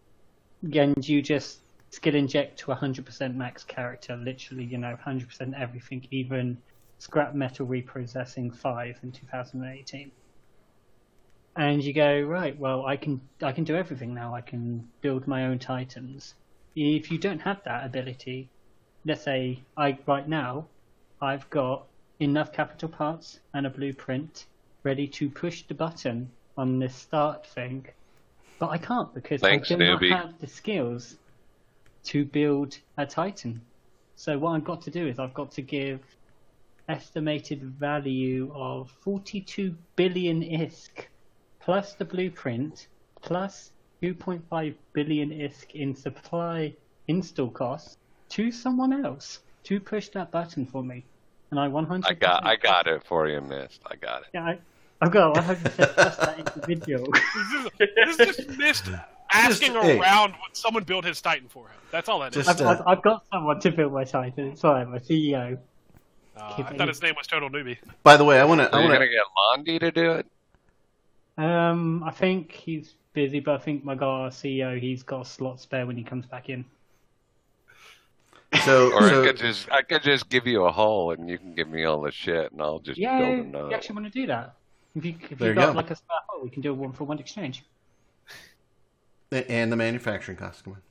and 0.72 1.07
you 1.07 1.20
just 1.20 1.59
skill 1.90 2.14
inject 2.14 2.59
to 2.61 2.66
100% 2.66 3.35
max 3.35 3.62
character, 3.64 4.16
literally, 4.16 4.64
you 4.64 4.78
know, 4.78 4.96
100% 5.07 5.61
everything, 5.61 6.07
even 6.11 6.57
scrap 6.98 7.35
metal 7.35 7.66
reprocessing 7.66 8.54
5 8.54 8.98
in 9.02 9.12
2018 9.12 10.11
and 11.57 11.83
you 11.83 11.92
go 11.92 12.20
right 12.22 12.59
well 12.59 12.87
i 12.87 12.96
can 12.96 13.20
i 13.42 13.52
can 13.52 13.64
do 13.64 13.76
everything 13.76 14.14
now. 14.14 14.35
I 14.35 14.40
can 14.40 14.88
build 15.00 15.26
my 15.26 15.46
own 15.46 15.59
titans. 15.59 16.35
If 16.74 17.11
you 17.11 17.18
don't 17.18 17.40
have 17.40 17.62
that 17.64 17.87
ability 17.87 18.48
let's 19.07 19.22
say 19.22 19.61
i 19.76 19.96
right 20.07 20.28
now 20.28 20.66
i've 21.20 21.48
got 21.50 21.85
enough 22.20 22.52
capital 22.52 22.88
parts 22.88 23.40
and 23.52 23.66
a 23.66 23.70
blueprint 23.70 24.46
ready 24.83 25.07
to 25.07 25.28
push 25.28 25.62
the 25.62 25.74
button 25.74 26.30
on 26.57 26.78
this 26.78 26.94
start 26.94 27.46
thing 27.46 27.87
but 28.59 28.70
i 28.70 28.78
can't 28.78 29.12
because 29.14 29.40
Thanks, 29.40 29.70
i 29.70 29.74
do 29.74 29.85
not 29.85 30.02
have 30.04 30.38
the 30.40 30.46
skills 30.46 31.16
to 32.04 32.24
build 32.24 32.78
a 32.98 33.07
titan. 33.07 33.61
So 34.16 34.38
what 34.38 34.52
i've 34.52 34.64
got 34.64 34.83
to 34.83 34.90
do 34.90 35.07
is 35.07 35.18
i've 35.18 35.35
got 35.35 35.52
to 35.52 35.62
give 35.62 36.00
estimated 36.88 37.62
value 37.62 38.53
of 38.55 38.90
42 39.01 39.75
billion 39.97 40.42
ISK 40.42 41.07
plus 41.61 41.94
the 41.94 42.05
blueprint 42.05 42.88
plus 43.23 43.73
2.5 44.03 44.75
billion 44.92 45.31
ISK 45.31 45.70
in 45.75 45.94
supply 45.94 46.75
install 47.09 47.51
costs 47.51 47.97
to 48.29 48.51
someone 48.51 49.05
else 49.05 49.40
to 49.64 49.81
push 49.81 50.09
that 50.11 50.31
button 50.31 50.66
for 50.66 50.83
me. 50.83 51.05
And 51.51 51.59
I 51.61 51.68
100 51.68 52.07
I 52.07 52.14
got, 52.14 52.44
I 52.44 52.57
got 52.57 52.87
it 52.87 53.03
for 53.05 53.29
you, 53.29 53.40
Mist. 53.40 53.81
I 53.87 53.97
got 53.97 54.23
it. 54.23 54.29
Yeah, 54.35 54.44
I, 54.44 54.59
I've 55.01 55.11
got 55.11 55.35
100% 55.37 55.94
trust 55.94 56.20
that 56.20 56.38
individual. 56.57 57.07
This 57.79 58.09
is, 58.11 58.16
this 58.16 58.38
is 58.40 58.59
missed 58.59 58.90
asking 59.33 59.73
Just- 59.73 59.87
hey. 59.87 59.99
around 59.99 60.33
when 60.33 60.53
someone 60.53 60.85
built 60.85 61.05
his 61.05 61.20
Titan 61.20 61.49
for 61.49 61.66
him. 61.68 61.77
That's 61.90 62.09
all 62.09 62.20
that 62.20 62.37
is. 62.37 62.44
Just- 62.47 62.61
I've, 62.61 62.66
I've, 62.66 62.81
uh, 62.81 62.85
I've 62.87 63.03
got 63.03 63.25
someone 63.33 63.61
to 63.61 63.70
build 63.70 63.92
my 63.92 64.05
Titan. 64.05 64.49
It's 64.49 64.61
fine, 64.61 64.90
my 64.90 64.99
CEO. 64.99 65.59
Uh, 66.37 66.64
I 66.66 66.73
thought 66.73 66.88
in. 66.88 66.88
his 66.88 67.03
name 67.03 67.14
was 67.16 67.27
Total 67.27 67.49
Newbie. 67.51 67.79
By 68.03 68.16
the 68.16 68.25
way, 68.25 68.40
I 68.40 68.44
want 68.44 68.61
to. 68.61 68.73
Are 68.73 68.79
I 68.79 68.83
you 68.83 68.88
want 68.88 68.92
gonna 68.92 69.09
get 69.09 69.25
Londi 69.37 69.81
to 69.81 69.90
do 69.92 70.12
it? 70.12 70.27
Um, 71.37 72.03
I 72.05 72.11
think 72.11 72.53
he's 72.53 72.94
busy, 73.12 73.40
but 73.40 73.55
I 73.55 73.59
think 73.59 73.85
my 73.85 73.94
guy, 73.94 74.07
our 74.07 74.31
CEO, 74.31 74.79
he's 74.81 75.03
got 75.03 75.23
a 75.23 75.25
slot 75.25 75.61
spare 75.61 75.87
when 75.87 75.97
he 75.97 76.05
comes 76.05 76.27
back 76.27 76.49
in. 76.49 76.64
So, 78.64 78.92
Or 78.94 79.03
I 79.03 79.11
could 79.27 79.37
just, 79.37 79.70
I 79.70 79.83
could 79.83 80.03
just 80.03 80.29
give 80.29 80.47
you 80.47 80.64
a 80.64 80.73
hole 80.73 81.11
and 81.12 81.29
you 81.29 81.38
can 81.38 81.55
give 81.55 81.68
me 81.68 81.85
all 81.85 82.01
the 82.03 82.12
shit 82.12 82.53
and 82.53 82.61
I'll 82.62 82.79
just 82.79 82.99
Yeah, 82.99 83.18
build 83.18 83.38
you 83.70 83.75
actually 83.75 83.94
want 83.97 84.12
to 84.12 84.20
do 84.20 84.27
that? 84.27 84.55
If 84.94 85.05
you 85.05 85.14
if 85.31 85.38
There 85.38 85.49
you 85.49 85.55
you 85.55 85.61
got 85.61 85.73
go. 85.73 85.79
like 85.79 85.90
a 85.90 85.97
spare 85.97 86.18
hole, 86.29 86.42
we 86.44 86.51
can 86.51 86.62
do 86.62 86.70
a 86.70 86.75
one 86.75 86.92
for 86.92 87.05
one 87.05 87.18
exchange. 87.18 87.64
and 89.33 89.73
the 89.73 89.77
manufacturing 89.77 90.37
cost. 90.38 90.64
Come 90.64 90.75
on. 90.75 90.83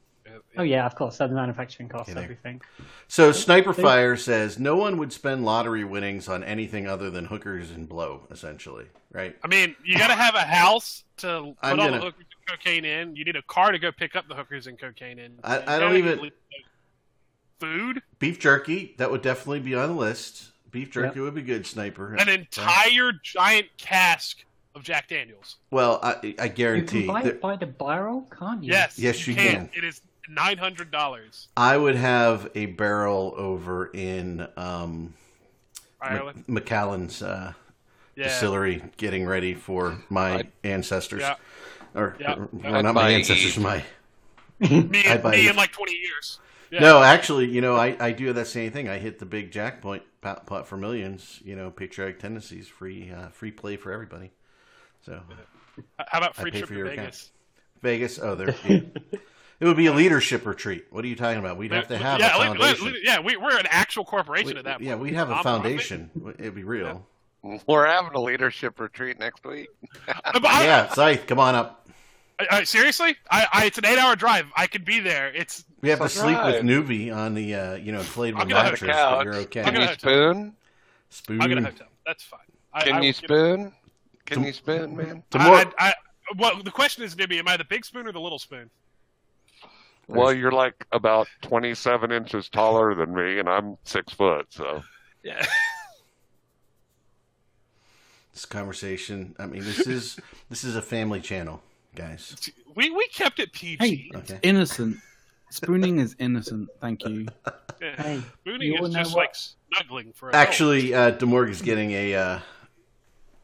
Oh 0.58 0.64
yeah, 0.64 0.86
of 0.86 0.96
course. 0.96 1.18
So 1.18 1.28
the 1.28 1.34
manufacturing 1.36 1.90
costs, 1.90 2.10
Okay, 2.10 2.14
there. 2.16 2.24
everything. 2.24 2.62
So 3.08 3.32
Sniper 3.32 3.74
Fire 3.74 4.16
says 4.18 4.58
no 4.60 4.76
one 4.76 4.98
would 4.98 5.12
spend 5.14 5.46
lottery 5.46 5.84
winnings 5.84 6.28
on 6.28 6.44
anything 6.44 6.88
other 6.88 7.10
than 7.10 7.26
hookers 7.26 7.72
and 7.72 7.88
blow, 7.88 8.28
essentially, 8.32 8.86
right? 9.12 9.36
I 9.44 9.48
mean, 9.48 9.76
you 9.84 9.98
got 9.98 10.08
to 10.08 10.14
have 10.16 10.36
a 10.36 10.42
house 10.42 11.04
to 11.18 11.28
put 11.28 11.58
I'm 11.62 11.80
all 11.80 11.86
gonna- 11.88 12.00
the 12.00 12.06
hookers 12.06 12.26
and 12.48 12.58
cocaine 12.60 12.86
in. 12.86 13.16
You 13.16 13.26
need 13.26 13.36
a 13.36 13.42
car 13.44 13.72
to 13.72 13.80
go 13.80 13.92
pick 13.92 14.16
up 14.16 14.28
the 14.28 14.36
hookers 14.36 14.68
and 14.68 14.80
cocaine 14.80 15.20
in. 15.20 15.40
I- 15.44 15.76
I 15.76 15.80
don't 15.80 15.96
even- 15.98 16.32
food. 17.60 18.02
Beef 18.20 18.40
jerky 18.40 18.96
that 18.98 19.12
would 19.12 19.22
definitely 19.22 19.60
be 19.62 19.76
on 19.76 19.90
the 19.90 19.96
list. 19.96 20.52
Beef 20.72 20.92
jerky 20.92 21.20
would 21.20 21.36
be 21.36 21.42
good, 21.44 21.66
Sniper. 21.68 22.16
An 22.16 22.28
entire 22.30 23.12
giant 23.24 23.68
cask 23.78 24.44
of 24.76 24.84
Jack 24.84 25.08
Daniels. 25.08 25.58
Well, 25.70 26.00
I, 26.02 26.36
I 26.40 26.48
guarantee. 26.48 26.48
You 26.48 26.54
guarantee. 26.56 27.00
can 27.06 27.08
buy 27.14 27.22
that 27.22 27.42
by 27.42 27.56
the 27.58 27.68
barrel, 27.68 28.28
can't 28.38 28.64
you? 28.64 28.72
Yes, 28.74 28.98
Yes, 28.98 29.28
you 29.28 29.36
can. 29.36 29.68
can. 29.68 29.70
It 29.76 29.84
is 29.84 30.02
nine 30.30 30.58
hundred 30.58 30.92
dollars. 30.92 31.48
I 31.58 31.78
would 31.78 31.96
have 31.96 32.50
a 32.56 32.68
barrel 32.68 33.34
over 33.38 33.88
in 33.88 34.48
um, 34.58 35.14
Ireland. 36.02 36.44
Mc- 36.48 36.66
McAllen's 36.66 37.22
uh, 37.22 37.54
Yeah. 38.16 38.24
distillery, 38.26 38.84
getting 38.98 39.26
ready 39.26 39.54
for 39.54 39.98
my 40.10 40.36
I'd- 40.40 40.50
ancestors, 40.64 41.22
Yeah. 41.22 41.36
or, 41.96 42.16
Yeah. 42.20 42.34
or- 42.36 42.50
Yeah. 42.62 42.72
well, 42.72 42.84
not 42.84 42.96
my 42.96 43.10
ancestors, 43.10 43.58
Eve. 43.58 43.64
my 43.64 43.84
Me, 44.60 45.06
I'd 45.08 45.24
me 45.26 45.46
it. 45.48 45.50
in 45.50 45.56
like 45.56 45.72
twenty 45.72 45.96
years. 45.98 46.40
Yeah. 46.72 46.80
No, 46.82 47.04
actually, 47.04 47.48
you 47.50 47.62
know, 47.62 47.76
I, 47.76 47.96
I 48.00 48.12
do 48.14 48.32
that 48.34 48.48
same 48.48 48.72
thing. 48.72 48.90
I 48.90 48.98
hit 48.98 49.20
the 49.20 49.26
big 49.28 49.52
jackpot 49.52 50.02
pot, 50.22 50.46
pot 50.48 50.68
for 50.68 50.76
millions. 50.78 51.40
You 51.44 51.56
know, 51.56 51.70
patriotic 51.70 52.20
tendencies, 52.20 52.68
free 52.68 53.12
uh, 53.12 53.30
free 53.30 53.52
play 53.52 53.76
for 53.78 53.92
everybody. 53.92 54.32
So 55.06 55.22
How 56.08 56.18
about 56.20 56.36
free 56.36 56.50
trip 56.52 56.64
for 56.66 56.70
to 56.74 56.78
your 56.78 56.88
Vegas? 56.88 57.32
Vegas, 57.82 58.20
oh, 58.20 58.36
there. 58.36 58.56
yeah. 59.60 59.66
It 59.66 59.68
would 59.68 59.78
be 59.78 59.86
a 59.88 59.94
leadership 59.94 60.46
retreat. 60.46 60.86
What 60.90 61.04
are 61.06 61.08
you 61.08 61.16
talking 61.16 61.40
about? 61.40 61.58
We'd 61.58 61.72
have 61.72 61.88
to 61.90 61.98
have 61.98 62.20
yeah, 62.20 62.38
a 62.38 62.40
let- 62.40 62.60
let- 62.60 62.78
foundation. 62.78 63.02
yeah, 63.04 63.20
we, 63.20 63.38
we're 63.38 63.58
an 63.58 63.68
actual 63.70 64.06
corporation 64.06 64.54
We- 64.54 64.60
at 64.60 64.66
that 64.66 64.78
point. 64.78 64.88
yeah, 64.88 64.96
we'd 64.96 65.14
have 65.14 65.30
a 65.30 65.34
I'm- 65.36 65.46
I'm- 65.48 65.62
foundation. 65.62 66.10
It'd 66.40 66.56
be 66.56 66.64
real. 66.64 67.06
We're 67.68 67.86
having 67.88 68.12
a 68.14 68.22
leadership 68.22 68.80
retreat 68.80 69.20
next 69.20 69.44
week. 69.46 69.68
I- 70.08 70.64
Yeah, 70.64 70.88
Scythe, 70.94 71.28
come 71.28 71.40
on 71.40 71.56
up. 71.56 71.90
I- 72.40 72.48
I- 72.60 72.64
seriously, 72.64 73.16
I, 73.30 73.46
I, 73.52 73.66
it's 73.66 73.78
an 73.78 73.86
eight-hour 73.86 74.16
drive. 74.16 74.46
I 74.56 74.66
could 74.68 74.86
be 74.86 75.02
there. 75.02 75.28
It's 75.36 75.66
We 75.82 75.90
have 75.90 76.00
to 76.00 76.04
That's 76.06 76.14
sleep 76.14 76.38
with 76.38 76.56
right. 76.56 76.64
Newbie 76.64 77.14
on 77.14 77.34
the 77.34 77.54
uh, 77.54 77.74
you 77.76 77.92
know 77.92 78.00
inflatable 78.00 78.40
I'm 78.40 78.48
gonna 78.48 78.64
have 78.64 78.72
mattress, 78.82 78.92
a 78.98 79.10
but 79.12 79.24
you're 79.26 79.36
okay. 79.36 79.60
I'm 79.60 79.66
Can 79.66 79.74
gonna 79.74 79.84
you 79.86 79.90
have 79.90 79.98
to- 79.98 80.02
spoon? 80.02 80.56
Spoon. 81.10 81.42
I'll 81.42 81.48
get 81.50 81.58
a 81.58 81.62
hotel. 81.64 81.88
That's 82.06 82.24
fine. 82.24 82.40
I, 82.74 82.84
Can 82.86 82.94
I, 82.96 83.02
you 83.02 83.14
spoon? 83.14 83.72
Can 84.26 84.36
Tom- 84.38 84.46
you 84.46 84.54
spoon, 84.54 84.96
man? 84.96 85.24
Tomorrow- 85.30 85.58
I, 85.78 85.88
I, 85.88 85.90
I, 85.90 85.94
well, 86.38 86.64
the 86.64 86.72
question 86.72 87.04
is, 87.04 87.16
Nibby, 87.18 87.38
am 87.40 87.48
I 87.50 87.58
the 87.58 87.66
big 87.66 87.84
spoon 87.86 88.08
or 88.08 88.14
the 88.14 88.22
little 88.22 88.40
spoon? 88.40 88.70
Well, 90.08 90.34
you're 90.34 90.52
like 90.52 90.86
about 90.92 91.28
27 91.42 92.12
inches 92.12 92.50
taller 92.50 92.94
than 92.94 93.14
me, 93.16 93.40
and 93.40 93.48
I'm 93.50 93.78
six 93.84 94.14
foot. 94.14 94.48
So 94.50 94.84
Yeah. 95.24 95.44
this 98.34 98.46
conversation. 98.46 99.36
I 99.40 99.46
mean, 99.46 99.64
this 99.64 99.88
is 99.88 100.18
this 100.50 100.64
is 100.64 100.76
a 100.76 100.82
family 100.82 101.22
channel, 101.22 101.62
guys. 101.96 102.52
We 102.76 102.90
we 102.90 103.08
kept 103.08 103.40
it 103.40 103.54
PG. 103.54 103.78
Hey, 103.80 104.12
Okay. 104.18 104.40
innocent. 104.44 104.98
Spooning 105.50 106.00
is 106.00 106.16
innocent. 106.20 106.70
Thank 106.82 107.06
you. 107.06 107.28
Yeah. 107.82 108.02
Hey, 108.02 108.22
Spooning 108.44 108.74
you 108.74 108.86
is 108.86 108.94
just 108.94 109.16
what- 109.16 109.22
like 109.28 109.36
snuggling 109.36 110.14
for 110.14 110.30
adults. 110.30 110.48
Actually, 110.48 110.94
uh, 110.94 111.12
Demorg 111.12 111.50
is 111.50 111.62
getting 111.62 111.92
a 111.92 112.16
uh, 112.16 112.40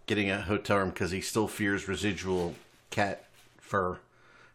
getting 0.08 0.30
a 0.32 0.42
hotel 0.42 0.78
room 0.80 0.90
because 0.90 1.12
he 1.12 1.22
still 1.22 1.48
fears 1.48 1.88
residual 1.88 2.56
cat 2.90 3.26
fur. 3.60 4.00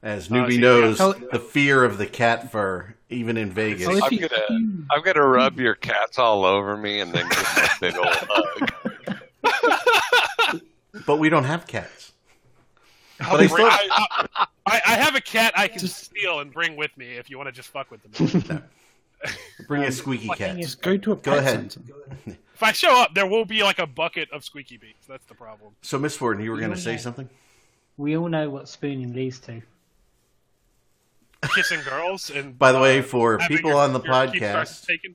As 0.05 0.30
Oh, 0.30 0.34
newbie 0.34 0.50
see, 0.52 0.59
knows, 0.59 1.00
yeah. 1.00 1.12
the 1.32 1.38
fear 1.38 1.82
of 1.82 1.96
the 1.96 2.05
cat 2.07 2.52
fur, 2.52 2.94
even 3.09 3.38
in 3.38 3.50
Vegas. 3.50 3.88
I'm 3.88 4.12
you- 4.12 4.28
gonna- 4.28 4.86
I'm 4.90 5.02
gonna 5.02 5.22
hmm. 5.22 5.30
rub 5.30 5.59
your 5.59 5.74
cats 5.74 6.18
all 6.18 6.44
over 6.44 6.76
me 6.76 7.00
and 7.00 7.11
then 7.11 7.26
give 7.26 7.55
them 7.55 7.64
a 7.64 7.80
big 7.80 7.96
old 7.96 8.14
hug. 9.42 10.61
but 11.07 11.16
we 11.16 11.30
don't 11.30 11.44
have 11.44 11.66
cats. 11.66 12.12
I'll 13.18 13.30
but 13.38 13.40
I 13.40 13.46
still- 13.46 13.64
I, 13.66 13.88
I, 14.36 14.46
I 14.66 14.80
I 14.86 14.94
have 14.96 15.14
a 15.14 15.22
cat 15.22 15.55
I 15.57 15.68
can 15.68 15.88
steal 15.88 16.40
and 16.40 16.52
bring 16.52 16.76
with 16.76 16.94
me 16.98 17.12
if 17.14 17.30
you 17.30 17.38
want 17.38 17.48
to 17.48 17.52
just 17.52 17.70
fuck 17.70 17.90
with 17.90 18.02
them. 18.02 18.62
Bring 19.68 19.84
a 19.84 19.86
um, 19.86 19.92
squeaky 19.92 20.28
cat. 20.28 20.59
is- 20.59 20.66
just 20.66 20.82
go 20.82 20.98
to 20.98 21.12
a 21.12 21.16
Go 21.16 21.38
ahead. 21.38 21.72
center. 21.72 21.94
if 22.26 22.62
I 22.62 22.72
show 22.72 22.94
up, 23.00 23.14
there 23.14 23.26
will 23.26 23.46
be 23.46 23.62
like 23.62 23.78
a 23.78 23.86
bucket 23.86 24.30
of 24.32 24.44
squeaky 24.44 24.76
beats. 24.76 25.07
That's 25.07 25.24
the 25.24 25.34
problem. 25.34 25.72
So, 25.80 25.98
Miss 25.98 26.14
Ford, 26.14 26.42
you 26.42 26.50
were 26.50 26.59
going 26.59 26.72
to 26.72 26.76
say 26.76 26.98
something? 26.98 27.26
we 27.96 28.18
all 28.18 28.28
know 28.28 28.50
what 28.50 28.68
spooning 28.68 29.14
leads 29.14 29.38
to. 29.40 29.62
Kissing 31.55 31.80
girls 31.82 32.30
and. 32.30 32.59
By 32.59 32.72
the 32.72 32.80
way, 32.80 33.01
uh, 33.01 33.03
for 33.03 33.38
people 33.49 33.70
your- 33.70 33.80
on 33.80 33.92
the 33.92 34.01
your 34.03 34.26
keep 34.28 34.42
starts 34.42 34.84
podcast. 34.84 35.14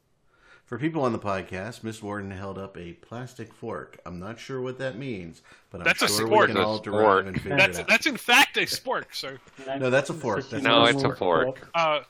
For 0.66 0.78
people 0.78 1.02
on 1.02 1.14
the 1.14 1.20
podcast, 1.20 1.84
Miss 1.84 2.04
Warden 2.04 2.30
held 2.30 2.60
up 2.60 2.78
a 2.78 2.94
plastic 2.94 3.52
fork. 3.56 3.98
I'm 4.06 4.20
not 4.20 4.40
sure 4.40 4.62
what 4.62 4.78
that 4.78 4.98
means, 5.00 5.42
but 5.72 5.82
I'm 5.82 5.86
That's 5.86 6.04
a 6.04 6.08
sure 6.08 6.28
we 6.28 6.38
can 6.46 6.52
It's 6.52 6.60
all 6.60 6.78
derive 6.78 7.26
spork. 7.26 7.28
and 7.28 7.42
figure 7.42 7.58
That's 7.58 7.80
it 7.80 7.82
out. 7.82 7.88
that's 7.88 8.06
in 8.06 8.18
fact 8.18 8.56
a 8.58 8.62
spork, 8.62 9.06
sir. 9.14 9.40
No, 9.80 9.90
that's 9.90 10.12
a 10.12 10.14
fork. 10.14 10.40
It's 10.40 10.50
That's 10.50 10.64
No, 10.64 10.82
not 10.82 10.90
it's 10.92 11.04
a 11.04 11.16
fork. 11.16 11.68
Uh, 11.74 12.02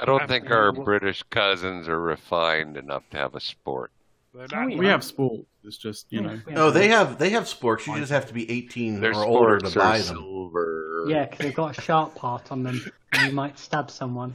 I 0.00 0.04
don't 0.04 0.20
I'm- 0.20 0.28
think 0.28 0.50
our 0.50 0.72
British 0.72 1.22
cousins 1.24 1.88
are 1.88 2.00
refined 2.00 2.76
enough 2.76 3.02
to 3.10 3.16
have 3.18 3.34
a 3.34 3.40
sport. 3.40 3.90
they're 4.34 4.46
not- 4.52 4.70
yeah. 4.70 4.78
We 4.78 4.86
have 4.86 5.02
sport. 5.02 5.40
It's 5.64 5.76
just 5.76 6.06
you 6.10 6.20
know. 6.20 6.40
Yeah, 6.48 6.54
Oh, 6.62 6.70
they 6.70 6.88
have 6.88 7.18
they 7.18 7.30
have 7.30 7.44
sporks. 7.44 7.86
You 7.86 7.96
just 7.96 8.12
have 8.12 8.26
to 8.28 8.32
be 8.34 8.48
18 8.50 9.00
Their 9.00 9.14
or 9.14 9.24
older 9.26 9.58
to 9.58 9.68
sports 9.70 9.74
buy 9.74 9.96
are 9.98 10.02
them. 10.02 10.16
silver. 10.16 10.87
Yeah, 11.08 11.24
because 11.24 11.38
they've 11.38 11.54
got 11.54 11.76
a 11.78 11.80
sharp 11.80 12.14
part 12.14 12.50
on 12.52 12.62
them. 12.62 12.80
and 13.12 13.26
you 13.28 13.32
might 13.32 13.58
stab 13.58 13.90
someone. 13.90 14.34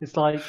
It's 0.00 0.16
like 0.16 0.42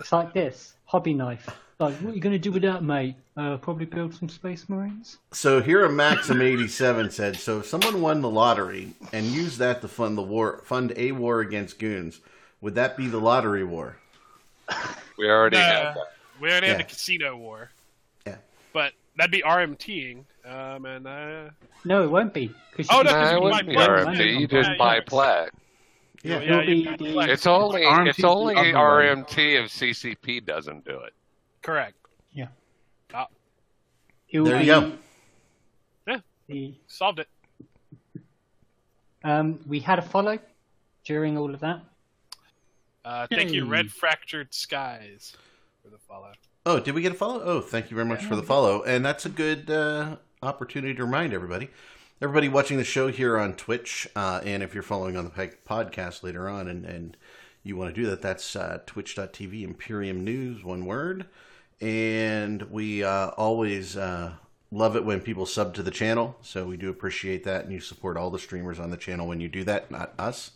it's 0.00 0.12
like 0.12 0.32
this 0.32 0.74
hobby 0.84 1.14
knife. 1.14 1.48
Like, 1.80 1.94
what 1.96 2.12
are 2.12 2.14
you 2.14 2.20
going 2.20 2.32
to 2.34 2.38
do 2.38 2.52
with 2.52 2.62
that, 2.62 2.84
mate? 2.84 3.16
Uh, 3.36 3.56
probably 3.56 3.86
build 3.86 4.14
some 4.14 4.28
space 4.28 4.68
marines. 4.68 5.18
So 5.32 5.60
here, 5.60 5.84
a 5.84 5.88
Maxim87 5.88 7.10
said, 7.10 7.36
so 7.36 7.58
if 7.58 7.66
someone 7.66 8.00
won 8.00 8.20
the 8.20 8.30
lottery 8.30 8.94
and 9.12 9.26
used 9.26 9.58
that 9.58 9.80
to 9.80 9.88
fund 9.88 10.16
the 10.16 10.22
war, 10.22 10.62
fund 10.64 10.92
a 10.96 11.10
war 11.10 11.40
against 11.40 11.80
goons, 11.80 12.20
would 12.60 12.76
that 12.76 12.96
be 12.96 13.08
the 13.08 13.18
lottery 13.18 13.64
war? 13.64 13.96
We 15.18 15.28
already 15.28 15.56
Uh, 15.56 15.60
have 15.60 15.94
that. 15.96 16.12
We 16.40 16.50
already 16.50 16.68
had 16.68 16.74
Yeah. 16.78 16.84
the 16.84 16.88
casino 16.88 17.36
war. 17.36 17.70
Yeah. 18.26 18.36
But 18.72 18.92
that'd 19.16 19.32
be 19.32 19.42
RMTing. 19.42 20.22
Um, 20.44 20.84
and 20.86 21.06
uh, 21.06 21.50
No, 21.84 22.02
it 22.04 22.10
won't 22.10 22.34
be. 22.34 22.48
Cause 22.76 22.86
Oh, 22.90 22.98
you 22.98 23.04
no, 23.04 23.10
can 23.10 23.18
Nah, 23.20 23.20
because 23.20 23.30
it 23.30 23.34
you 23.36 23.42
wouldn't 23.42 23.68
be 23.68 23.74
Plex. 23.76 24.04
RMT. 24.16 24.40
You 24.40 24.46
just 24.48 24.70
Yeah, 24.70 24.76
buy 24.76 24.94
yeah. 24.96 25.00
Plex. 25.02 25.48
Yeah. 26.24 26.40
yeah, 26.40 26.40
It'll 26.60 26.66
be 26.66 26.84
got 26.84 26.98
the- 26.98 27.12
flex. 27.12 27.32
It's 27.32 27.46
only 27.46 27.82
RMT 27.82 28.08
it's 28.08 28.24
only. 28.24 28.54
RMT 28.54 29.64
if 29.64 29.70
CCP 29.70 30.44
doesn't 30.46 30.84
do 30.84 30.98
it. 31.00 31.12
correct. 31.62 31.94
it 34.34 34.38
will 34.40 34.46
There 34.46 34.58
be 34.60 34.64
you 34.64 34.72
go. 34.72 34.92
Yeah. 36.06 36.18
The- 36.48 36.74
Solved 36.86 37.18
it. 37.20 37.28
um, 39.24 39.60
we 39.66 39.78
had 39.78 39.98
a 39.98 40.02
follow 40.02 40.38
during 41.04 41.36
all 41.38 41.52
of 41.52 41.60
that. 41.60 41.80
Uh, 43.04 43.26
thank 43.30 43.52
you, 43.52 43.66
Red 43.66 43.90
Fractured 43.92 44.54
Skies, 44.54 45.36
for 45.82 45.90
the 45.90 45.98
follow. 45.98 46.32
Oh, 46.64 46.80
did 46.80 46.94
we 46.94 47.02
get 47.02 47.12
a 47.12 47.14
follow? 47.14 47.42
Oh, 47.42 47.60
thank 47.60 47.90
you 47.90 47.94
very 47.96 48.08
much 48.08 48.24
for 48.24 48.36
the 48.36 48.42
follow. 48.42 48.82
And 48.84 49.04
that's 49.04 49.26
a 49.26 49.28
good 49.28 49.68
uh, 49.70 50.16
opportunity 50.42 50.94
to 50.94 51.04
remind 51.04 51.32
everybody. 51.32 51.70
Everybody 52.20 52.48
watching 52.48 52.76
the 52.76 52.84
show 52.84 53.08
here 53.08 53.36
on 53.38 53.54
Twitch, 53.54 54.06
uh, 54.14 54.40
and 54.44 54.62
if 54.62 54.74
you're 54.74 54.82
following 54.82 55.16
on 55.16 55.24
the 55.24 55.30
podcast 55.66 56.22
later 56.22 56.48
on 56.48 56.68
and, 56.68 56.84
and 56.84 57.16
you 57.64 57.76
want 57.76 57.94
to 57.94 58.00
do 58.00 58.08
that, 58.10 58.22
that's 58.22 58.54
uh, 58.54 58.80
twitch.tv 58.86 59.62
Imperium 59.62 60.22
News, 60.24 60.62
one 60.64 60.86
word. 60.86 61.26
And 61.80 62.62
we 62.70 63.02
uh, 63.02 63.28
always 63.30 63.96
uh, 63.96 64.34
love 64.70 64.94
it 64.94 65.04
when 65.04 65.20
people 65.20 65.46
sub 65.46 65.74
to 65.74 65.82
the 65.82 65.90
channel. 65.90 66.36
So 66.42 66.64
we 66.64 66.76
do 66.76 66.90
appreciate 66.90 67.42
that. 67.44 67.64
And 67.64 67.72
you 67.72 67.80
support 67.80 68.16
all 68.16 68.30
the 68.30 68.38
streamers 68.38 68.78
on 68.78 68.90
the 68.90 68.96
channel 68.96 69.26
when 69.26 69.40
you 69.40 69.48
do 69.48 69.64
that, 69.64 69.90
not 69.90 70.12
us. 70.18 70.52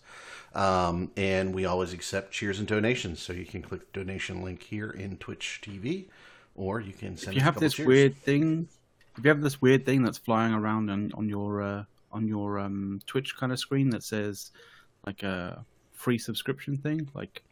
Um, 0.54 1.10
and 1.16 1.52
we 1.54 1.64
always 1.64 1.92
accept 1.92 2.32
cheers 2.32 2.60
and 2.60 2.68
donations. 2.68 3.20
So 3.20 3.32
you 3.32 3.44
can 3.44 3.60
click 3.60 3.92
the 3.92 4.00
donation 4.00 4.42
link 4.42 4.62
here 4.62 4.90
in 4.90 5.16
Twitch 5.16 5.60
TV, 5.62 6.06
or 6.54 6.80
you 6.80 6.92
can 6.92 7.16
send 7.16 7.32
If 7.32 7.34
you 7.34 7.40
us 7.40 7.44
have 7.44 7.60
this 7.60 7.74
cheers. 7.74 7.86
weird 7.86 8.16
thing, 8.16 8.68
if 9.16 9.24
you 9.24 9.28
have 9.30 9.40
this 9.42 9.60
weird 9.62 9.84
thing 9.86 10.02
that's 10.02 10.18
flying 10.18 10.52
around 10.52 10.90
on, 10.90 11.10
on 11.14 11.28
your 11.28 11.62
uh, 11.62 11.84
on 12.12 12.26
your 12.28 12.58
um, 12.58 13.00
Twitch 13.06 13.36
kind 13.36 13.52
of 13.52 13.58
screen 13.58 13.90
that 13.90 14.02
says 14.02 14.52
like 15.06 15.22
a 15.22 15.64
free 15.92 16.18
subscription 16.18 16.76
thing, 16.76 17.08
like 17.14 17.42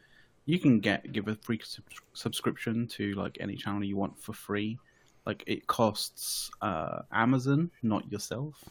you 0.47 0.59
can 0.59 0.81
get 0.81 1.13
give 1.13 1.29
a 1.29 1.35
free 1.37 1.61
sub- 1.63 1.85
subscription 2.13 2.87
to 2.89 3.13
like 3.15 3.37
any 3.41 3.57
channel 3.57 3.83
you 3.85 3.97
want 3.97 4.19
for 4.23 4.33
free. 4.33 4.79
Like 5.27 5.43
it 5.47 5.67
costs 5.67 6.51
uh, 6.61 7.03
Amazon, 7.13 7.71
not 7.83 8.11
yourself. 8.13 8.63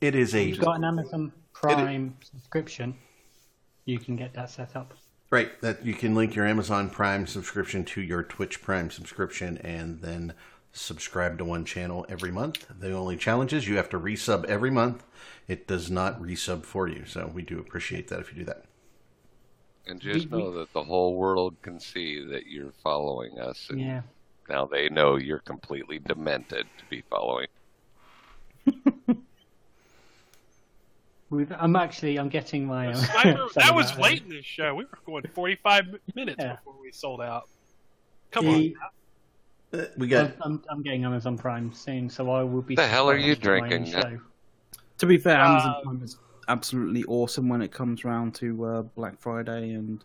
It 0.00 0.14
is 0.14 0.32
If 0.32 0.40
a 0.40 0.44
you've 0.44 0.60
got 0.60 0.76
an 0.76 0.84
Amazon 0.84 1.32
Prime 1.52 2.16
subscription, 2.22 2.94
you 3.84 3.98
can 3.98 4.14
get 4.14 4.32
that 4.34 4.50
set 4.50 4.76
up. 4.76 4.94
right 5.30 5.60
that 5.62 5.84
you 5.84 5.92
can 5.94 6.14
link 6.14 6.36
your 6.36 6.46
Amazon 6.46 6.88
Prime 6.88 7.26
subscription 7.26 7.84
to 7.86 8.00
your 8.00 8.22
Twitch 8.22 8.62
Prime 8.62 8.90
subscription, 8.92 9.58
and 9.58 10.00
then 10.02 10.34
subscribe 10.76 11.38
to 11.38 11.44
one 11.44 11.64
channel 11.64 12.04
every 12.08 12.30
month. 12.30 12.66
The 12.78 12.92
only 12.92 13.16
challenge 13.16 13.52
is 13.52 13.66
you 13.66 13.76
have 13.76 13.88
to 13.90 13.98
resub 13.98 14.44
every 14.44 14.70
month. 14.70 15.04
It 15.48 15.66
does 15.66 15.90
not 15.90 16.20
resub 16.20 16.64
for 16.64 16.86
you, 16.88 17.04
so 17.06 17.30
we 17.32 17.42
do 17.42 17.58
appreciate 17.58 18.08
that 18.08 18.20
if 18.20 18.32
you 18.32 18.40
do 18.40 18.44
that. 18.46 18.64
And 19.86 20.00
just 20.00 20.30
We- 20.30 20.36
we- 20.38 20.42
know 20.44 20.52
that 20.58 20.72
the 20.72 20.82
whole 20.84 21.16
world 21.16 21.56
can 21.62 21.80
see 21.80 22.24
that 22.26 22.46
you're 22.46 22.72
following 22.82 23.38
us. 23.38 23.68
And 23.70 23.80
Yeah. 23.80 24.02
now 24.48 24.66
they 24.66 24.88
know 24.88 25.16
you're 25.16 25.38
completely 25.40 25.98
demented 26.00 26.66
to 26.78 26.84
be 26.90 27.02
following. 27.02 27.46
We've, 31.30 31.50
I'm 31.58 31.74
actually 31.74 32.18
I'm 32.18 32.28
getting 32.28 32.66
my. 32.66 32.88
Um, 32.88 32.94
Sniper, 32.96 33.48
that 33.56 33.74
was 33.74 33.90
out 33.92 33.98
late 34.00 34.22
in 34.22 34.28
the 34.28 34.42
show. 34.42 34.74
We 34.76 34.84
were 34.84 34.98
going 35.04 35.24
45 35.34 35.86
minutes 36.14 36.36
Yeah. 36.40 36.52
before 36.56 36.74
we 36.80 36.92
sold 36.92 37.20
out. 37.20 37.48
Come 38.30 38.44
The- 38.46 38.76
on. 38.80 38.82
Uh, 38.82 38.88
We 39.96 40.06
got 40.08 40.26
I'm, 40.26 40.34
I'm, 40.42 40.62
I'm 40.70 40.82
getting 40.82 41.04
Amazon 41.04 41.36
Prime 41.38 41.72
soon, 41.72 42.08
so 42.10 42.30
I 42.30 42.42
will 42.42 42.62
be. 42.62 42.74
The 42.76 42.86
hell 42.86 43.08
are 43.10 43.16
you 43.16 43.34
subscribed 43.34 43.70
to 43.70 43.78
drinking? 43.78 43.92
show. 43.92 44.20
To 44.98 45.06
be 45.06 45.18
fair, 45.18 45.36
Amazon 45.38 45.74
Uh, 45.78 45.80
Prime 45.82 46.02
is 46.02 46.18
absolutely 46.48 47.04
awesome 47.04 47.48
when 47.48 47.60
it 47.62 47.72
comes 47.72 48.04
around 48.04 48.34
to 48.36 48.64
uh, 48.64 48.82
Black 48.82 49.18
Friday 49.20 49.72
and 49.72 50.02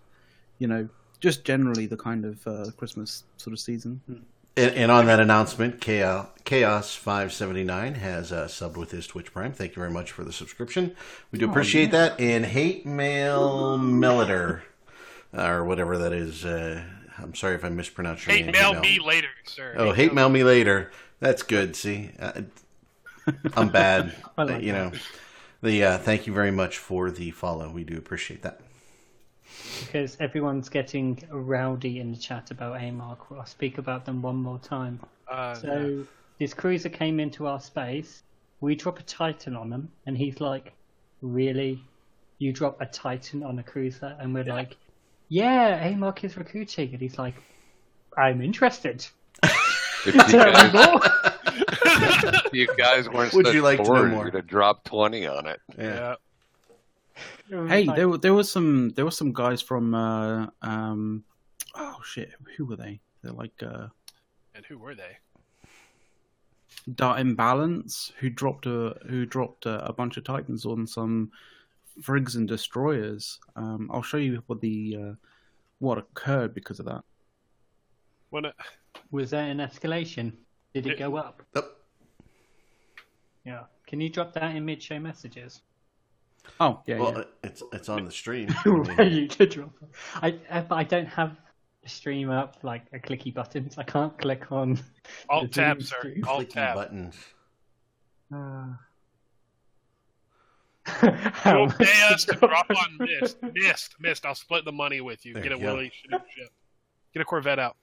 you 0.60 0.68
know 0.68 0.88
just 1.20 1.44
generally 1.46 1.86
the 1.86 1.98
kind 1.98 2.26
of 2.26 2.46
uh, 2.48 2.66
Christmas 2.78 3.24
sort 3.38 3.54
of 3.54 3.60
season. 3.60 4.02
And, 4.58 4.74
and 4.76 4.92
on 4.92 5.06
that 5.06 5.20
announcement, 5.22 5.80
Chaos, 5.80 6.28
Chaos 6.44 6.94
579 6.96 7.94
has 7.96 8.32
uh, 8.34 8.46
subbed 8.48 8.76
with 8.76 8.92
his 8.92 9.08
Twitch 9.08 9.32
Prime. 9.32 9.54
Thank 9.54 9.72
you 9.76 9.80
very 9.80 9.92
much 9.92 10.12
for 10.12 10.24
the 10.26 10.34
subscription. 10.34 10.94
We 11.32 11.40
do 11.40 11.48
Oh, 11.48 11.52
appreciate 11.52 11.92
that. 11.92 12.20
And 12.20 12.44
Hate 12.46 12.86
Mail 12.86 13.78
Meliter, 13.80 14.62
or 15.32 15.64
whatever 15.64 15.98
that 16.00 16.12
is. 16.12 16.44
I'm 17.22 17.36
sorry 17.36 17.56
if 17.56 17.64
I 17.66 17.70
mispronounced 17.70 18.26
your 18.26 18.36
Hate 18.36 18.46
name. 18.46 18.54
mail 18.54 18.80
me 18.80 19.00
later, 19.00 19.28
sir. 19.46 19.76
Oh, 19.78 19.92
hate 19.92 20.14
mail 20.14 20.30
me 20.30 20.44
later. 20.44 20.92
That's 21.20 21.44
good. 21.44 21.76
See, 21.76 22.12
uh, 22.20 22.42
I'm 23.56 23.70
bad. 23.70 24.14
I 24.38 24.44
like 24.44 24.64
you 24.64 24.74
know. 24.74 24.92
The 25.62 25.84
uh, 25.84 25.98
thank 26.00 26.26
you 26.26 26.34
very 26.34 26.52
much 26.52 26.78
for 26.80 27.12
the 27.12 27.32
follow. 27.32 27.70
We 27.70 27.84
do 27.84 27.98
appreciate 27.98 28.42
that. 28.42 28.62
Because 29.86 30.18
everyone's 30.20 30.70
getting 30.70 31.22
rowdy 31.30 32.00
in 32.00 32.12
the 32.12 32.18
chat 32.18 32.52
about 32.52 32.80
AMARC. 32.80 33.18
I'll 33.32 33.46
speak 33.46 33.78
about 33.78 34.06
them 34.06 34.22
one 34.22 34.38
more 34.38 34.60
time. 34.60 35.00
Uh, 35.30 35.54
So 35.54 36.06
this 36.40 36.54
cruiser 36.54 36.90
came 36.90 37.20
into 37.20 37.46
our 37.48 37.60
space. 37.60 38.24
We 38.62 38.76
drop 38.76 39.00
a 39.00 39.04
Titan 39.04 39.56
on 39.56 39.72
him, 39.72 39.90
and 40.06 40.18
he's 40.18 40.40
like, 40.42 40.74
"Really? 41.22 41.84
You 42.40 42.54
drop 42.54 42.82
a 42.82 42.86
Titan 42.88 43.44
on 43.44 43.60
a 43.60 43.64
cruiser?" 43.64 44.16
And 44.20 44.34
we're 44.34 44.44
like, 44.46 44.78
"Yeah, 45.32 45.88
AMARC 45.88 46.26
is 46.26 46.36
recruiting." 46.36 46.92
And 46.92 47.02
he's 47.02 47.18
like, 47.18 47.36
"I'm 48.18 48.42
interested." 48.42 49.08
If 50.04 50.16
you 50.16 50.32
guys, 50.34 50.74
more. 50.74 51.00
if 52.46 52.54
you 52.54 52.68
guys 52.76 53.08
weren't 53.08 53.34
Would 53.34 53.46
such 53.46 53.54
you 53.54 53.62
like 53.62 53.78
to 53.78 53.84
know 53.84 53.90
bored, 53.90 54.12
more? 54.12 54.26
you'd 54.26 54.34
have 54.34 54.48
dropped 54.48 54.86
twenty 54.88 55.28
on 55.28 55.46
it. 55.46 55.60
Yeah. 55.78 56.16
yeah. 57.50 57.68
Hey, 57.68 57.86
there 57.86 58.10
were 58.10 58.18
there 58.18 58.34
was 58.34 58.52
some 58.52 58.90
there 58.96 59.06
were 59.06 59.12
some 59.12 59.32
guys 59.32 59.62
from 59.62 59.94
uh, 59.94 60.48
um 60.64 61.24
oh 61.76 61.98
shit 62.04 62.32
who 62.58 62.66
were 62.66 62.78
they? 62.78 63.00
They're 63.22 63.32
like 63.32 63.54
uh, 63.62 63.88
And 64.56 64.66
who 64.66 64.80
were 64.80 64.96
they? 64.96 65.18
Dart 66.96 67.20
Imbalance 67.20 68.12
who 68.20 68.32
dropped 68.32 68.66
a 68.66 68.98
who 69.08 69.28
dropped 69.28 69.68
a, 69.68 69.86
a 69.86 69.94
bunch 69.94 70.18
of 70.18 70.24
Titans 70.24 70.66
on 70.66 70.88
some 70.88 71.32
frigs 72.02 72.36
and 72.36 72.48
destroyers. 72.48 73.40
Um, 73.56 73.90
I'll 73.94 74.02
show 74.02 74.18
you 74.18 74.42
what 74.48 74.62
the 74.62 74.98
uh, 75.00 75.14
what 75.80 75.98
occurred 75.98 76.54
because 76.54 76.80
of 76.80 76.86
that. 76.86 77.04
When 78.30 78.46
it, 78.46 78.56
was 79.12 79.32
there 79.32 79.50
an 79.50 79.58
escalation? 79.58 80.34
Did 80.74 80.88
it 80.88 80.94
It- 80.94 81.00
go 81.00 81.18
up? 81.18 81.44
Oh, 81.56 81.68
Yeah. 83.46 83.64
Can 83.88 84.00
you 84.00 84.08
drop 84.10 84.32
that 84.34 84.56
in 84.56 84.64
mid-show 84.64 85.00
messages? 85.00 85.62
Oh 86.60 86.82
yeah, 86.88 86.98
well, 86.98 87.14
yeah. 87.18 87.24
it's 87.44 87.62
it's 87.74 87.90
on 87.90 88.06
the 88.06 88.12
stream. 88.12 88.48
You 88.66 89.28
to 89.28 89.46
drop 89.46 89.74
it. 89.82 89.90
I 90.16 90.40
uh, 90.50 90.62
but 90.62 90.76
I 90.76 90.84
don't 90.84 91.06
have 91.08 91.36
the 91.84 91.90
stream 91.90 92.30
up 92.32 92.58
like 92.64 92.84
a 92.94 93.00
clicky 93.00 93.34
buttons. 93.34 93.78
I 93.78 93.84
can't 93.84 94.18
click 94.18 94.52
on. 94.52 94.80
alt 95.30 95.44
the 95.44 95.48
tab, 95.50 95.82
Zoom 95.82 96.02
sir. 96.02 96.14
Alt 96.28 96.46
Clicky 96.46 96.50
tab. 96.50 96.76
buttons. 96.76 97.16
Uh... 98.34 98.68
You'll 101.46 101.72
pay 101.72 102.02
us 102.12 102.26
to 102.26 102.36
drop 102.36 102.68
on 102.70 102.98
mist. 103.08 103.38
Mist. 103.54 103.96
Mist. 104.00 104.26
I'll 104.26 104.36
split 104.36 104.66
the 104.66 104.72
money 104.72 105.02
with 105.02 105.26
you. 105.26 105.34
There 105.34 105.44
Get 105.44 105.52
a 105.52 105.56
you 105.56 105.62
go. 105.62 105.76
Willie. 105.76 105.92
Get 107.14 107.22
a 107.22 107.26
Corvette 107.26 107.60
out. 107.60 107.78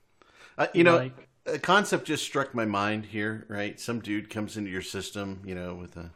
Uh, 0.56 0.66
you 0.74 0.82
know, 0.84 0.96
Like, 0.96 1.28
a 1.46 1.58
concept 1.58 2.06
just 2.06 2.24
struck 2.24 2.54
my 2.54 2.64
mind 2.64 3.06
here. 3.06 3.46
Right, 3.48 3.78
some 3.78 4.00
dude 4.00 4.30
comes 4.30 4.56
into 4.56 4.70
your 4.70 4.82
system, 4.82 5.42
you 5.44 5.54
know, 5.54 5.74
with 5.74 5.96
a 5.96 6.10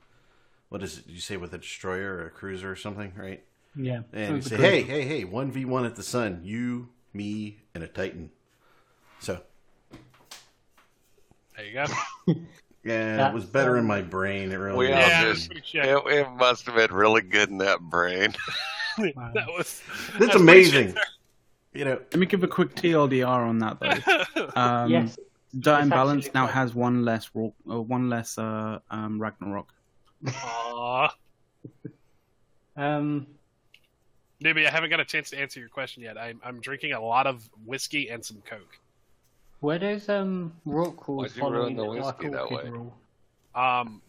what 0.69 0.83
is 0.83 0.99
it? 0.99 1.07
You 1.07 1.21
say 1.21 1.37
with 1.37 1.53
a 1.55 1.59
destroyer 1.59 2.15
or 2.15 2.27
a 2.27 2.31
cruiser 2.31 2.71
or 2.71 2.77
something, 2.77 3.13
right? 3.17 3.45
yeah. 3.77 4.03
And 4.13 4.37
you 4.37 4.43
say, 4.43 4.57
hey, 4.57 4.83
hey, 4.83 5.03
hey, 5.03 5.25
one 5.25 5.51
v 5.53 5.65
one 5.65 5.85
at 5.85 5.97
the 5.97 6.03
sun. 6.03 6.41
You, 6.43 6.89
me, 7.13 7.59
and 7.75 7.85
a 7.85 7.89
Titan. 7.89 8.31
So 9.21 9.41
There 11.57 11.67
you 11.67 11.75
go. 11.75 12.35
yeah, 12.85 13.29
it 13.29 13.35
was 13.35 13.45
better 13.45 13.77
in 13.79 13.85
my 13.87 14.03
brain. 14.03 14.51
It 14.53 14.57
really 14.57 14.77
We 14.77 14.89
was. 14.89 14.95
all 14.97 15.01
Yeah, 15.09 15.25
just 15.33 15.53
it, 15.75 16.03
it 16.07 16.31
must 16.33 16.67
have 16.67 16.75
been 16.77 16.93
really 16.93 17.23
good 17.23 17.49
in 17.51 17.59
that 17.59 17.81
brain. 17.81 18.35
Wow. 18.99 19.31
that 19.35 19.47
was. 19.47 19.81
That's 20.19 20.33
pretty 20.33 20.39
amazing. 20.39 20.95
You 21.73 21.87
know, 21.87 21.93
Let 21.93 22.17
me 22.17 22.27
give 22.27 22.45
a 22.45 22.47
quick 22.49 22.75
TLDR 22.75 23.27
on 23.27 23.59
that 23.61 23.81
though. 23.81 24.51
Um, 24.61 24.91
yes. 24.91 25.19
Dart 25.59 25.79
It's 25.81 25.85
Imbalance 25.85 26.35
now 26.35 26.45
quite- 26.45 26.53
has 26.55 26.75
one 26.75 27.03
less 27.03 27.31
ro- 27.33 27.55
uh, 27.71 27.81
one 27.81 28.11
less 28.11 28.37
uh, 28.37 28.81
um, 28.91 29.19
Ragnarok. 29.19 29.73
Aw. 30.29 31.09
Um. 32.77 33.27
Maybe 34.41 34.67
I 34.67 34.71
haven't 34.71 34.91
got 34.91 34.99
a 35.01 35.05
chance 35.05 35.31
to 35.31 35.39
answer 35.41 35.61
your 35.61 35.69
question 35.69 36.03
yet. 36.03 36.19
I'm, 36.19 36.41
I'm 36.45 36.61
drinking 36.61 36.93
a 36.95 37.01
lot 37.01 37.27
of 37.29 37.49
whiskey 37.65 38.11
and 38.11 38.25
some 38.25 38.43
Coke. 38.45 38.77
Were 39.63 39.79
those 39.79 40.09
um 40.09 40.53
Rorquals 40.67 41.17
Why'd 41.17 41.37
you 41.37 41.43
ruin 41.43 41.53
following 41.55 41.77
the 41.77 41.83
the, 41.89 42.01
Dark 42.01 42.19
whiskey 42.19 42.33
that 42.35 42.51
way? 42.51 42.69
rule? 42.69 42.95
Um, 43.55 44.03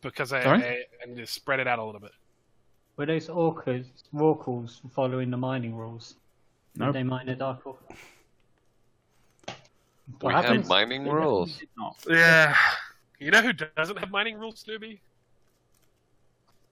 because 0.00 0.32
I, 0.32 0.42
Sorry? 0.42 0.62
I, 0.64 0.84
I 1.02 1.06
need 1.08 1.16
to 1.16 1.26
spread 1.26 1.60
it 1.60 1.66
out 1.66 1.78
a 1.78 1.84
little 1.84 2.00
bit. 2.00 2.12
Were 2.96 3.06
those 3.06 3.28
orchids 3.28 3.88
oracles 4.12 4.80
following 4.94 5.30
the 5.30 5.36
mining 5.36 5.74
rules? 5.74 6.14
Did 6.74 6.80
Nope. 6.84 6.94
they 6.94 7.02
mine 7.02 7.26
the 7.26 7.34
Dark 7.34 7.66
Ochre? 7.66 7.78
We 9.48 9.54
What 10.20 10.34
have 10.34 10.44
happens? 10.44 10.68
mining 10.68 11.04
They 11.04 11.10
rules. 11.10 11.52
definitely 11.58 11.66
did 11.66 12.16
not. 12.16 12.18
Yeah. 12.18 12.56
You 13.18 13.30
know 13.30 13.40
who 13.42 13.52
doesn't 13.52 13.98
have 13.98 14.10
mining 14.10 14.38
rules, 14.38 14.58
Snoopy? 14.60 15.00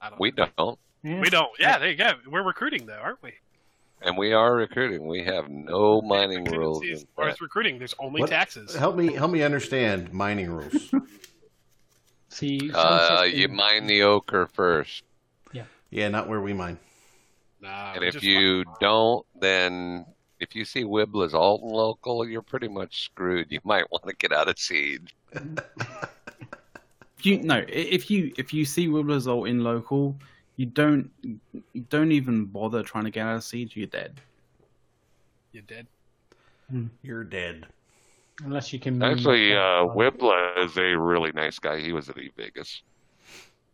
I 0.00 0.10
don't 0.10 0.20
We 0.20 0.30
know. 0.32 0.46
don't, 0.56 0.78
Yeah. 1.02 1.20
We 1.20 1.30
don't. 1.30 1.50
Yeah, 1.58 1.78
there 1.78 1.90
you 1.90 1.96
go. 1.96 2.12
We're 2.28 2.42
recruiting 2.42 2.86
though, 2.86 2.98
aren't 3.00 3.22
we? 3.22 3.32
And 4.02 4.16
we 4.16 4.32
are 4.32 4.54
recruiting. 4.54 5.06
We 5.06 5.22
have 5.24 5.48
no 5.50 6.00
mining 6.00 6.44
rules. 6.44 6.82
As 6.90 7.02
in 7.02 7.08
far 7.14 7.28
as 7.28 7.40
recruiting, 7.40 7.78
there's 7.78 7.94
only 7.98 8.22
What? 8.22 8.30
taxes. 8.30 8.74
help 8.74 8.96
me 8.96 9.12
help 9.12 9.30
me 9.30 9.42
understand 9.42 10.12
mining 10.12 10.50
rules. 10.50 10.90
See, 12.30 12.58
you, 12.64 12.72
Uh, 12.74 13.16
some 13.18 13.26
you 13.26 13.32
system- 13.42 13.56
mine 13.56 13.86
the 13.86 14.02
ochre 14.02 14.46
first, 14.46 15.02
yeah, 15.52 15.64
Yeah, 15.90 16.08
not 16.08 16.28
where 16.28 16.40
we 16.40 16.52
mine. 16.52 16.78
Nah, 17.60 17.92
and 17.92 18.00
we 18.00 18.06
if 18.06 18.14
just 18.14 18.24
you 18.24 18.64
fucking- 18.64 18.76
don't, 18.80 19.26
then 19.38 20.06
if 20.38 20.54
you 20.54 20.64
see 20.64 20.84
Wibla's 20.84 21.34
Alton 21.34 21.68
local, 21.68 22.26
you're 22.26 22.40
pretty 22.40 22.68
much 22.68 23.02
screwed. 23.04 23.48
You 23.50 23.60
might 23.64 23.84
want 23.90 24.04
to 24.06 24.14
get 24.14 24.32
out 24.32 24.48
of 24.48 24.58
seed. 24.58 25.12
You 27.22 27.42
no, 27.42 27.56
i- 27.56 27.66
if 27.68 28.10
you 28.10 28.32
if 28.38 28.54
you 28.54 28.64
see 28.64 28.86
Wibla's 28.88 29.28
ult 29.28 29.46
in 29.46 29.62
local, 29.62 30.16
you 30.60 30.66
don't 30.66 31.10
you 31.72 31.80
don't 31.88 32.12
even 32.12 32.44
bother 32.44 32.82
trying 32.82 33.04
to 33.04 33.10
get 33.10 33.26
out 33.26 33.36
of 33.36 33.42
siege. 33.44 33.74
You're 33.78 33.86
dead. 33.86 34.20
you 35.52 35.62
did. 35.62 35.86
You're 37.00 37.24
dead. 37.24 37.64
unless 38.44 38.70
you 38.70 38.78
can. 38.78 39.02
Actually, 39.02 39.48
move 39.48 39.56
uh, 39.56 39.86
that- 39.86 39.96
Wibla 39.96 40.62
is 40.62 40.76
a 40.76 40.98
really 40.98 41.32
nice 41.32 41.58
guy. 41.58 41.80
He 41.80 41.94
was 41.94 42.10
at 42.10 42.18
E 42.18 42.30
Vegas. 42.36 42.82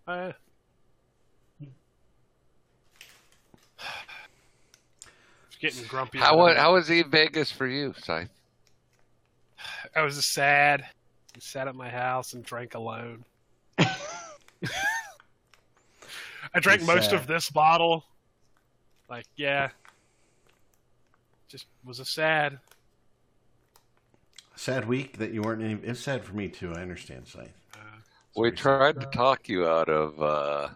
Uh, 0.07 0.30
getting 5.61 5.82
grumpy. 5.89 6.18
How 6.18 6.37
was, 6.37 6.53
it. 6.53 6.59
how 6.59 6.74
was 6.74 6.89
E 6.89 7.03
Vegas 7.03 7.51
for 7.51 7.66
you, 7.66 7.95
Scythe? 7.99 8.30
I 9.97 10.03
was 10.03 10.24
sad. 10.24 10.82
I 11.34 11.41
sat 11.41 11.66
at 11.66 11.74
my 11.74 11.89
house 11.89 12.34
and 12.34 12.45
drank 12.45 12.76
alone. 12.76 13.24
I 16.55 16.61
drank 16.61 16.80
It's 16.80 16.86
most 16.88 17.11
sad. 17.11 17.14
of 17.20 17.26
this 17.26 17.51
bottle. 17.51 18.05
Like, 19.09 19.26
yeah. 19.36 19.70
Just 21.49 21.66
was 21.84 22.01
a 22.01 22.05
sad. 22.05 22.59
Sad 24.57 24.88
week 24.88 25.18
that 25.18 25.32
you 25.32 25.42
weren't 25.42 25.62
any. 25.62 25.74
It's 25.82 26.01
sad 26.01 26.24
for 26.24 26.34
me 26.34 26.49
too. 26.49 26.72
I 26.74 26.80
understand, 26.80 27.28
Scythe. 27.28 27.53
Uh, 27.74 27.78
We 28.34 28.51
tried 28.51 28.99
to 29.01 29.07
talk 29.07 29.49
you 29.49 29.68
out 29.68 29.88
of 29.88 30.20
uh, 30.20 30.68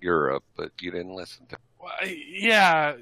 Europe, 0.00 0.42
but 0.56 0.72
you 0.80 0.90
didn't 0.90 1.14
listen 1.14 1.46
to. 1.46 1.56
well, 1.78 1.92
yeah. 2.06 2.94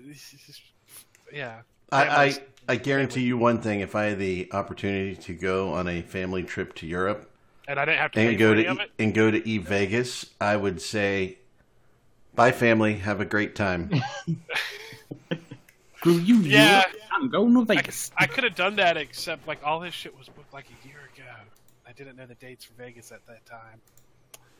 Yeah. 1.33 1.61
I, 1.93 2.27
I 2.27 2.39
I 2.69 2.77
guarantee 2.77 3.23
you 3.23 3.39
one 3.39 3.61
thing: 3.61 3.79
if 3.81 3.95
I 3.95 4.05
had 4.07 4.19
the 4.19 4.49
opportunity 4.53 5.15
to 5.17 5.35
go 5.35 5.73
on 5.73 5.87
a 5.89 6.03
family 6.03 6.43
trip 6.43 6.75
to 6.77 6.87
Europe 6.87 7.31
And 7.69 7.79
I 7.79 7.85
didn't 7.85 7.99
have 8.01 8.11
to 8.13 8.21
and 8.21 8.37
go 8.39 8.55
to 8.55 8.65
of 8.67 8.79
E- 8.79 8.83
it. 8.83 8.91
and 8.99 9.15
go 9.15 9.31
to 9.31 9.49
E 9.49 9.59
Vegas, 9.59 10.27
I 10.41 10.57
would 10.57 10.81
say, 10.83 11.39
"Bye, 12.37 12.53
family. 12.53 12.95
Have 12.95 13.21
a 13.21 13.25
great 13.25 13.55
time." 13.57 13.91
Screw 15.99 16.13
you, 16.19 16.37
Yeah. 16.37 16.81
Europe. 16.81 16.97
I'm 17.13 17.31
going 17.31 17.55
to 17.55 17.65
Vegas. 17.65 18.11
I 18.17 18.27
could 18.27 18.45
have 18.45 18.55
done 18.55 18.77
that, 18.77 18.97
except 18.99 19.49
like 19.49 19.59
all 19.65 19.81
this 19.81 19.95
shit 19.95 20.17
was 20.17 20.29
booked 20.29 20.53
like 20.53 20.67
a 20.67 20.87
year 20.87 20.99
ago. 21.15 21.25
I 21.89 21.93
didn't 21.93 22.17
know 22.17 22.27
the 22.27 22.35
dates 22.35 22.65
for 22.65 22.75
Vegas 22.75 23.11
at 23.11 23.27
that 23.27 23.45
time. 23.47 23.81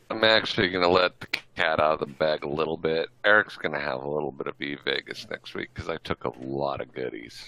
I'm 0.09 0.25
actually 0.25 0.69
going 0.71 0.83
to 0.85 0.89
let 0.89 1.19
the 1.21 1.27
cat 1.27 1.81
out 1.81 1.95
of 1.95 2.01
the 2.01 2.07
bag 2.07 2.45
a 2.45 2.49
little 2.49 2.77
bit. 2.77 3.09
Eric's 3.25 3.57
going 3.57 3.75
to 3.75 3.81
have 3.81 4.03
a 4.03 4.09
little 4.09 4.31
bit 4.33 4.47
of 4.47 4.61
E 4.63 4.77
Vegas 4.85 5.27
next 5.29 5.55
week 5.55 5.69
because 5.75 5.89
I 5.91 5.99
took 5.99 6.25
a 6.25 6.33
lot 6.41 6.81
of 6.81 6.93
goodies. 6.95 7.45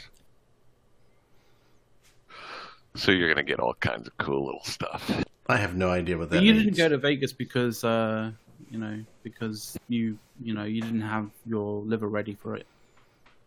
So 2.97 3.13
you're 3.13 3.33
going 3.33 3.45
to 3.45 3.49
get 3.49 3.61
all 3.61 3.75
kinds 3.75 4.09
of 4.09 4.17
cool 4.19 4.45
little 4.47 4.65
stuff. 4.65 5.11
I 5.47 5.57
have 5.57 5.75
no 5.77 5.89
idea 5.89 6.19
what 6.19 6.31
that 6.31 6.43
you 6.43 6.53
means. 6.53 6.65
didn't 6.65 6.77
go 6.77 6.89
to 6.89 6.99
Vegas 6.99 7.33
because 7.33 7.85
uh, 7.85 8.33
you 8.71 8.79
know 8.79 9.05
because 9.23 9.77
you 9.89 10.19
you 10.41 10.55
know 10.55 10.65
you 10.65 10.81
didn't 10.81 11.01
have 11.01 11.31
your 11.47 11.83
liver 11.83 12.09
ready 12.09 12.37
for 12.41 12.57
it. 12.57 12.67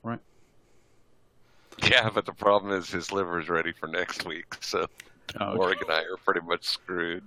Right? 0.03 0.19
Yeah, 1.83 2.09
but 2.13 2.25
the 2.25 2.33
problem 2.33 2.73
is 2.73 2.89
his 2.89 3.11
liver 3.11 3.39
is 3.39 3.49
ready 3.49 3.71
for 3.71 3.87
next 3.87 4.25
week, 4.25 4.45
so 4.59 4.87
Oh, 5.39 5.49
okay. 5.49 5.57
Morgan 5.57 5.83
and 5.87 5.91
I 5.91 6.01
are 6.01 6.17
pretty 6.17 6.41
much 6.41 6.65
screwed. 6.65 7.23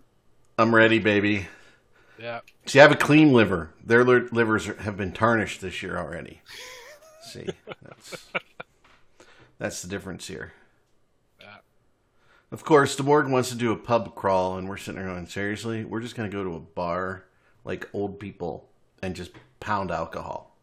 I'm 0.58 0.74
ready, 0.74 0.98
baby. 0.98 1.46
Yeah. 2.18 2.40
See, 2.66 2.78
I 2.78 2.82
have 2.82 2.92
a 2.92 2.96
clean 2.96 3.32
liver. 3.32 3.70
Their 3.84 4.04
li- 4.04 4.28
livers 4.30 4.68
are, 4.68 4.80
have 4.82 4.96
been 4.96 5.12
tarnished 5.12 5.60
this 5.60 5.82
year 5.82 5.96
already. 5.98 6.40
See, 7.22 7.48
that's 7.82 8.26
that's 9.58 9.82
the 9.82 9.88
difference 9.88 10.26
here. 10.26 10.52
Yeah. 11.40 11.56
Of 12.52 12.64
course, 12.64 12.94
the 12.94 13.02
Morgan 13.02 13.32
wants 13.32 13.48
to 13.48 13.56
do 13.56 13.72
a 13.72 13.76
pub 13.76 14.14
crawl, 14.14 14.58
and 14.58 14.68
we're 14.68 14.76
sitting 14.76 15.00
there 15.00 15.08
going, 15.08 15.26
seriously? 15.26 15.84
We're 15.84 16.00
just 16.00 16.14
going 16.14 16.30
to 16.30 16.36
go 16.36 16.44
to 16.44 16.54
a 16.56 16.60
bar 16.60 17.24
like 17.64 17.88
old 17.92 18.18
people 18.20 18.68
and 19.02 19.14
just 19.14 19.32
pound 19.60 19.90
alcohol 19.90 20.54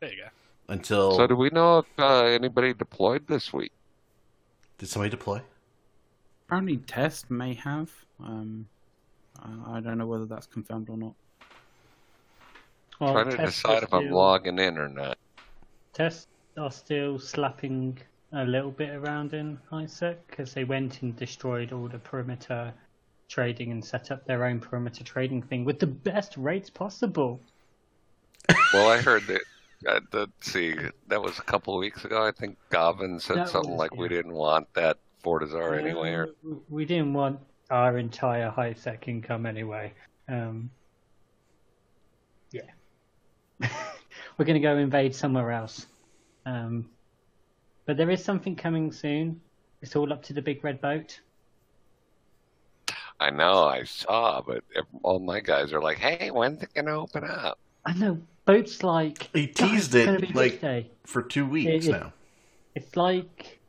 There 0.00 0.10
you 0.12 0.22
go. 0.22 0.28
until. 0.68 1.16
So 1.16 1.26
do 1.26 1.36
we 1.36 1.50
know 1.50 1.78
if 1.78 1.86
uh, 1.98 2.24
anybody 2.24 2.72
deployed 2.74 3.26
this 3.26 3.52
week? 3.52 3.72
did 4.78 4.88
somebody 4.88 5.10
deploy? 5.10 5.40
Apparently, 6.46 6.76
Test 6.78 7.30
may 7.30 7.54
have. 7.54 7.90
Um, 8.22 8.66
I, 9.40 9.76
I 9.76 9.80
don't 9.80 9.98
know 9.98 10.06
whether 10.06 10.26
that's 10.26 10.46
confirmed 10.46 10.90
or 10.90 10.96
not. 10.96 11.14
Well, 13.00 13.12
Trying 13.12 13.30
to 13.30 13.36
decide 13.44 13.82
are 13.82 13.84
if 13.84 13.94
I'm 13.94 14.04
still- 14.06 14.16
logging 14.16 14.58
in 14.58 14.78
or 14.78 14.88
not. 14.88 15.18
Tests 15.92 16.26
are 16.56 16.70
still 16.70 17.18
slapping 17.18 17.98
a 18.32 18.44
little 18.44 18.70
bit 18.72 18.90
around 18.90 19.32
in 19.32 19.58
ISEC 19.72 20.16
because 20.28 20.52
they 20.54 20.64
went 20.64 21.02
and 21.02 21.16
destroyed 21.16 21.72
all 21.72 21.86
the 21.88 21.98
perimeter 21.98 22.72
trading 23.28 23.72
and 23.72 23.84
set 23.84 24.10
up 24.10 24.26
their 24.26 24.44
own 24.44 24.60
perimeter 24.60 25.04
trading 25.04 25.42
thing 25.42 25.64
with 25.64 25.78
the 25.78 25.86
best 25.86 26.36
rates 26.36 26.70
possible. 26.70 27.40
Well, 28.72 28.88
I 28.90 29.00
heard 29.00 29.26
that. 29.26 29.40
Uh, 29.86 30.00
let's 30.12 30.50
see, 30.52 30.74
that 31.08 31.20
was 31.20 31.38
a 31.38 31.42
couple 31.42 31.74
of 31.74 31.80
weeks 31.80 32.04
ago. 32.04 32.26
I 32.26 32.30
think 32.32 32.56
Gavin 32.70 33.20
said 33.20 33.36
That 33.36 33.48
something 33.50 33.72
was- 33.72 33.78
like 33.78 33.94
we 33.94 34.08
didn't 34.08 34.32
want 34.32 34.72
that 34.74 34.98
Fortizar 35.22 35.78
anyway. 35.78 36.12
Or, 36.12 36.24
Uh, 36.26 36.54
we 36.70 36.84
didn't 36.84 37.12
want 37.12 37.38
our 37.70 37.98
entire 37.98 38.50
high 38.50 38.72
sec 38.74 39.08
income 39.08 39.44
anyway. 39.46 39.92
Um, 40.28 40.70
yeah. 42.50 42.62
We're 44.38 44.44
going 44.44 44.54
to 44.54 44.60
go 44.60 44.76
invade 44.76 45.14
somewhere 45.14 45.50
else. 45.52 45.86
Um, 46.46 46.88
but 47.86 47.96
there 47.96 48.10
is 48.10 48.24
something 48.24 48.56
coming 48.56 48.90
soon. 48.92 49.40
It's 49.82 49.96
all 49.96 50.12
up 50.12 50.22
to 50.24 50.32
the 50.32 50.42
big 50.42 50.64
red 50.64 50.80
boat. 50.80 51.20
I 53.24 53.30
know, 53.30 53.64
I 53.64 53.84
saw, 53.84 54.42
but 54.42 54.62
all 55.02 55.18
my 55.18 55.40
guys 55.40 55.72
are 55.72 55.80
like, 55.80 55.96
"Hey, 55.98 56.30
when's 56.30 56.62
it 56.62 56.74
gonna 56.74 57.00
open 57.00 57.24
up?" 57.24 57.58
I 57.86 57.94
know 57.94 58.18
boats 58.44 58.82
like 58.82 59.30
He 59.32 59.46
"God, 59.46 59.70
teased 59.70 59.94
it 59.94 60.34
like 60.34 60.52
this 60.52 60.60
day. 60.60 60.90
for 61.04 61.22
two 61.22 61.46
weeks 61.46 61.86
it- 61.86 61.92
now. 61.92 62.12
It's 62.74 62.96
like 62.96 63.60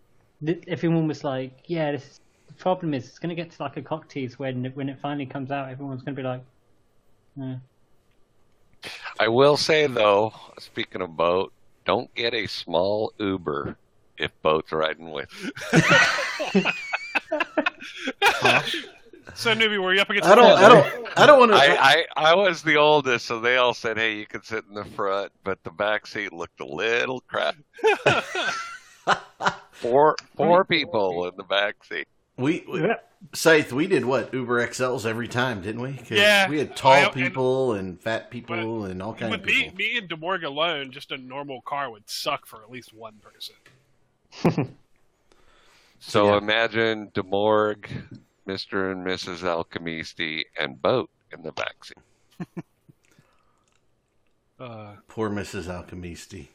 everyone 0.68 1.08
was 1.08 1.24
like, 1.24 1.64
"Yeah, 1.68 1.94
this, 1.94 2.20
the 2.48 2.54
problem 2.56 2.94
is 2.94 3.08
it's 3.08 3.20
going 3.20 3.30
to 3.30 3.36
get 3.36 3.52
to 3.52 3.64
like 3.64 3.78
a 3.78 3.82
cock 3.82 4.10
tease 4.10 4.38
when 4.38 4.66
when 4.74 4.90
it 4.90 5.00
finally 5.00 5.26
comes 5.26 5.52
out. 5.52 5.70
Everyone's 5.70 6.02
going 6.04 6.16
to 6.16 6.22
be 6.22 6.28
like, 6.28 6.44
eh. 7.42 7.56
I 9.20 9.28
will 9.30 9.56
say 9.58 9.88
though, 9.88 10.34
speaking 10.60 11.02
of 11.02 11.16
boat, 11.16 11.54
don't 11.86 12.14
get 12.16 12.34
a 12.34 12.46
small 12.48 13.14
Uber 13.20 13.78
if 14.18 14.32
boat's 14.42 14.72
riding 14.74 15.12
with. 15.12 15.30
you. 16.54 16.62
So 19.36 19.54
newbie, 19.54 19.82
were 19.82 19.94
you 19.94 20.02
up 20.02 20.10
against? 20.10 20.30
I 20.30 20.36
don't. 20.36 20.48
the 20.60 20.66
I 20.66 20.70
don't. 20.70 21.08
I 21.20 21.26
don't 21.26 21.40
want 21.40 21.52
to. 21.52 21.58
I, 21.58 21.78
I 22.16 22.32
I 22.32 22.36
was 22.36 22.64
the 22.64 22.78
oldest, 22.78 23.26
so 23.26 23.40
they 23.40 23.58
all 23.58 23.74
said, 23.74 23.98
"Hey, 23.98 24.16
you 24.18 24.26
can 24.26 24.42
sit 24.44 24.64
in 24.68 24.74
the 24.74 24.86
front," 24.86 25.32
but 25.44 25.62
the 25.64 25.72
back 25.72 26.08
seat 26.08 26.32
looked 26.32 26.62
a 26.62 26.66
little 26.66 27.22
crap. 27.22 27.56
Four 29.72 30.16
four 30.36 30.64
people 30.66 31.28
in 31.28 31.34
the 31.36 31.44
back 31.44 31.84
seat. 31.84 32.08
we, 32.38 32.64
we 32.72 32.82
Yeah. 32.82 32.96
Scythe, 33.34 33.74
we 33.74 33.88
did 33.88 34.06
what 34.06 34.34
Uber 34.34 34.66
XLs 34.68 35.06
every 35.06 35.28
time, 35.28 35.62
didn't 35.62 35.82
we? 35.82 35.94
'Cause 35.94 36.12
Yeah. 36.12 36.48
we 36.50 36.60
had 36.60 36.76
tall 36.78 36.92
Well, 36.92 37.04
and- 37.06 37.14
people 37.14 37.74
and, 37.74 38.00
fat 38.02 38.30
people 38.32 38.86
and 38.86 39.02
all 39.02 39.14
kinds 39.14 39.32
With 39.32 39.42
of 39.42 39.46
me, 39.48 39.64
people. 39.64 39.76
me 39.78 39.98
and 39.98 40.10
Demorg 40.10 40.44
alone, 40.44 40.92
just 40.92 41.12
a 41.12 41.18
normal 41.18 41.62
car 41.62 41.90
would 41.92 42.10
suck 42.10 42.46
for 42.46 42.62
at 42.64 42.72
least 42.72 42.94
one 42.94 43.16
person. 43.22 43.56
So 46.00 46.32
Yeah. 46.32 46.38
imagine 46.38 47.08
Demorg, 47.16 47.90
Mister 48.46 48.92
and 48.92 49.06
Mrs. 49.06 49.40
Alchemisti, 49.44 50.44
and 50.60 50.82
boat 50.82 51.10
in 51.32 51.44
the 51.44 51.52
back 51.52 51.84
seat. 51.84 52.64
Uh, 54.60 54.94
Poor 55.10 55.30
Mrs. 55.30 55.64
Alchemisti. 55.66 56.48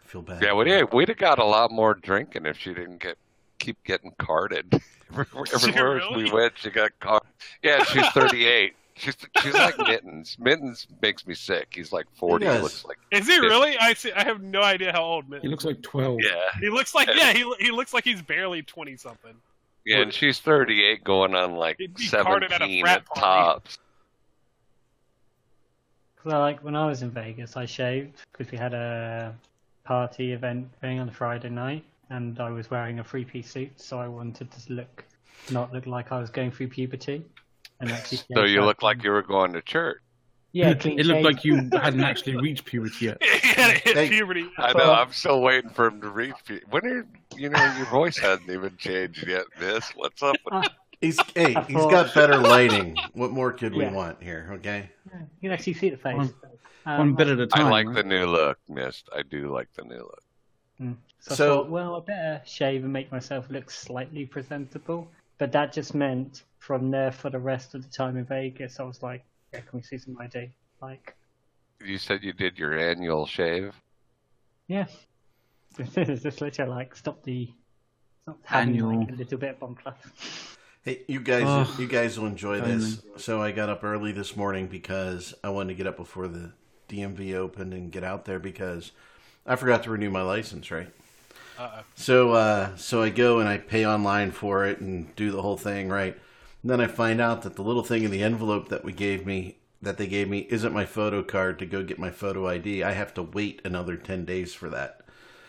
I 0.00 0.06
feel 0.06 0.22
bad. 0.22 0.40
Yeah, 0.42 0.52
we'd 0.54 0.92
we'd 0.92 1.08
have 1.08 1.18
got 1.18 1.38
a 1.38 1.44
lot 1.44 1.70
more 1.72 1.94
drinking 1.94 2.46
if 2.46 2.56
she 2.58 2.72
didn't 2.72 2.98
get 3.02 3.16
keep 3.58 3.82
getting 3.84 4.12
carded. 4.18 4.80
Everywhere 5.10 5.94
really? 5.96 6.24
we 6.24 6.30
went, 6.30 6.52
she 6.56 6.70
got 6.70 6.92
caught. 7.00 7.26
Yeah, 7.62 7.82
she's 7.82 8.06
38. 8.10 8.74
She's 8.94 9.16
she's 9.42 9.54
like 9.54 9.78
Mittens. 9.78 10.36
Mittens 10.38 10.86
makes 11.02 11.26
me 11.26 11.34
sick. 11.34 11.68
He's 11.74 11.92
like 11.92 12.06
40. 12.14 12.44
He 12.46 12.52
looks 12.58 12.84
like 12.84 12.98
is 13.10 13.26
he 13.26 13.38
really? 13.38 13.76
I 13.78 13.94
see. 13.94 14.12
I 14.12 14.22
have 14.24 14.42
no 14.42 14.62
idea 14.62 14.92
how 14.92 15.02
old. 15.02 15.28
Mitt- 15.28 15.42
He 15.42 15.48
looks 15.48 15.64
like 15.64 15.82
12. 15.82 16.18
yeah, 16.22 16.34
He 16.60 16.68
looks 16.68 16.94
like 16.94 17.08
yeah. 17.14 17.32
He 17.32 17.52
he 17.58 17.70
looks 17.70 17.92
like 17.94 18.04
he's 18.04 18.22
barely 18.22 18.62
twenty 18.62 18.96
something. 18.96 19.34
Yeah. 19.88 20.02
And 20.02 20.12
she's 20.12 20.38
38, 20.38 21.02
going 21.02 21.34
on 21.34 21.54
like 21.54 21.76
He'd 21.78 21.94
be 21.94 22.08
carded 22.08 22.52
at 22.52 22.60
17 22.60 22.86
at 22.86 23.04
tops. 23.16 23.78
Cause 26.22 26.32
I, 26.32 26.38
like 26.38 26.62
when 26.64 26.76
I 26.76 26.86
was 26.86 27.02
in 27.02 27.10
Vegas, 27.10 27.56
I 27.56 27.64
shaved 27.64 28.16
because 28.32 28.50
we 28.50 28.58
had 28.58 28.74
a 28.74 29.34
party 29.84 30.32
event 30.32 30.68
thing 30.80 30.98
on 30.98 31.08
a 31.08 31.12
Friday 31.12 31.48
night, 31.48 31.84
and 32.10 32.38
I 32.40 32.50
was 32.50 32.70
wearing 32.70 32.98
a 32.98 33.04
three-piece 33.04 33.50
suit, 33.50 33.80
so 33.80 33.98
I 33.98 34.08
wanted 34.08 34.50
to 34.50 34.72
look 34.72 35.04
not 35.50 35.72
look 35.72 35.86
like 35.86 36.12
I 36.12 36.18
was 36.18 36.30
going 36.30 36.50
through 36.50 36.68
puberty. 36.68 37.24
And 37.80 37.90
actually, 37.90 38.18
So 38.34 38.44
you 38.44 38.62
look 38.62 38.82
like 38.82 39.02
you 39.02 39.10
were 39.10 39.22
going 39.22 39.52
to 39.52 39.62
church. 39.62 40.00
Yeah, 40.52 40.70
it, 40.70 40.84
it 40.86 41.06
looked 41.06 41.06
shaved. 41.06 41.24
like 41.24 41.44
you 41.44 41.56
hadn't 41.72 42.00
actually 42.02 42.36
reached 42.36 42.64
puberty 42.64 43.06
yet. 43.06 43.18
he 43.22 43.48
had 43.48 43.78
hit 43.78 44.10
puberty. 44.10 44.46
I 44.58 44.72
know. 44.72 44.92
I'm 44.92 45.12
still 45.12 45.40
waiting 45.42 45.70
for 45.70 45.86
him 45.86 46.00
to 46.00 46.08
reach. 46.08 46.34
pu- 46.46 46.60
When 46.70 46.86
are 46.86 47.06
you 47.36 47.48
know 47.50 47.74
your 47.76 47.86
voice 47.86 48.18
hasn't 48.18 48.48
even 48.50 48.76
changed 48.76 49.26
yet, 49.26 49.44
Miss? 49.60 49.88
What's 49.90 50.22
up? 50.22 50.36
With 50.50 50.66
He's 51.00 51.18
hey, 51.36 51.54
I 51.54 51.62
he's 51.62 51.76
thought- 51.76 51.90
got 51.92 52.14
better 52.14 52.36
lighting. 52.38 52.96
What 53.12 53.30
more 53.30 53.52
could 53.52 53.72
we 53.74 53.86
want 53.86 54.20
here? 54.22 54.48
Okay. 54.54 54.90
You 55.12 55.20
can 55.42 55.52
actually 55.52 55.74
see 55.74 55.90
the 55.90 55.96
face. 55.96 56.16
One- 56.16 56.34
Um, 56.86 56.98
One 56.98 57.14
bit 57.14 57.28
at 57.28 57.38
a 57.38 57.46
time. 57.46 57.66
I 57.66 57.70
like 57.70 57.86
right? 57.86 57.94
the 57.96 58.02
new 58.02 58.24
look, 58.26 58.58
Mist. 58.68 59.08
I 59.14 59.22
do 59.22 59.52
like 59.52 59.68
the 59.74 59.84
new 59.84 59.98
look. 59.98 60.22
So, 61.20 61.34
So- 61.34 61.52
I 61.52 61.56
thought, 61.56 61.70
well, 61.70 61.96
I 61.96 62.00
better 62.00 62.42
shave 62.46 62.82
and 62.84 62.92
make 62.92 63.12
myself 63.12 63.46
look 63.50 63.70
slightly 63.70 64.24
presentable. 64.24 65.06
But 65.36 65.52
that 65.52 65.72
just 65.72 65.94
meant 65.94 66.44
from 66.58 66.90
there 66.90 67.12
for 67.12 67.30
the 67.30 67.38
rest 67.38 67.74
of 67.74 67.82
the 67.84 67.90
time 67.90 68.16
in 68.16 68.24
Vegas, 68.24 68.80
I 68.80 68.84
was 68.84 69.02
like, 69.02 69.22
yeah, 69.52 69.60
can 69.60 69.78
we 69.78 69.82
see 69.82 69.98
some 69.98 70.16
ID? 70.20 70.50
Like, 70.80 71.16
You 71.84 71.98
said 71.98 72.22
you 72.22 72.32
did 72.32 72.58
your 72.58 72.78
annual 72.78 73.26
shave. 73.26 73.74
yeah. 74.66 74.86
It's 75.78 76.22
just 76.22 76.40
literally 76.40 76.70
like, 76.72 76.96
stop 76.96 77.22
the. 77.22 77.48
Stop 78.22 78.38
having 78.44 78.70
Annual. 78.70 79.00
like 79.00 79.10
a 79.10 79.14
little 79.14 79.38
bit 79.38 79.50
of 79.50 79.60
bomb 79.60 79.74
class. 79.76 79.96
Hey, 80.82 81.02
you 81.06 81.20
guys, 81.20 81.44
Ugh. 81.46 81.78
you 81.80 81.86
guys 81.86 82.18
will 82.18 82.26
enjoy 82.26 82.60
this. 82.60 83.00
So 83.16 83.40
I 83.42 83.52
got 83.52 83.68
up 83.68 83.84
early 83.84 84.10
this 84.10 84.34
morning 84.36 84.66
because 84.66 85.34
I 85.44 85.50
wanted 85.50 85.68
to 85.68 85.74
get 85.76 85.86
up 85.86 85.96
before 85.96 86.26
the 86.26 86.52
DMV 86.88 87.34
opened 87.34 87.74
and 87.74 87.92
get 87.92 88.02
out 88.02 88.24
there 88.24 88.38
because 88.40 88.90
I 89.46 89.54
forgot 89.56 89.82
to 89.84 89.90
renew 89.90 90.10
my 90.10 90.22
license. 90.22 90.70
Right. 90.70 90.88
Uh-oh. 91.58 91.82
So, 91.94 92.32
uh, 92.32 92.74
so 92.76 93.02
I 93.02 93.10
go 93.10 93.38
and 93.40 93.48
I 93.48 93.58
pay 93.58 93.86
online 93.86 94.30
for 94.32 94.64
it 94.66 94.80
and 94.80 95.14
do 95.16 95.30
the 95.30 95.42
whole 95.42 95.56
thing. 95.56 95.88
Right. 95.88 96.18
And 96.62 96.70
then 96.70 96.80
I 96.80 96.86
find 96.86 97.20
out 97.20 97.42
that 97.42 97.56
the 97.56 97.62
little 97.62 97.82
thing 97.84 98.02
in 98.04 98.10
the 98.10 98.22
envelope 98.22 98.68
that 98.68 98.84
we 98.84 98.92
gave 98.92 99.24
me, 99.26 99.56
that 99.80 99.96
they 99.96 100.06
gave 100.06 100.28
me, 100.28 100.46
isn't 100.50 100.72
my 100.72 100.84
photo 100.84 101.22
card 101.22 101.58
to 101.60 101.66
go 101.66 101.82
get 101.84 101.98
my 101.98 102.10
photo 102.10 102.48
ID. 102.48 102.82
I 102.82 102.92
have 102.92 103.14
to 103.14 103.22
wait 103.22 103.60
another 103.64 103.96
ten 103.96 104.24
days 104.24 104.54
for 104.54 104.68
that. 104.70 105.00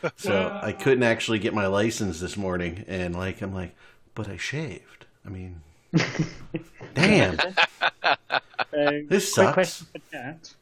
So 0.16 0.58
I 0.64 0.72
couldn't 0.72 1.04
actually 1.04 1.40
get 1.40 1.54
my 1.54 1.68
license 1.68 2.22
this 2.22 2.38
morning, 2.38 2.86
and 2.88 3.14
like 3.14 3.42
I'm 3.42 3.54
like, 3.54 3.76
but 4.16 4.30
I 4.30 4.38
shaved. 4.38 5.06
I 5.26 5.30
mean, 5.30 5.60
damn. 6.94 7.38
So, 7.38 9.02
This 9.10 9.34
quick 9.34 9.46
sucks. 9.46 9.54
question 9.54 9.88
for 9.92 10.00
chat. 10.12 10.54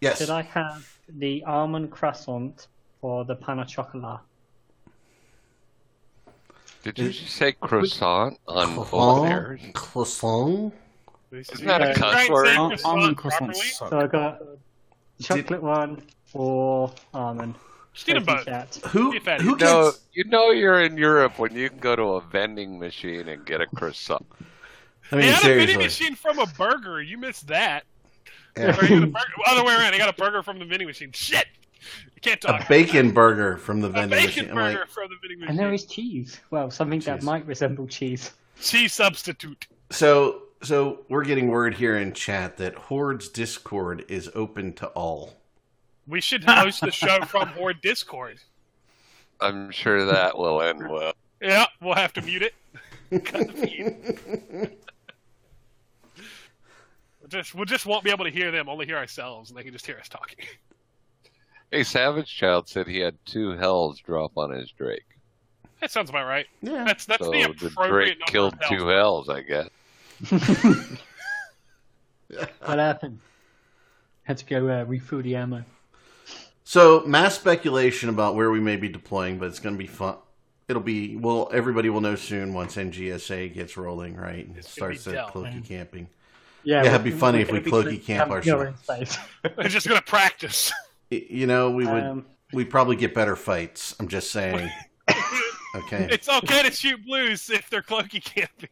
Yes. 0.00 0.18
Should 0.18 0.30
I 0.30 0.42
have 0.42 0.96
the 1.08 1.42
almond 1.44 1.90
croissant 1.90 2.68
or 3.02 3.24
the 3.24 3.34
pan 3.34 3.58
au 3.58 3.64
chocolat? 3.64 4.20
Did 6.82 6.98
you 6.98 7.10
just 7.12 7.34
say 7.34 7.52
croissant 7.52 8.38
on 8.46 8.76
both 8.76 8.88
Croissant? 8.90 9.30
airs? 9.30 9.60
Croissant? 9.74 10.74
Isn't 11.32 11.66
that 11.66 11.82
a 11.82 11.94
cuss 11.94 12.26
Try 12.26 12.28
word? 12.30 12.46
say 12.46 12.54
Al- 12.54 12.68
croissant 12.68 12.86
almond 12.98 13.16
properly. 13.18 13.50
croissants 13.50 13.72
suck. 13.72 13.90
So 13.90 13.98
I 14.00 14.06
got 14.06 14.42
chocolate 15.20 15.62
one 15.62 16.02
or 16.32 16.92
almond. 17.12 17.54
Just 17.92 18.08
eat 18.08 18.14
them 18.14 18.24
Question 18.24 18.54
both. 18.82 18.84
Who? 18.92 19.12
Be. 19.12 19.18
Who 19.18 19.50
You 19.50 19.56
know, 19.56 19.92
you 20.12 20.24
know 20.24 20.50
you're 20.50 20.80
in 20.82 20.96
Europe 20.96 21.38
when 21.38 21.54
you 21.54 21.68
can 21.68 21.78
go 21.78 21.96
to 21.96 22.02
a 22.02 22.20
vending 22.20 22.78
machine 22.78 23.28
and 23.28 23.44
get 23.44 23.60
a 23.60 23.66
croissant. 23.66 24.24
I 25.10 25.16
He 25.16 25.22
mean, 25.22 25.32
had 25.32 25.50
a 25.50 25.54
vending 25.56 25.78
machine 25.78 26.14
from 26.14 26.38
a 26.38 26.46
burger. 26.46 27.02
You 27.02 27.18
missed 27.18 27.48
that. 27.48 27.84
Yeah. 28.56 28.78
Or 28.78 28.84
you 28.84 29.00
got 29.00 29.02
a 29.02 29.06
burger, 29.06 29.32
other 29.48 29.64
way 29.64 29.74
around. 29.74 29.92
He 29.94 29.98
got 29.98 30.08
a 30.08 30.12
burger 30.16 30.42
from 30.42 30.58
the 30.58 30.64
vending 30.64 30.86
machine. 30.86 31.10
Shit! 31.12 31.46
You 32.14 32.20
can't 32.20 32.44
A 32.44 32.64
bacon 32.68 33.12
burger 33.12 33.56
from 33.56 33.80
the 33.80 33.88
A 33.88 33.92
vending 33.92 34.18
bacon 34.18 34.26
machine. 34.26 34.48
I'm 34.50 34.54
burger 34.54 34.80
like, 34.80 34.88
from 34.88 35.08
the 35.08 35.16
vending 35.20 35.40
machine. 35.40 35.50
And 35.50 35.58
there 35.58 35.72
is 35.72 35.84
cheese. 35.84 36.40
Well, 36.50 36.70
something 36.70 37.00
that 37.00 37.22
might 37.22 37.46
resemble 37.46 37.86
cheese. 37.86 38.32
cheese 38.60 38.92
substitute. 38.92 39.66
so, 39.90 40.42
so 40.62 41.04
we're 41.08 41.24
getting 41.24 41.48
word 41.48 41.74
here 41.74 41.98
in 41.98 42.12
chat 42.12 42.56
that 42.56 42.74
Horde's 42.74 43.28
Discord 43.28 44.04
is 44.08 44.30
open 44.34 44.72
to 44.74 44.86
all. 44.88 45.34
We 46.08 46.20
should 46.20 46.44
host 46.44 46.80
the 46.80 46.90
show 46.90 47.20
from 47.26 47.48
Horde 47.48 47.80
Discord. 47.82 48.40
I'm 49.40 49.70
sure 49.70 50.04
that 50.06 50.36
will 50.36 50.62
end 50.62 50.88
well. 50.88 51.12
Yeah, 51.40 51.66
we'll 51.80 51.94
have 51.94 52.12
to 52.14 52.22
mute 52.22 52.42
it. 52.42 52.54
Cut 53.24 53.46
the 53.46 53.52
feed. 53.52 54.76
Just 57.28 57.54
we 57.54 57.64
just 57.66 57.84
won't 57.84 58.04
be 58.04 58.10
able 58.10 58.24
to 58.24 58.30
hear 58.30 58.50
them, 58.50 58.70
only 58.70 58.86
hear 58.86 58.96
ourselves, 58.96 59.50
and 59.50 59.58
they 59.58 59.62
can 59.62 59.72
just 59.72 59.84
hear 59.84 59.98
us 59.98 60.08
talking. 60.08 60.46
Hey, 61.70 61.82
Savage 61.84 62.34
Child 62.34 62.68
said 62.68 62.86
he 62.86 62.98
had 62.98 63.16
two 63.26 63.50
Hels 63.52 63.98
drop 64.00 64.32
on 64.36 64.50
his 64.50 64.70
Drake. 64.70 65.04
That 65.80 65.90
sounds 65.90 66.10
about 66.10 66.26
right. 66.26 66.46
Yeah. 66.62 66.84
That's 66.84 67.04
that's 67.04 67.24
so 67.24 67.30
the 67.30 67.42
the 67.60 67.70
Drake 67.88 68.18
number 68.18 68.24
killed 68.26 68.54
of 68.54 68.60
Hels. 68.60 68.70
two 68.70 68.88
Hels, 68.88 69.28
I 69.28 69.40
guess. 69.42 69.68
What 72.64 72.78
happened? 72.78 73.20
Had 74.24 74.36
to 74.38 74.44
go 74.44 74.68
uh, 74.68 74.84
refill 74.84 75.22
the 75.22 75.34
ammo. 75.36 75.64
So 76.64 77.02
mass 77.06 77.36
speculation 77.36 78.10
about 78.10 78.34
where 78.34 78.50
we 78.50 78.60
may 78.60 78.76
be 78.76 78.88
deploying, 78.90 79.38
but 79.38 79.46
it's 79.46 79.60
going 79.60 79.74
to 79.74 79.78
be 79.78 79.86
fun. 79.86 80.16
It'll 80.68 80.82
be 80.82 81.16
well. 81.16 81.48
Everybody 81.54 81.88
will 81.88 82.02
know 82.02 82.14
soon 82.16 82.52
once 82.52 82.76
NGSA 82.76 83.54
gets 83.54 83.78
rolling, 83.78 84.14
right? 84.16 84.46
And 84.46 84.54
It's 84.58 84.74
gonna 84.76 84.90
be 84.92 84.98
starts 84.98 85.04
that 85.04 85.32
Dell. 85.32 85.44
cloaky 85.44 85.66
camping. 85.66 86.08
Yeah, 86.62 86.82
Yeah, 86.84 86.90
it'd 86.90 87.04
be 87.04 87.10
funny 87.10 87.40
if 87.40 87.50
we 87.50 87.60
gonna 87.60 87.84
cloaky 87.84 88.04
camp 88.04 88.28
camping 88.30 88.52
over 88.52 88.66
ourselves. 88.66 89.12
space. 89.12 89.18
They're 89.56 89.68
just 89.68 89.88
gonna 89.88 90.02
practice. 90.02 90.70
Y- 91.10 91.26
You 91.30 91.46
know, 91.46 91.70
we 91.70 91.86
would 91.86 92.02
Um, 92.04 92.26
we 92.52 92.64
probably 92.64 92.96
get 92.96 93.14
better 93.14 93.36
fights. 93.36 93.94
I'm 94.00 94.08
just 94.08 94.30
saying. 94.30 94.70
Okay. 95.74 96.08
it's 96.10 96.28
okay 96.28 96.62
to 96.62 96.70
shoot 96.70 97.04
blues 97.04 97.50
if 97.50 97.68
they're 97.70 97.82
cloaky 97.82 98.22
camping. 98.22 98.68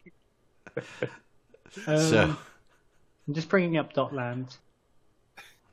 um, 1.86 1.98
So 1.98 2.36
I'm 3.28 3.34
just 3.34 3.48
bringing 3.48 3.76
up 3.76 3.92
DOTLAN. 3.92 4.48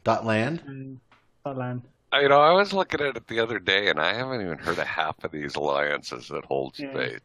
dot 0.04 0.26
land. 0.26 0.62
Um, 0.68 1.00
DOTLAN. 1.46 1.82
I- 2.12 2.22
You 2.22 2.30
know, 2.30 2.42
I 2.42 2.52
was 2.54 2.74
looking 2.74 3.02
at 3.02 3.16
it 3.18 3.28
the 3.28 3.40
other 3.40 3.60
day, 3.60 3.90
and 3.90 4.00
I 4.00 4.14
haven't 4.14 4.42
even 4.42 4.58
heard 4.58 4.78
of 4.80 4.86
half 4.88 5.24
of 5.24 5.32
these 5.32 5.56
alliances 5.56 6.28
that 6.30 6.46
hold 6.46 6.78
Yeah. 6.78 6.92
space. 6.92 7.20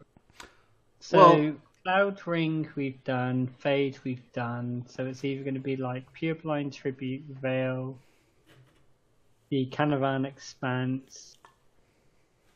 So 1.01 1.19
Well- 1.19 1.57
Cloud 1.85 2.27
Ring 2.27 2.69
we've 2.75 3.03
done, 3.05 3.47
Fade 3.59 3.99
we've 4.05 4.31
done. 4.33 4.85
So 4.89 5.07
it's 5.07 5.25
either 5.25 5.43
going 5.43 5.55
to 5.55 5.61
be 5.61 5.77
like 5.77 6.05
Pureblind 6.13 6.73
Tribute, 6.75 7.23
Vale, 7.41 7.99
the 9.51 9.67
Kalevala 9.67 10.29
Expanse, 10.29 11.37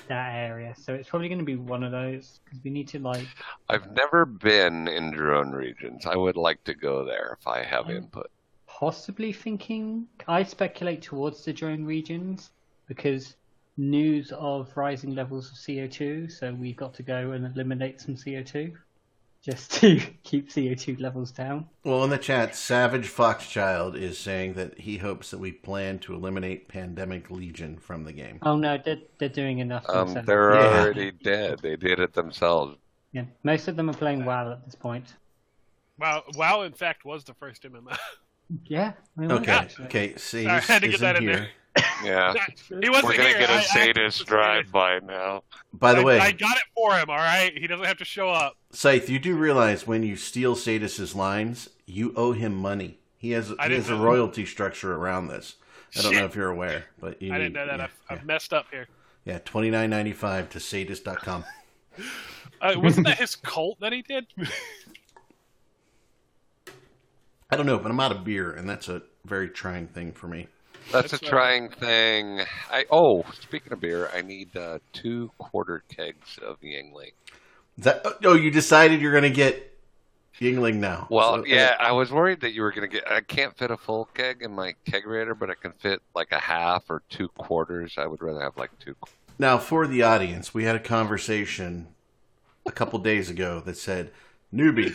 that 0.09 0.35
area. 0.35 0.75
So 0.77 0.95
it's 0.95 1.09
probably 1.09 1.29
going 1.29 1.39
to 1.39 1.45
be 1.45 1.57
one 1.57 1.83
of 1.83 1.93
those 1.93 2.41
because 2.45 2.63
we 2.65 2.71
need 2.71 2.89
to 2.89 2.99
like. 2.99 3.27
I've 3.69 3.91
never 3.93 4.25
been 4.27 4.89
in 4.89 5.13
drone 5.13 5.53
regions. 5.53 6.07
I 6.07 6.17
would 6.17 6.37
like 6.37 6.63
to 6.65 6.75
go 6.75 7.05
there 7.05 7.37
if 7.41 7.47
I 7.47 7.63
have 7.65 7.87
Um, 7.87 7.97
input. 7.97 8.31
possibly 8.67 9.33
thinking 9.33 10.07
I 10.27 10.43
speculate 10.43 11.03
towards 11.03 11.45
the 11.45 11.53
drone 11.53 11.85
regions 11.85 12.51
because 12.87 13.37
news 13.77 14.33
of 14.33 14.77
rising 14.77 15.15
levels 15.15 15.51
of 15.51 15.57
CO2, 15.57 16.31
so 16.31 16.53
we've 16.53 16.77
got 16.77 16.93
to 16.95 17.03
go 17.03 17.33
and 17.33 17.47
eliminate 17.47 18.01
some 18.01 18.17
CO2 18.17 18.75
just 19.45 19.73
to 19.81 20.01
keep 20.23 20.49
CO2 20.51 21.01
levels 21.01 21.31
down. 21.33 21.67
Well, 21.85 22.05
in 22.05 22.11
the 22.11 22.19
chat, 22.19 22.55
Savage 22.55 23.09
Foxchild 23.09 23.97
is 23.97 24.19
saying 24.19 24.55
that 24.55 24.79
he 24.79 24.99
hopes 24.99 25.31
that 25.31 25.39
we 25.39 25.53
plan 25.53 25.99
to 26.01 26.15
eliminate 26.15 26.69
Pandemic 26.69 27.31
Legion 27.31 27.77
from 27.79 28.05
the 28.05 28.13
game. 28.13 28.39
Oh 28.43 28.57
no, 28.57 28.79
they're, 28.85 29.01
they're 29.19 29.29
doing 29.29 29.59
enough. 29.59 29.85
Um, 29.89 30.15
they're 30.25 30.55
Yeah. 30.55 30.81
already 30.83 31.11
dead. 31.11 31.59
They 31.61 31.77
did 31.77 31.99
it 32.01 32.13
themselves. 32.13 32.77
Yeah, 33.13 33.25
most 33.43 33.69
of 33.69 33.77
them 33.77 33.91
are 33.91 33.95
playing 33.95 34.25
WoW 34.25 34.53
at 34.53 34.65
this 34.65 34.75
point. 34.75 35.15
Wow, 35.99 36.23
WoW 36.37 36.63
in 36.63 36.73
fact 36.73 37.05
was 37.05 37.25
the 37.25 37.35
first 37.35 37.63
MMO. 37.65 37.97
Yeah. 38.67 38.93
I 39.17 39.21
mean, 39.21 39.33
Okay, 39.33 39.53
actually. 39.53 39.87
okay. 39.87 40.17
See, 40.17 40.47
I 40.47 40.61
had 40.61 40.83
to 40.83 40.89
get 40.89 41.01
that 41.01 41.17
in 41.17 41.23
in 41.23 41.29
here. 41.29 41.37
there. 41.39 41.49
Yeah. 42.05 42.35
he 42.69 42.89
wasn't 42.91 43.05
We're 43.07 43.17
gonna 43.17 43.29
here. 43.29 43.39
get 43.39 43.51
a 43.51 43.55
I- 43.55 43.59
I- 43.59 43.63
sadist 43.63 44.27
drive-by 44.27 45.01
now. 45.01 45.43
By 45.73 45.95
the 45.95 46.01
I, 46.01 46.05
way, 46.05 46.19
I 46.19 46.33
got 46.33 46.57
it 46.57 46.65
for 46.75 46.95
him. 46.95 47.09
All 47.09 47.17
right, 47.17 47.57
he 47.57 47.67
doesn't 47.67 47.87
have 47.87 47.97
to 47.99 48.05
show 48.05 48.29
up. 48.29 48.57
Scythe, 48.73 49.09
you 49.09 49.19
do 49.19 49.37
realize 49.37 49.87
when 49.87 50.03
you 50.03 50.17
steal 50.17 50.55
Sadis's 50.55 51.15
lines, 51.15 51.71
you 51.87 52.13
owe 52.17 52.33
him 52.33 52.55
money. 52.55 52.99
He 53.17 53.31
has 53.31 53.53
I 53.59 53.69
he 53.69 53.75
has 53.75 53.89
a 53.89 53.93
know 53.93 53.99
that. 53.99 54.05
royalty 54.05 54.45
structure 54.45 54.95
around 54.95 55.29
this. 55.29 55.55
I 55.99 56.03
don't 56.03 56.15
know 56.15 56.25
if 56.25 56.35
you're 56.35 56.49
aware, 56.51 56.85
but 57.01 57.21
you 57.23 57.33
I 57.33 57.39
didn't 57.39 57.53
know 57.55 57.67
that. 57.67 57.79
Yeah, 57.79 57.85
I've, 57.85 57.99
yeah. 58.11 58.17
I've 58.17 58.25
messed 58.27 58.53
up 58.53 58.67
here. 58.71 58.89
yeah 59.25 59.39
twenty 59.45 59.71
nine 59.71 59.89
ninety 59.91 60.13
five 60.13 60.49
to 60.51 60.61
sadist.com. 60.61 61.45
Uh, 62.63 62.75
wasn't 62.77 63.05
that 63.05 63.19
his 63.19 63.35
cult 63.35 63.81
that 63.81 63.93
he 63.93 64.03
did? 64.03 64.25
I 67.51 67.57
don't 67.57 67.67
know, 67.67 67.79
but 67.79 67.91
I'm 67.91 67.99
out 67.99 68.13
of 68.13 68.23
beer, 68.25 68.53
and 68.53 68.69
that's 68.71 68.89
a 68.89 69.03
very 69.25 69.49
trying 69.49 69.89
thing 69.89 70.13
for 70.13 70.29
me. 70.29 70.47
That's, 70.91 71.11
That's 71.11 71.23
a 71.23 71.27
right. 71.27 71.31
trying 71.31 71.69
thing. 71.71 72.41
I 72.71 72.85
oh, 72.91 73.25
speaking 73.41 73.73
of 73.73 73.81
beer, 73.81 74.11
I 74.13 74.23
need 74.23 74.57
uh, 74.57 74.79
two 74.93 75.31
quarter 75.39 75.83
kegs 75.89 76.39
of 76.45 76.61
Yuengling. 76.61 77.13
Is 77.79 77.85
that 77.85 78.05
oh, 78.25 78.35
you 78.35 78.51
decided 78.51 79.01
you're 79.01 79.13
going 79.13 79.23
to 79.23 79.31
get 79.31 79.79
Yuengling 80.41 80.77
now? 80.77 81.07
Well, 81.11 81.37
So, 81.37 81.45
yeah, 81.47 81.77
I 81.79 81.93
was 81.93 82.11
worried 82.11 82.41
that 82.41 82.53
you 82.53 82.63
were 82.63 82.73
gonna 82.73 82.89
get. 82.89 83.11
I 83.11 83.21
can't 83.21 83.57
fit 83.57 83.71
a 83.71 83.77
full 83.77 84.07
keg 84.07 84.43
in 84.43 84.53
my 84.53 84.75
kegerator, 84.87 85.39
but 85.39 85.51
I 85.51 85.55
can 85.55 85.73
fit 85.73 86.01
like 86.15 86.33
a 86.33 86.39
half 86.41 86.85
or 86.91 87.03
two 87.09 87.29
quarters. 87.29 87.95
I 87.97 88.07
would 88.07 88.23
rather 88.23 88.41
have 88.41 88.57
like 88.57 88.77
two. 88.79 88.97
Now, 89.39 89.59
for 89.59 89.87
the 89.87 90.03
audience, 90.03 90.53
we 90.53 90.65
had 90.65 90.77
a 90.77 90.81
conversation 90.81 91.89
a 92.67 92.73
couple 92.73 92.99
days 92.99 93.31
ago 93.31 93.61
that 93.61 93.77
said, 93.77 94.13
"Newbie, 94.53 94.95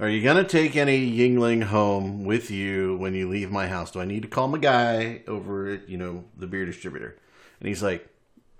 are 0.00 0.08
you 0.08 0.22
gonna 0.22 0.44
take 0.44 0.76
any 0.76 1.10
Yuengling 1.10 1.64
home 1.64 2.24
with 2.24 2.50
you 2.50 2.96
when 2.96 3.14
you 3.14 3.28
leave 3.28 3.50
my 3.50 3.68
house? 3.68 3.90
Do 3.90 4.00
I 4.00 4.06
need 4.06 4.22
to 4.22 4.28
call 4.28 4.48
my 4.48 4.58
guy 4.58 5.22
over 5.28 5.68
at 5.68 5.88
you 5.88 5.98
know 5.98 6.24
the 6.36 6.46
beer 6.46 6.64
distributor?" 6.64 7.16
And 7.60 7.68
he's 7.68 7.82
like, 7.82 8.08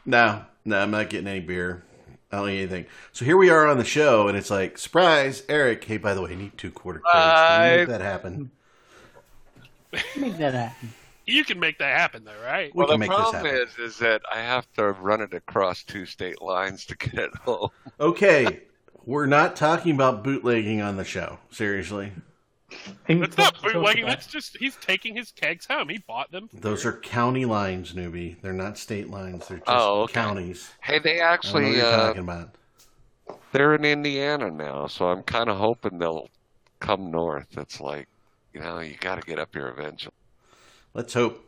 "No, 0.05 0.45
no, 0.67 0.79
I'm 0.79 0.91
not 0.91 1.09
getting 1.09 1.27
any 1.27 1.41
beer. 1.41 1.83
I 2.31 2.37
don't 2.37 2.49
need 2.49 2.59
anything." 2.59 2.87
So 3.13 3.25
here 3.25 3.39
we 3.39 3.49
are 3.49 3.67
on 3.67 3.79
the 3.79 3.85
show, 3.85 4.29
and 4.29 4.37
it's 4.37 4.51
like, 4.51 4.77
surprise, 4.77 5.43
Eric. 5.49 5.83
Hey, 5.85 5.97
by 5.97 6.13
the 6.13 6.21
way, 6.21 6.33
I 6.33 6.35
need 6.35 6.59
two 6.59 6.71
quarter 6.71 7.01
kegs. 7.01 7.15
Can 7.15 7.73
you 7.73 7.79
make 7.79 7.89
that 7.89 8.01
happen? 8.03 8.51
Make 10.17 10.37
that 10.37 10.55
happen. 10.55 10.93
you 11.27 11.45
can 11.45 11.59
make 11.59 11.79
that 11.79 11.99
happen, 11.99 12.25
though, 12.25 12.33
right? 12.45 12.71
We 12.75 12.79
well, 12.79 12.89
can 12.89 13.01
the 13.01 13.07
make 13.07 13.11
this 13.11 13.19
problem 13.19 13.47
happen. 13.47 13.61
is, 13.63 13.79
is 13.79 13.99
that 13.99 14.21
I 14.33 14.41
have 14.41 14.71
to 14.75 14.93
run 14.93 15.23
it 15.23 15.33
across 15.33 15.85
two 15.85 16.05
state 16.05 16.43
lines 16.43 16.85
to 16.87 16.97
get 16.97 17.15
it 17.15 17.35
home. 17.37 17.71
Okay, 17.99 18.61
we're 19.05 19.27
not 19.27 19.57
talking 19.57 19.95
about 19.95 20.23
bootlegging 20.25 20.81
on 20.81 20.97
the 20.97 21.05
show. 21.05 21.39
Seriously. 21.51 22.13
That's 23.09 23.37
not 23.37 23.61
bootlegging. 23.63 24.07
That's 24.07 24.27
just 24.29 24.57
he's 24.59 24.77
taking 24.77 25.17
his 25.17 25.33
kegs 25.33 25.67
home. 25.67 25.89
He 25.89 25.99
bought 25.99 26.31
them. 26.31 26.49
Those 26.53 26.85
are 26.87 26.93
county 26.93 27.45
lines, 27.45 27.95
newbie. 27.95 28.41
They're 28.41 28.53
not 28.53 28.79
state 28.79 29.11
lines. 29.11 29.49
They're 29.49 29.59
just 29.59 29.69
Oh, 29.69 30.03
okay. 30.03 30.13
counties. 30.13 30.71
Hey, 30.81 30.99
they 31.01 31.15
I 31.15 31.15
don't 31.15 31.19
know 31.19 31.25
what 31.25 31.33
actually 31.35 31.77
you're 31.77 31.87
uh, 31.87 31.97
talking 32.07 32.23
about. 32.23 32.55
they're 33.53 33.75
in 33.75 33.85
Indiana 33.85 34.51
now, 34.51 34.87
so 34.87 35.07
I'm 35.07 35.23
kind 35.25 35.51
of 35.51 35.57
hoping 35.59 35.99
they'll 35.99 36.29
come 36.79 37.11
north. 37.11 37.59
It's 37.59 37.81
like, 37.81 38.07
you 38.55 38.61
know, 38.61 38.79
you 38.79 38.95
got 39.01 39.17
to 39.21 39.27
get 39.27 39.41
up 39.41 39.49
here 39.53 39.67
eventually. 39.69 40.15
Let's 40.95 41.15
hope. 41.15 41.45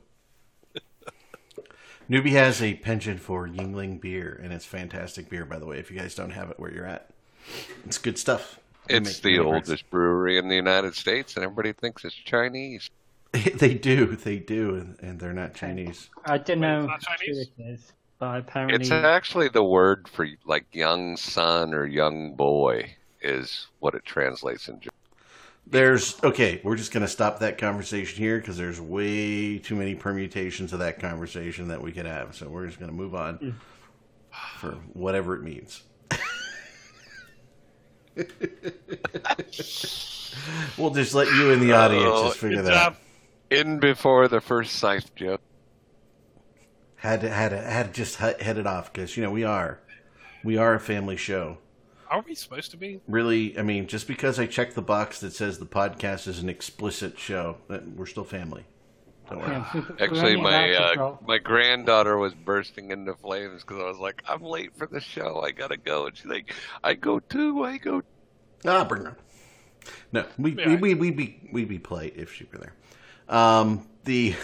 Newbie 2.11 2.32
has 2.32 2.61
a 2.61 2.74
penchant 2.74 3.20
for 3.20 3.46
Yuengling 3.48 4.00
beer, 4.00 4.38
and 4.42 4.53
it's 4.53 4.64
fantastic 4.64 5.30
beer, 5.30 5.44
by 5.44 5.59
the 5.59 5.66
way. 5.66 5.78
If 5.78 5.90
you 5.90 5.98
guys 5.98 6.14
don't 6.16 6.30
have 6.30 6.50
it 6.50 6.59
where 6.59 6.72
you're 6.72 6.84
at, 6.84 7.11
it's 7.84 7.99
good 7.99 8.18
stuff. 8.18 8.59
It's 8.88 9.09
make 9.09 9.22
the 9.22 9.38
favorites. 9.38 9.68
oldest 9.68 9.90
brewery 9.90 10.38
in 10.38 10.49
the 10.49 10.57
United 10.57 10.95
States, 10.95 11.36
and 11.36 11.45
everybody 11.45 11.72
thinks 11.72 12.05
it's 12.05 12.14
Chinese. 12.14 12.90
they 13.32 13.74
do, 13.74 14.16
they 14.16 14.38
do, 14.38 14.74
and, 14.74 14.97
and 15.01 15.20
they're 15.20 15.32
not 15.32 15.55
Chinese. 15.55 16.11
I 16.26 16.38
don't 16.38 16.61
know 16.61 16.80
it's 16.80 16.88
not 16.88 17.05
how 17.05 17.14
true 17.16 17.34
Chinese? 17.34 17.51
it 17.59 17.62
is, 17.62 17.93
but 18.18 18.40
apparently 18.40 18.76
It's 18.76 18.90
actually 18.90 19.49
the 19.49 19.64
word 19.64 20.09
for 20.09 20.28
like 20.45 20.66
young 20.72 21.16
son 21.16 21.72
or 21.72 21.86
young 21.86 22.34
boy 22.34 22.95
is 23.22 23.68
what 23.78 23.95
it 23.95 24.05
translates 24.05 24.68
into. 24.68 24.90
There's 25.66 26.22
okay. 26.22 26.61
We're 26.62 26.76
just 26.76 26.93
gonna 26.93 27.09
stop 27.09 27.38
that 27.38 27.57
conversation 27.57 28.18
here 28.18 28.38
because 28.38 28.59
there's 28.59 28.80
way 28.80 29.59
too 29.59 29.76
many 29.76 29.95
permutations 29.95 30.72
of 30.72 30.80
that 30.80 30.99
conversation 30.99 31.68
that 31.68 31.80
we 31.80 31.93
could 31.93 32.05
have. 32.05 32.34
So 32.34 32.49
we're 32.49 32.66
just 32.66 32.80
gonna 32.80 32.93
move 32.93 33.14
on 33.14 33.36
hmm. 33.36 33.51
for 34.59 34.72
whatever 34.93 35.34
it 35.36 35.43
means. 35.43 35.84
we'll 40.78 40.90
just 40.90 41.14
let 41.14 41.28
you 41.28 41.50
in 41.50 41.60
the 41.60 41.72
audience 41.72 42.04
Oh, 42.06 42.26
just 42.26 42.38
figure 42.38 42.62
that 42.62 42.72
out. 42.72 42.96
In 43.50 43.78
before 43.78 44.28
the 44.28 44.40
first 44.40 44.74
scythe 44.76 45.14
joke. 45.14 45.40
Had 46.96 47.20
to 47.22 47.30
had 47.30 47.50
to 47.50 47.60
had 47.60 47.86
to 47.88 47.92
just 47.92 48.18
he- 48.18 48.42
head 48.44 48.58
it 48.58 48.66
off 48.66 48.92
because 48.92 49.16
you 49.16 49.22
know 49.22 49.30
we 49.30 49.44
are 49.44 49.80
we 50.44 50.56
are 50.56 50.74
a 50.74 50.80
family 50.80 51.16
show. 51.16 51.58
Are 52.08 52.22
we 52.26 52.34
supposed 52.34 52.70
to 52.72 52.76
be? 52.76 53.00
Really, 53.08 53.58
I 53.58 53.62
mean, 53.62 53.86
just 53.86 54.06
because 54.06 54.38
I 54.38 54.46
checked 54.46 54.74
the 54.74 54.82
box 54.82 55.20
that 55.20 55.32
says 55.32 55.58
the 55.58 55.64
podcast 55.66 56.28
is 56.28 56.40
an 56.40 56.50
explicit 56.50 57.18
show, 57.18 57.56
we're 57.96 58.04
still 58.06 58.24
family. 58.24 58.66
Don't 59.33 59.41
worry. 59.41 59.51
Yeah, 59.51 59.70
we- 59.74 59.80
we're 59.80 60.05
Actually, 60.05 60.37
my 60.37 60.72
uh, 60.74 61.16
my 61.26 61.39
granddaughter 61.39 62.16
was 62.18 62.35
bursting 62.35 62.91
into 62.91 63.14
flames 63.14 63.62
because 63.62 63.78
I 63.80 63.85
was 63.85 63.99
like, 63.99 64.22
"I'm 64.28 64.43
late 64.43 64.76
for 64.76 64.87
the 64.87 65.01
show. 65.01 65.41
I 65.43 65.51
gotta 65.53 65.76
go." 65.76 66.07
And 66.07 66.16
she's 66.16 66.26
like, 66.26 66.53
"I 66.85 66.95
go 66.95 67.18
too. 67.20 67.64
I 67.64 67.78
go." 67.78 68.03
Ah, 68.64 68.85
bring 68.85 69.05
her. 69.05 69.16
No, 70.12 70.24
we 70.39 70.53
Yeah. 70.53 70.68
we 70.68 70.76
we 70.76 70.95
we'd 70.95 71.16
be 71.16 71.49
we'd 71.53 71.68
be 71.68 71.78
polite 71.78 72.14
if 72.16 72.33
she 72.33 72.47
were 72.53 72.59
there. 72.59 72.72
Um, 73.28 73.87
the 74.05 74.35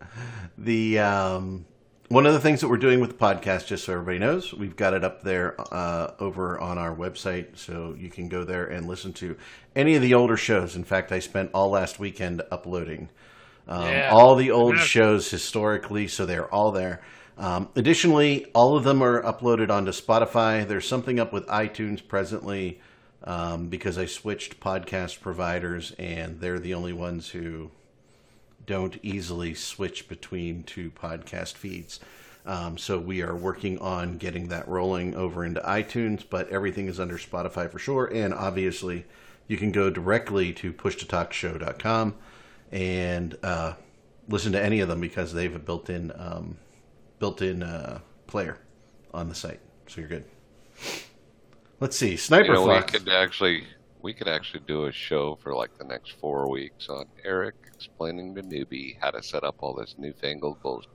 the 0.58 0.98
um, 0.98 1.64
one 2.08 2.26
of 2.26 2.32
the 2.34 2.40
things 2.40 2.60
that 2.60 2.68
we're 2.68 2.76
doing 2.76 3.00
with 3.00 3.10
the 3.10 3.16
podcast, 3.16 3.66
just 3.66 3.84
so 3.84 3.92
everybody 3.94 4.18
knows, 4.18 4.52
we've 4.52 4.76
got 4.76 4.92
it 4.94 5.02
up 5.04 5.22
there 5.22 5.54
uh, 5.72 6.12
over 6.20 6.58
on 6.60 6.76
our 6.78 6.94
website, 6.94 7.56
so 7.56 7.94
you 7.98 8.10
can 8.10 8.28
go 8.28 8.44
there 8.44 8.66
and 8.66 8.86
listen 8.86 9.12
to 9.14 9.36
any 9.74 9.94
of 9.94 10.02
the 10.02 10.12
older 10.14 10.36
shows. 10.36 10.76
In 10.76 10.84
fact, 10.84 11.10
I 11.12 11.18
spent 11.18 11.50
all 11.54 11.70
last 11.70 11.98
weekend 11.98 12.42
uploading 12.50 13.08
um, 13.68 13.82
Yeah. 13.86 14.10
all 14.12 14.34
the 14.36 14.50
old 14.50 14.78
shows 14.78 15.30
historically, 15.30 16.08
so 16.08 16.26
they're 16.26 16.52
all 16.52 16.70
there. 16.72 17.00
Um, 17.36 17.68
additionally, 17.74 18.46
all 18.54 18.76
of 18.76 18.84
them 18.84 19.02
are 19.02 19.22
uploaded 19.22 19.70
onto 19.70 19.90
Spotify. 19.90 20.66
There's 20.66 20.86
something 20.86 21.18
up 21.18 21.32
with 21.32 21.46
iTunes 21.48 22.06
presently 22.06 22.80
um, 23.24 23.68
because 23.68 23.96
I 23.98 24.06
switched 24.06 24.60
podcast 24.60 25.20
providers, 25.20 25.92
and 25.98 26.40
they're 26.40 26.58
the 26.60 26.74
only 26.74 26.92
ones 26.92 27.30
who 27.30 27.70
don't 28.66 28.98
easily 29.02 29.54
switch 29.54 30.08
between 30.08 30.62
two 30.62 30.90
podcast 30.90 31.54
feeds. 31.54 32.00
Um, 32.46 32.76
so 32.76 32.98
we 32.98 33.22
are 33.22 33.34
working 33.34 33.78
on 33.78 34.18
getting 34.18 34.48
that 34.48 34.68
rolling 34.68 35.14
over 35.14 35.44
into 35.44 35.60
iTunes, 35.62 36.22
but 36.28 36.48
everything 36.50 36.86
is 36.88 37.00
under 37.00 37.16
Spotify 37.16 37.70
for 37.70 37.78
sure. 37.78 38.04
And 38.04 38.32
obviously, 38.34 39.06
you 39.48 39.56
can 39.56 39.72
go 39.72 39.88
directly 39.90 40.52
to 40.54 40.72
pushtotalkshow.com 40.72 42.14
and 42.74 43.38
uh, 43.44 43.74
listen 44.28 44.52
to 44.52 44.62
any 44.62 44.80
of 44.80 44.88
them 44.88 45.00
because 45.00 45.32
they 45.32 45.44
have 45.44 45.54
a 45.54 45.60
built-in 45.60 46.12
um, 46.16 46.58
built-in 47.20 47.62
uh, 47.62 48.00
player 48.26 48.58
on 49.14 49.28
the 49.28 49.34
site, 49.34 49.60
so 49.86 50.00
you're 50.00 50.08
good. 50.08 50.24
Let's 51.80 51.96
see, 51.96 52.16
Sniper 52.16 52.46
You 52.46 52.52
know, 52.54 52.66
we 52.66 52.82
could 52.82 53.08
actually 53.08 53.64
we 54.02 54.12
could 54.12 54.28
actually 54.28 54.64
do 54.66 54.86
a 54.86 54.92
show 54.92 55.36
for 55.36 55.54
like 55.54 55.78
the 55.78 55.84
next 55.84 56.12
four 56.20 56.50
weeks 56.50 56.88
on 56.88 57.06
Eric 57.24 57.54
explaining 57.72 58.34
to 58.34 58.42
newbie 58.42 58.96
how 59.00 59.12
to 59.12 59.22
set 59.22 59.44
up 59.44 59.56
all 59.60 59.72
this 59.72 59.94
newfangled 59.96 60.60
bullshit. 60.60 60.90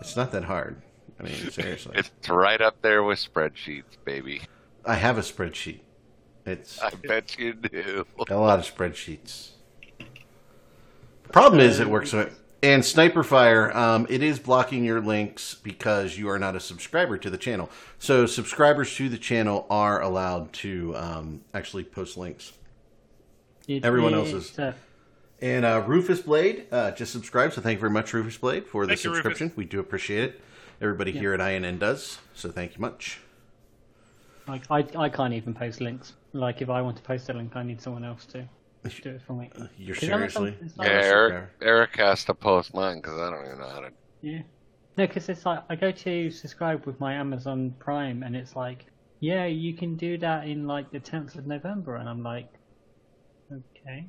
It's 0.00 0.16
not 0.16 0.32
that 0.32 0.44
hard. 0.44 0.82
I 1.20 1.24
mean, 1.24 1.34
seriously. 1.50 1.96
It's 1.96 2.10
right 2.28 2.60
up 2.60 2.80
there 2.80 3.02
with 3.02 3.18
spreadsheets, 3.18 3.96
baby. 4.04 4.42
I 4.84 4.94
have 4.94 5.18
a 5.18 5.22
spreadsheet. 5.22 5.80
It's 6.46 6.80
I 6.80 6.90
bet 6.90 7.38
you 7.38 7.52
do. 7.52 8.06
a 8.30 8.36
lot 8.36 8.58
of 8.58 8.64
spreadsheets. 8.64 9.50
The 11.28 11.32
problem 11.32 11.60
is 11.60 11.78
it 11.78 11.88
works. 11.88 12.14
And 12.60 12.84
Sniper 12.84 13.22
Fire, 13.22 13.74
um, 13.76 14.06
it 14.10 14.22
is 14.22 14.40
blocking 14.40 14.84
your 14.84 15.00
links 15.00 15.54
because 15.54 16.18
you 16.18 16.28
are 16.28 16.38
not 16.40 16.56
a 16.56 16.60
subscriber 16.60 17.16
to 17.18 17.30
the 17.30 17.38
channel. 17.38 17.70
So 18.00 18.26
subscribers 18.26 18.92
to 18.96 19.08
the 19.08 19.18
channel 19.18 19.64
are 19.70 20.02
allowed 20.02 20.52
to 20.54 20.96
um, 20.96 21.42
actually 21.54 21.84
post 21.84 22.16
links. 22.16 22.52
It 23.68 23.84
Everyone 23.84 24.14
else 24.14 24.32
is- 24.32 24.50
is, 24.50 24.58
uh, 24.58 24.72
And 25.40 25.64
uh, 25.64 25.84
Rufus 25.86 26.20
Blade 26.22 26.66
uh, 26.72 26.90
just 26.92 27.12
subscribed, 27.12 27.52
so 27.52 27.60
thank 27.60 27.76
you 27.76 27.80
very 27.80 27.92
much, 27.92 28.12
Rufus 28.12 28.38
Blade, 28.38 28.66
for 28.66 28.86
the 28.86 28.96
Thank 28.96 29.04
you, 29.04 29.14
subscription. 29.14 29.52
We 29.54 29.64
do 29.66 29.78
appreciate 29.78 30.24
it. 30.24 30.40
Everybody 30.80 31.12
here 31.12 31.34
at 31.34 31.40
INN 31.40 31.78
does, 31.78 32.18
so 32.34 32.50
thank 32.50 32.74
you 32.74 32.80
much. 32.80 33.20
like 34.48 34.62
I, 34.70 34.84
I 34.96 35.08
can't 35.10 35.34
even 35.34 35.52
post 35.54 35.80
links. 35.80 36.14
Like 36.32 36.62
if 36.62 36.70
I 36.70 36.80
want 36.82 36.96
to 36.96 37.02
post 37.02 37.28
a 37.28 37.34
link, 37.34 37.54
I 37.54 37.62
need 37.62 37.80
someone 37.80 38.04
else 38.04 38.24
to 38.26 38.48
do 38.84 39.10
it 39.10 39.22
for 39.26 39.32
me. 39.34 39.50
You're 39.76 39.94
'Cause 39.96 40.08
Amazon- 40.08 40.42
seriously? 40.44 40.66
it's 40.66 40.76
Yeah, 40.76 40.82
like- 40.84 40.92
Eric, 41.04 41.48
Eric 41.62 41.96
has 41.96 42.24
to 42.26 42.34
post 42.34 42.74
mine 42.74 42.96
because 42.96 43.18
I 43.18 43.30
don't 43.30 43.44
even 43.46 43.58
know 43.58 43.68
how 43.68 43.80
to. 43.80 43.90
Yeah. 44.22 44.42
No, 44.96 45.06
because 45.06 45.28
it's 45.28 45.46
like 45.46 45.62
I 45.68 45.76
go 45.76 45.90
to 45.92 46.30
subscribe 46.30 46.84
with 46.86 46.98
my 47.00 47.14
Amazon 47.14 47.74
Prime, 47.78 48.22
and 48.22 48.34
it's 48.36 48.56
like, 48.56 48.86
yeah, 49.20 49.44
you 49.46 49.74
can 49.74 49.96
do 49.96 50.18
that 50.18 50.46
in 50.48 50.66
like 50.66 50.90
the 50.90 51.00
10th 51.00 51.36
of 51.36 51.46
November, 51.46 51.96
and 51.96 52.08
I'm 52.08 52.22
like, 52.22 52.48
okay. 53.52 54.06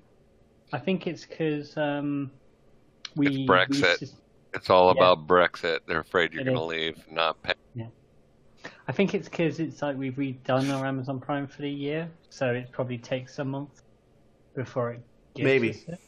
I 0.73 0.79
think 0.79 1.07
it's 1.07 1.25
because 1.25 1.75
um, 1.77 2.31
we. 3.15 3.27
It's 3.27 3.37
Brexit. 3.49 3.69
we 4.01 4.05
sus- 4.07 4.15
It's 4.53 4.69
all 4.71 4.87
Yeah. 4.87 4.91
about 5.11 5.27
Brexit. 5.27 5.79
They're 5.87 5.99
afraid 5.99 6.33
you're 6.33 6.43
going 6.43 6.55
to 6.57 6.63
leave, 6.63 6.97
not 7.11 7.41
pay. 7.43 7.53
I 8.87 8.91
think 8.91 9.13
it's 9.13 9.29
because 9.29 9.59
it's 9.59 9.81
like 9.83 9.95
we've 9.95 10.15
redone 10.15 10.73
our 10.75 10.85
Amazon 10.85 11.19
Prime 11.19 11.45
for 11.47 11.61
the 11.61 11.69
year, 11.69 12.09
so 12.29 12.51
it 12.51 12.71
probably 12.71 12.97
takes 12.97 13.37
a 13.39 13.45
month 13.45 13.83
before 14.63 14.91
it. 14.91 15.01
Gives 15.35 15.45
Maybe. 15.45 15.69
us 15.71 15.83
it. 15.87 15.99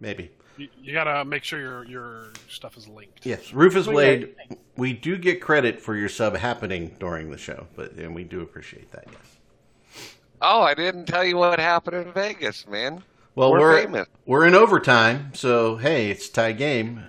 Maybe. 0.00 0.30
You, 0.56 0.68
you 0.82 0.92
gotta 0.92 1.24
make 1.24 1.44
sure 1.44 1.60
your 1.60 1.84
your 1.86 2.32
stuff 2.48 2.76
is 2.76 2.88
linked. 2.88 3.24
Yes, 3.24 3.52
Rufus 3.52 3.86
Well, 3.86 4.02
yeah. 4.04 4.16
Blade, 4.16 4.34
we 4.76 4.92
do 4.92 5.16
get 5.16 5.40
credit 5.40 5.80
for 5.80 5.94
your 5.96 6.08
sub 6.08 6.36
happening 6.36 6.94
during 6.98 7.30
the 7.30 7.38
show, 7.38 7.66
but 7.76 7.92
and 7.92 8.14
we 8.14 8.24
do 8.24 8.40
appreciate 8.40 8.90
that. 8.92 9.04
Yes. 9.10 10.06
Oh, 10.42 10.62
I 10.62 10.74
didn't 10.74 11.06
tell 11.06 11.24
you 11.24 11.36
what 11.36 11.58
happened 11.58 11.96
in 11.96 12.12
Vegas, 12.12 12.66
man. 12.66 13.02
Well, 13.34 13.52
We're 13.52 13.60
we're 13.60 13.82
famous. 13.82 14.08
we're 14.26 14.46
in 14.46 14.54
overtime, 14.54 15.32
so 15.34 15.76
hey, 15.76 16.10
it's 16.10 16.28
tie 16.28 16.52
game. 16.52 17.04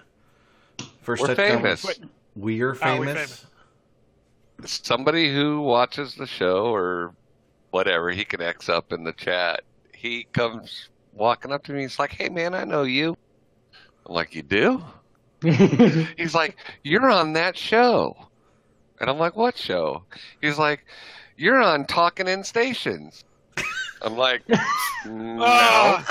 First 1.02 1.22
We're 1.22 1.30
touchdown. 1.30 1.58
famous. 1.64 2.00
We're 2.36 2.72
ah, 2.74 2.76
famous. 2.76 3.00
we're 3.08 3.14
famous. 3.16 3.46
Somebody 4.66 5.34
who 5.34 5.62
watches 5.62 6.16
the 6.16 6.28
show 6.28 6.66
or 6.74 7.14
whatever, 7.72 8.12
he 8.12 8.24
can 8.24 8.42
X 8.42 8.70
up 8.70 8.94
in 8.94 9.04
the 9.04 9.14
chat. 9.14 9.64
He 10.02 10.24
comes 10.34 10.90
walking 11.14 11.52
up 11.52 11.64
to 11.66 11.74
me. 11.74 11.82
He's 11.84 12.00
like, 12.00 12.12
"Hey, 12.12 12.28
man, 12.28 12.56
I 12.56 12.64
know 12.64 12.82
you." 12.82 13.16
I'm 14.08 14.16
like, 14.16 14.34
"You 14.34 14.42
do?" 14.42 14.84
He's 16.18 16.34
like, 16.34 16.58
"You're 16.84 17.10
on 17.12 17.34
that 17.34 17.56
show," 17.56 18.16
and 19.00 19.12
I'm 19.12 19.20
like, 19.20 19.36
"What 19.36 19.56
show?" 19.56 20.04
He's 20.42 20.58
like, 20.58 20.86
"You're 21.38 21.62
on 21.62 21.86
Talking 21.86 22.28
in 22.28 22.44
Stations." 22.44 23.24
I'm 24.02 24.18
like, 24.18 24.42
"No." 25.06 25.46
Oh, 25.46 26.04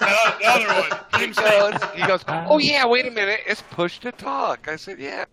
the, 0.00 0.06
the 0.40 0.96
one. 1.20 1.20
he 1.20 1.26
goes, 1.28 1.82
he 1.94 2.06
goes, 2.06 2.24
"Oh 2.26 2.58
yeah, 2.58 2.84
wait 2.84 3.06
a 3.06 3.12
minute, 3.12 3.40
it's 3.46 3.62
Push 3.70 4.00
to 4.00 4.10
Talk." 4.10 4.66
I 4.66 4.74
said, 4.74 4.98
"Yeah." 4.98 5.24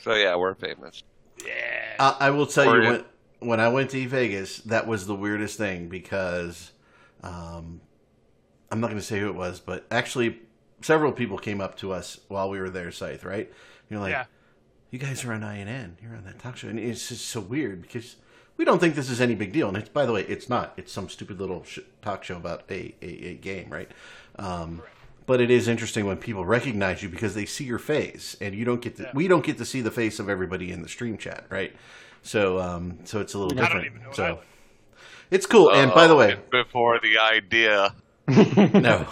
So 0.00 0.14
yeah, 0.14 0.36
we're 0.36 0.54
famous. 0.56 1.02
Yeah. 1.42 1.94
I, 1.98 2.16
I 2.26 2.30
will 2.32 2.46
tell 2.46 2.68
Or- 2.68 2.82
you 2.82 2.90
when 2.90 3.04
when 3.38 3.60
I 3.60 3.68
went 3.70 3.88
to 3.92 4.08
Vegas, 4.08 4.58
that 4.58 4.86
was 4.86 5.06
the 5.06 5.14
weirdest 5.14 5.56
thing 5.56 5.88
because 5.88 6.72
um, 7.22 7.80
I'm 8.70 8.80
not 8.80 8.88
going 8.88 9.00
to 9.00 9.04
say 9.06 9.20
who 9.20 9.28
it 9.28 9.34
was, 9.34 9.60
but 9.60 9.86
actually 9.90 10.38
several 10.80 11.12
people 11.12 11.38
came 11.38 11.60
up 11.60 11.76
to 11.78 11.92
us 11.92 12.20
while 12.28 12.48
we 12.50 12.60
were 12.60 12.70
there, 12.70 12.90
Scythe. 12.90 13.24
Right? 13.24 13.52
You're 13.88 14.00
like, 14.00 14.12
Yeah. 14.12 14.24
you 14.90 14.98
guys 14.98 15.24
are 15.24 15.32
on 15.32 15.42
INN. 15.42 15.96
You're 16.02 16.14
on 16.16 16.24
that 16.24 16.38
talk 16.38 16.56
show, 16.56 16.68
and 16.68 16.78
it's 16.78 17.08
just 17.08 17.26
so 17.26 17.40
weird 17.40 17.82
because 17.82 18.16
we 18.56 18.64
don't 18.64 18.78
think 18.78 18.94
this 18.94 19.10
is 19.10 19.20
any 19.20 19.34
big 19.34 19.52
deal. 19.52 19.68
And 19.68 19.76
it's 19.76 19.88
by 19.88 20.06
the 20.06 20.12
way, 20.12 20.22
it's 20.22 20.48
not. 20.48 20.72
It's 20.76 20.92
some 20.92 21.08
stupid 21.08 21.40
little 21.40 21.64
sh- 21.64 21.80
talk 22.02 22.24
show 22.24 22.36
about 22.36 22.62
a, 22.70 22.94
a, 23.02 23.06
a 23.30 23.34
game, 23.34 23.68
right? 23.70 23.90
Um, 24.38 24.82
but 25.26 25.40
it 25.40 25.50
is 25.50 25.68
interesting 25.68 26.06
when 26.06 26.16
people 26.16 26.44
recognize 26.44 27.02
you 27.02 27.08
because 27.08 27.34
they 27.34 27.46
see 27.46 27.64
your 27.64 27.78
face, 27.78 28.36
and 28.40 28.54
you 28.54 28.64
don't 28.64 28.80
get 28.80 28.96
to. 28.96 29.04
Yeah. 29.04 29.10
We 29.14 29.28
don't 29.28 29.44
get 29.44 29.58
to 29.58 29.64
see 29.64 29.80
the 29.80 29.90
face 29.90 30.18
of 30.18 30.28
everybody 30.28 30.70
in 30.72 30.82
the 30.82 30.88
stream 30.88 31.16
chat, 31.18 31.44
right? 31.50 31.74
So, 32.22 32.58
um, 32.60 32.98
so 33.04 33.20
it's 33.20 33.34
a 33.34 33.38
little 33.38 33.52
I 33.58 33.62
don't 33.62 33.64
different. 33.82 33.86
even 33.86 34.02
know 34.02 34.08
what 34.08 34.18
I 34.18 34.30
so. 34.34 34.40
It's 35.30 35.46
cool. 35.46 35.70
and 35.72 35.92
by 35.92 36.06
the 36.06 36.16
way, 36.16 36.36
before 36.50 36.98
the 37.00 37.18
idea. 37.18 37.94
no. 38.28 39.06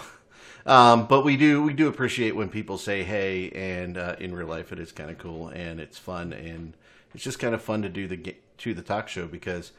Um, 0.65 1.07
but 1.07 1.23
we 1.25 1.35
do 1.37 1.63
we 1.63 1.73
do 1.73 1.87
appreciate 1.87 2.35
when 2.35 2.49
people 2.49 2.77
say 2.77 3.03
hey, 3.03 3.49
and 3.51 3.97
uh, 3.97 4.15
in 4.19 4.35
real 4.35 4.47
life 4.47 4.71
it 4.71 4.79
is 4.79 4.91
kind 4.91 5.09
of 5.09 5.17
cool 5.17 5.47
and 5.49 5.79
it's 5.79 5.97
fun 5.97 6.31
and 6.33 6.73
it's 7.13 7.23
just 7.23 7.39
kind 7.39 7.55
of 7.55 7.61
fun 7.61 7.81
to 7.81 7.89
do 7.89 8.07
the 8.07 8.35
to 8.59 8.73
the 8.73 8.81
talk 8.81 9.07
show 9.07 9.25
because 9.25 9.71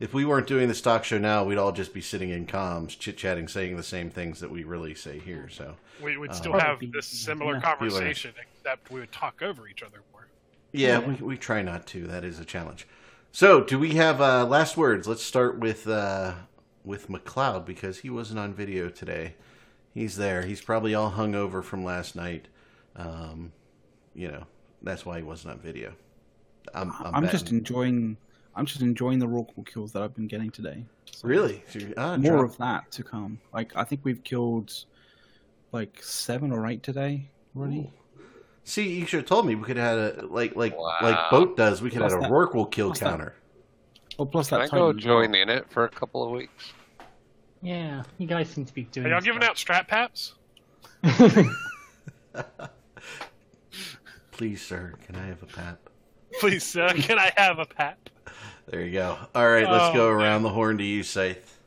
if 0.00 0.14
we 0.14 0.24
weren't 0.24 0.46
doing 0.46 0.68
this 0.68 0.80
talk 0.80 1.02
show 1.04 1.18
now, 1.18 1.42
we'd 1.42 1.58
all 1.58 1.72
just 1.72 1.92
be 1.92 2.00
sitting 2.00 2.30
in 2.30 2.46
comms, 2.46 2.96
chit 2.96 3.16
chatting, 3.16 3.48
saying 3.48 3.76
the 3.76 3.82
same 3.82 4.10
things 4.10 4.38
that 4.40 4.50
we 4.50 4.62
really 4.62 4.94
say 4.94 5.18
here. 5.18 5.48
So 5.50 5.74
We 6.00 6.16
would 6.16 6.32
still 6.34 6.54
Uh, 6.54 6.60
have 6.60 6.78
this 6.92 7.06
similar 7.08 7.54
yeah. 7.54 7.60
conversation, 7.60 8.32
except 8.40 8.90
we 8.92 9.00
would 9.00 9.10
talk 9.10 9.42
over 9.42 9.66
each 9.68 9.82
other 9.82 10.02
more. 10.12 10.28
yeah, 10.72 11.00
we, 11.00 11.14
we 11.14 11.36
try 11.36 11.62
not 11.62 11.86
to. 11.88 12.06
That 12.06 12.24
is 12.24 12.38
a 12.38 12.44
challenge. 12.44 12.86
So 13.32 13.62
do 13.62 13.78
we 13.78 13.94
have 13.94 14.20
uh, 14.20 14.44
last 14.46 14.76
words? 14.76 15.06
Let's 15.06 15.22
start 15.22 15.58
with 15.58 15.86
uh, 15.86 16.34
with 16.84 17.08
McLeod 17.08 17.64
because 17.66 17.98
he 17.98 18.10
wasn't 18.10 18.38
on 18.38 18.54
video 18.54 18.88
today. 18.88 19.34
He's 19.94 20.16
there. 20.16 20.42
He's 20.42 20.60
probably 20.60 20.94
all 20.94 21.10
hungover 21.12 21.62
from 21.62 21.84
last 21.84 22.16
night. 22.16 22.48
Um, 22.96 23.52
you 24.14 24.28
know, 24.28 24.44
that's 24.82 25.04
why 25.06 25.18
he 25.18 25.22
wasn't 25.22 25.54
on 25.54 25.60
video. 25.60 25.92
I'm, 26.74 26.92
I'm, 27.00 27.14
I'm 27.16 27.28
just 27.28 27.50
enjoying. 27.50 28.16
I'm 28.54 28.66
just 28.66 28.80
enjoying 28.80 29.18
the 29.20 29.28
raw 29.28 29.44
kills 29.64 29.92
that 29.92 30.02
I've 30.02 30.14
been 30.14 30.26
getting 30.26 30.50
today. 30.50 30.84
really 31.22 31.62
So 31.68 31.78
you- 31.78 31.94
ah, 31.96 32.16
More 32.16 32.38
drop- 32.38 32.50
of 32.50 32.56
that 32.58 32.90
to 32.92 33.04
come. 33.04 33.40
Like 33.52 33.72
I 33.76 33.84
think 33.84 34.00
we've 34.04 34.22
killed 34.24 34.72
like 35.70 36.02
seven 36.02 36.50
or 36.50 36.66
eight 36.66 36.82
today 36.82 37.30
already. 37.56 37.92
See, 38.68 38.98
you 38.98 39.06
should 39.06 39.20
have 39.20 39.26
told 39.28 39.46
me 39.46 39.54
we 39.54 39.64
could 39.64 39.78
have 39.78 39.98
had 39.98 40.24
a 40.24 40.26
like 40.26 40.54
like 40.54 40.76
like 40.76 41.30
boat 41.30 41.56
does. 41.56 41.80
We 41.80 41.88
could 41.90 42.02
have 42.02 42.12
What's 42.12 42.26
a 42.26 42.28
that? 42.28 42.30
Rorqual 42.30 42.70
kill 42.70 42.88
What's 42.88 43.00
that? 43.00 43.08
counter. 43.10 43.34
Oh, 44.18 44.26
plus 44.26 44.50
Can 44.50 44.58
that 44.58 44.64
I 44.64 44.68
go 44.68 44.88
Titan 44.92 44.98
as 44.98 45.06
well. 45.06 45.22
join 45.22 45.34
in 45.34 45.48
it 45.48 45.70
for 45.70 45.84
a 45.84 45.88
couple 45.88 46.22
of 46.22 46.30
weeks? 46.32 46.72
yeah, 47.62 48.02
you 48.18 48.26
guys 48.26 48.50
seem 48.50 48.66
to 48.66 48.74
be 48.74 48.82
doing. 48.84 49.06
Are 49.06 49.10
y'all 49.10 49.20
giving 49.22 49.42
out 49.42 49.56
strap 49.56 49.88
paps? 49.88 50.34
Please, 54.32 54.60
sir, 54.64 54.94
can 55.06 55.16
I 55.16 55.26
have 55.26 55.42
a 55.42 55.46
pap? 55.46 55.78
Please, 56.40 56.62
sir, 56.64 56.88
can 56.90 57.18
I 57.18 57.32
have 57.36 57.58
a 57.58 57.64
pap? 57.64 57.98
There 58.66 58.82
you 58.84 58.92
go. 58.92 59.16
All 59.34 59.48
right, 59.48 59.68
let's 59.70 59.84
Oh, 59.86 59.92
go 59.94 60.10
man. 60.14 60.20
around 60.26 60.42
the 60.42 60.50
horn 60.50 60.76
to 60.78 60.84
you, 60.84 61.02
Scythe. 61.02 61.58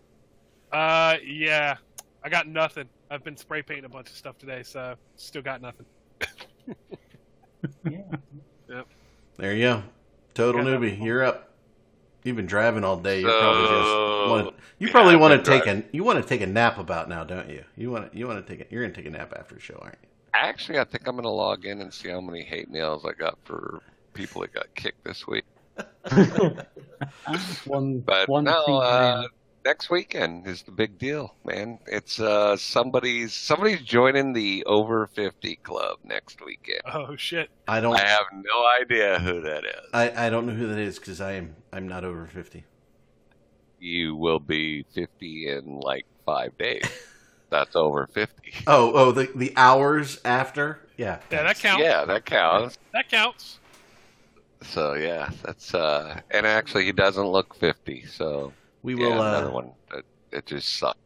Uh, 0.72 1.16
yeah. 1.26 1.78
I 2.24 2.30
got 2.30 2.48
nothing. 2.48 2.88
I've 3.10 3.24
been 3.24 3.36
spray 3.36 3.64
painting 3.64 3.86
a 3.86 3.90
bunch 3.90 4.10
of 4.10 4.16
stuff 4.16 4.38
today, 4.38 4.62
so 4.64 4.96
still 5.16 5.42
got 5.42 5.62
nothing. 5.62 5.86
Yeah. 7.84 8.02
Yeah. 8.70 8.84
There 9.38 9.54
you 9.54 9.64
go. 9.64 9.84
Total 10.34 10.64
Yeah. 10.64 10.68
newbie. 10.78 11.04
You're 11.04 11.24
up. 11.24 11.50
You've 12.24 12.36
been 12.36 12.46
driving 12.46 12.84
all 12.84 12.98
day. 12.98 13.22
You 13.22 13.26
probably 13.28 13.68
just 13.68 13.98
So, 13.98 14.30
want. 14.30 14.56
You 14.80 14.88
yeah, 14.88 14.92
probably 14.92 15.16
I've 15.16 15.20
want 15.20 15.34
to 15.44 15.52
take 15.52 15.64
driving. 15.64 15.84
a. 15.92 15.96
You 15.96 16.04
want 16.04 16.22
to 16.22 16.28
take 16.28 16.42
a 16.42 16.48
nap 16.48 16.78
about 16.78 17.10
now, 17.10 17.24
don't 17.24 17.50
you? 17.50 17.64
You 17.76 17.92
want 17.92 18.12
to. 18.12 18.18
You 18.18 18.28
want 18.28 18.46
to 18.46 18.56
take. 18.58 18.68
A, 18.70 18.74
you're 18.74 18.84
gonna 18.84 18.94
take 18.94 19.06
a 19.08 19.10
nap 19.12 19.34
after 19.38 19.56
the 19.56 19.62
show, 19.62 19.78
aren't 19.82 19.98
you? 20.02 20.08
Actually, 20.34 20.80
I 20.80 20.86
think 20.86 21.08
I'm 21.08 21.16
going 21.16 21.24
to 21.24 21.30
log 21.30 21.66
in 21.66 21.82
and 21.82 21.94
see 21.94 22.10
how 22.10 22.22
many 22.22 22.44
hate 22.44 22.70
mails 22.72 23.06
I 23.06 23.12
got 23.12 23.38
for 23.44 23.82
people 24.14 24.42
that 24.42 24.54
got 24.54 24.74
kicked 24.76 25.04
this 25.04 25.28
week. 25.28 25.44
one, 27.66 28.00
But 28.00 28.30
one 28.30 28.46
no, 28.46 28.52
uh, 28.78 29.24
in. 29.24 29.30
Next 29.66 29.90
weekend 29.90 30.48
is 30.48 30.64
the 30.64 30.72
big 30.72 30.98
deal, 30.98 31.36
man. 31.46 31.80
It's 31.88 32.20
uh 32.20 32.58
somebody's 32.58 33.34
somebody's 33.34 33.82
joining 33.82 34.34
the 34.34 34.64
over 34.66 35.08
50 35.08 35.56
club 35.58 35.98
next 36.04 36.44
weekend. 36.44 36.82
Oh 36.92 37.16
shit! 37.16 37.50
I 37.68 37.80
don't. 37.80 37.96
I 37.96 38.06
have 38.06 38.26
no 38.32 38.68
idea 38.82 39.20
who 39.20 39.42
that 39.42 39.66
is. 39.66 39.90
I, 39.94 40.28
I 40.28 40.30
don't 40.30 40.46
know 40.46 40.54
who 40.54 40.68
that 40.68 40.80
is 40.80 41.00
because 41.00 41.22
I 41.22 41.34
am. 41.34 41.56
I'm 41.72 41.88
not 41.88 42.04
over 42.04 42.28
fifty. 42.28 42.66
You 43.80 44.16
will 44.16 44.40
be 44.40 44.84
50 44.94 45.50
in 45.50 45.80
like 45.80 46.06
five 46.24 46.56
days. 46.60 46.84
That's 47.50 47.76
over 47.76 48.08
50. 48.14 48.54
Oh, 48.68 48.92
oh, 48.94 49.12
the 49.12 49.30
the 49.36 49.54
hours 49.58 50.22
after. 50.24 50.88
Yeah. 50.98 51.20
Yeah, 51.32 51.44
that 51.44 51.60
counts. 51.60 51.84
Yeah, 51.84 52.06
that 52.06 52.26
counts. 52.26 52.78
That 52.94 53.10
counts. 53.10 53.60
So 54.62 54.94
yeah, 54.94 55.32
that's 55.42 55.74
uh, 55.74 56.22
and 56.30 56.46
actually 56.46 56.86
he 56.86 56.92
doesn't 56.92 57.26
look 57.26 57.56
50. 57.56 58.06
So 58.06 58.54
We 58.84 58.96
yeah, 58.96 59.06
will. 59.08 59.22
another 59.22 59.48
Uh, 59.48 59.52
one. 59.52 59.72
It, 59.94 60.06
it 60.32 60.46
just 60.46 60.78
sucks. 60.80 60.98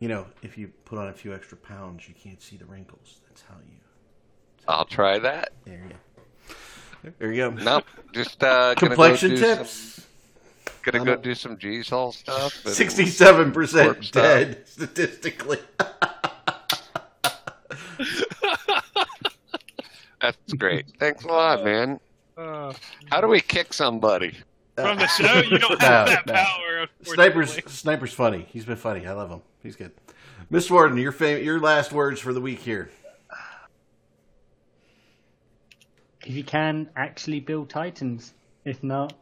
you 0.00 0.08
know, 0.08 0.26
if 0.42 0.58
you 0.58 0.68
put 0.84 0.98
on 0.98 1.08
a 1.08 1.12
few 1.12 1.32
extra 1.34 1.56
pounds, 1.56 2.08
you 2.08 2.14
can't 2.14 2.40
see 2.42 2.56
the 2.56 2.64
wrinkles. 2.66 3.20
That's 3.28 3.42
how 3.42 3.54
you. 3.66 3.78
I'll 4.68 4.84
try 4.84 5.18
that. 5.18 5.52
There 5.64 5.74
you 5.74 5.88
go. 5.90 5.96
There 7.18 7.32
you 7.32 7.36
go. 7.42 7.50
Nope, 7.50 7.84
just 8.12 8.42
uh, 8.44 8.74
gonna 8.74 8.94
Complexion 8.94 9.30
go 9.34 9.36
tips. 9.56 9.70
Some, 9.72 10.04
gonna 10.84 10.98
I'm 11.00 11.04
go 11.04 11.12
a- 11.14 11.16
do 11.16 11.34
some 11.34 11.58
G 11.58 11.82
Sol 11.82 12.12
stuff. 12.12 12.52
Sixty-seven 12.66 13.50
percent 13.52 13.88
Work 13.88 14.02
stuff. 14.04 14.22
dead 14.22 14.62
statistically. 14.68 15.58
That's 20.20 20.52
great. 20.56 20.86
Thanks 21.00 21.24
a 21.24 21.28
lot, 21.28 21.64
man. 21.64 21.98
Uh, 22.36 22.72
How 23.10 23.20
do 23.20 23.26
we 23.26 23.40
kick 23.40 23.72
somebody? 23.72 24.36
From 24.76 24.98
the 24.98 25.06
show, 25.06 25.40
you 25.40 25.58
don't 25.58 25.80
have 25.82 26.06
No, 26.06 26.12
that 26.14 26.26
no. 26.26 26.32
power. 26.32 26.86
Sniper's. 27.02 27.58
Sniper's 27.66 28.12
funny. 28.12 28.46
He's 28.50 28.64
been 28.64 28.76
funny. 28.76 29.06
I 29.06 29.12
love 29.12 29.30
him. 29.30 29.42
He's 29.62 29.76
good. 29.76 29.92
Miss 30.50 30.70
Warden, 30.70 30.98
your 30.98 31.12
fam- 31.12 31.42
your 31.44 31.60
last 31.60 31.92
words 31.92 32.20
for 32.20 32.32
the 32.32 32.40
week 32.40 32.60
here. 32.60 32.90
If 36.24 36.34
you 36.34 36.44
can, 36.44 36.88
actually 36.94 37.40
build 37.40 37.68
Titans. 37.68 38.32
If 38.64 38.82
not, 38.84 39.14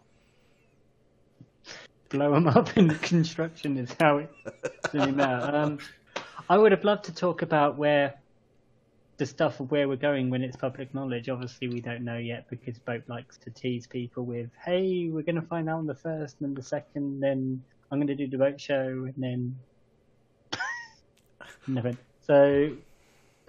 blow 2.11 2.33
them 2.35 2.47
up 2.47 2.77
in 2.77 2.91
construction 2.97 3.79
is 3.79 3.95
how 3.99 4.19
it 4.19 4.31
really 4.93 5.13
matter. 5.13 5.57
Um, 5.57 5.79
I 6.51 6.59
would 6.59 6.73
have 6.73 6.85
loved 6.85 7.05
to 7.05 7.15
talk 7.15 7.41
about 7.43 7.77
where 7.79 8.15
the 9.21 9.27
stuff 9.27 9.61
of 9.61 9.71
where 9.71 9.87
we're 9.87 9.97
going 9.97 10.31
when 10.31 10.43
it's 10.43 10.57
public 10.57 10.95
knowledge. 10.95 11.29
Obviously, 11.29 11.69
we 11.69 11.79
don't 11.81 12.03
know 12.03 12.17
yet 12.17 12.49
because 12.49 12.79
Boat 12.79 13.03
likes 13.07 13.37
to 13.37 13.51
tease 13.51 13.87
people 13.87 14.25
with, 14.25 14.49
"Hey, 14.65 15.09
we're 15.13 15.23
going 15.23 15.35
to 15.37 15.43
find 15.43 15.69
out 15.69 15.79
on 15.79 15.87
the 15.87 15.95
first, 15.95 16.37
and 16.41 16.49
then 16.49 16.55
the 16.55 16.63
second, 16.63 17.21
then 17.21 17.63
I'm 17.93 17.99
going 17.99 18.07
to 18.09 18.15
do 18.15 18.27
the 18.27 18.39
boat 18.39 18.59
show, 18.59 18.81
and 18.89 19.15
then 19.19 19.57
never." 21.67 21.93
So, 22.23 22.71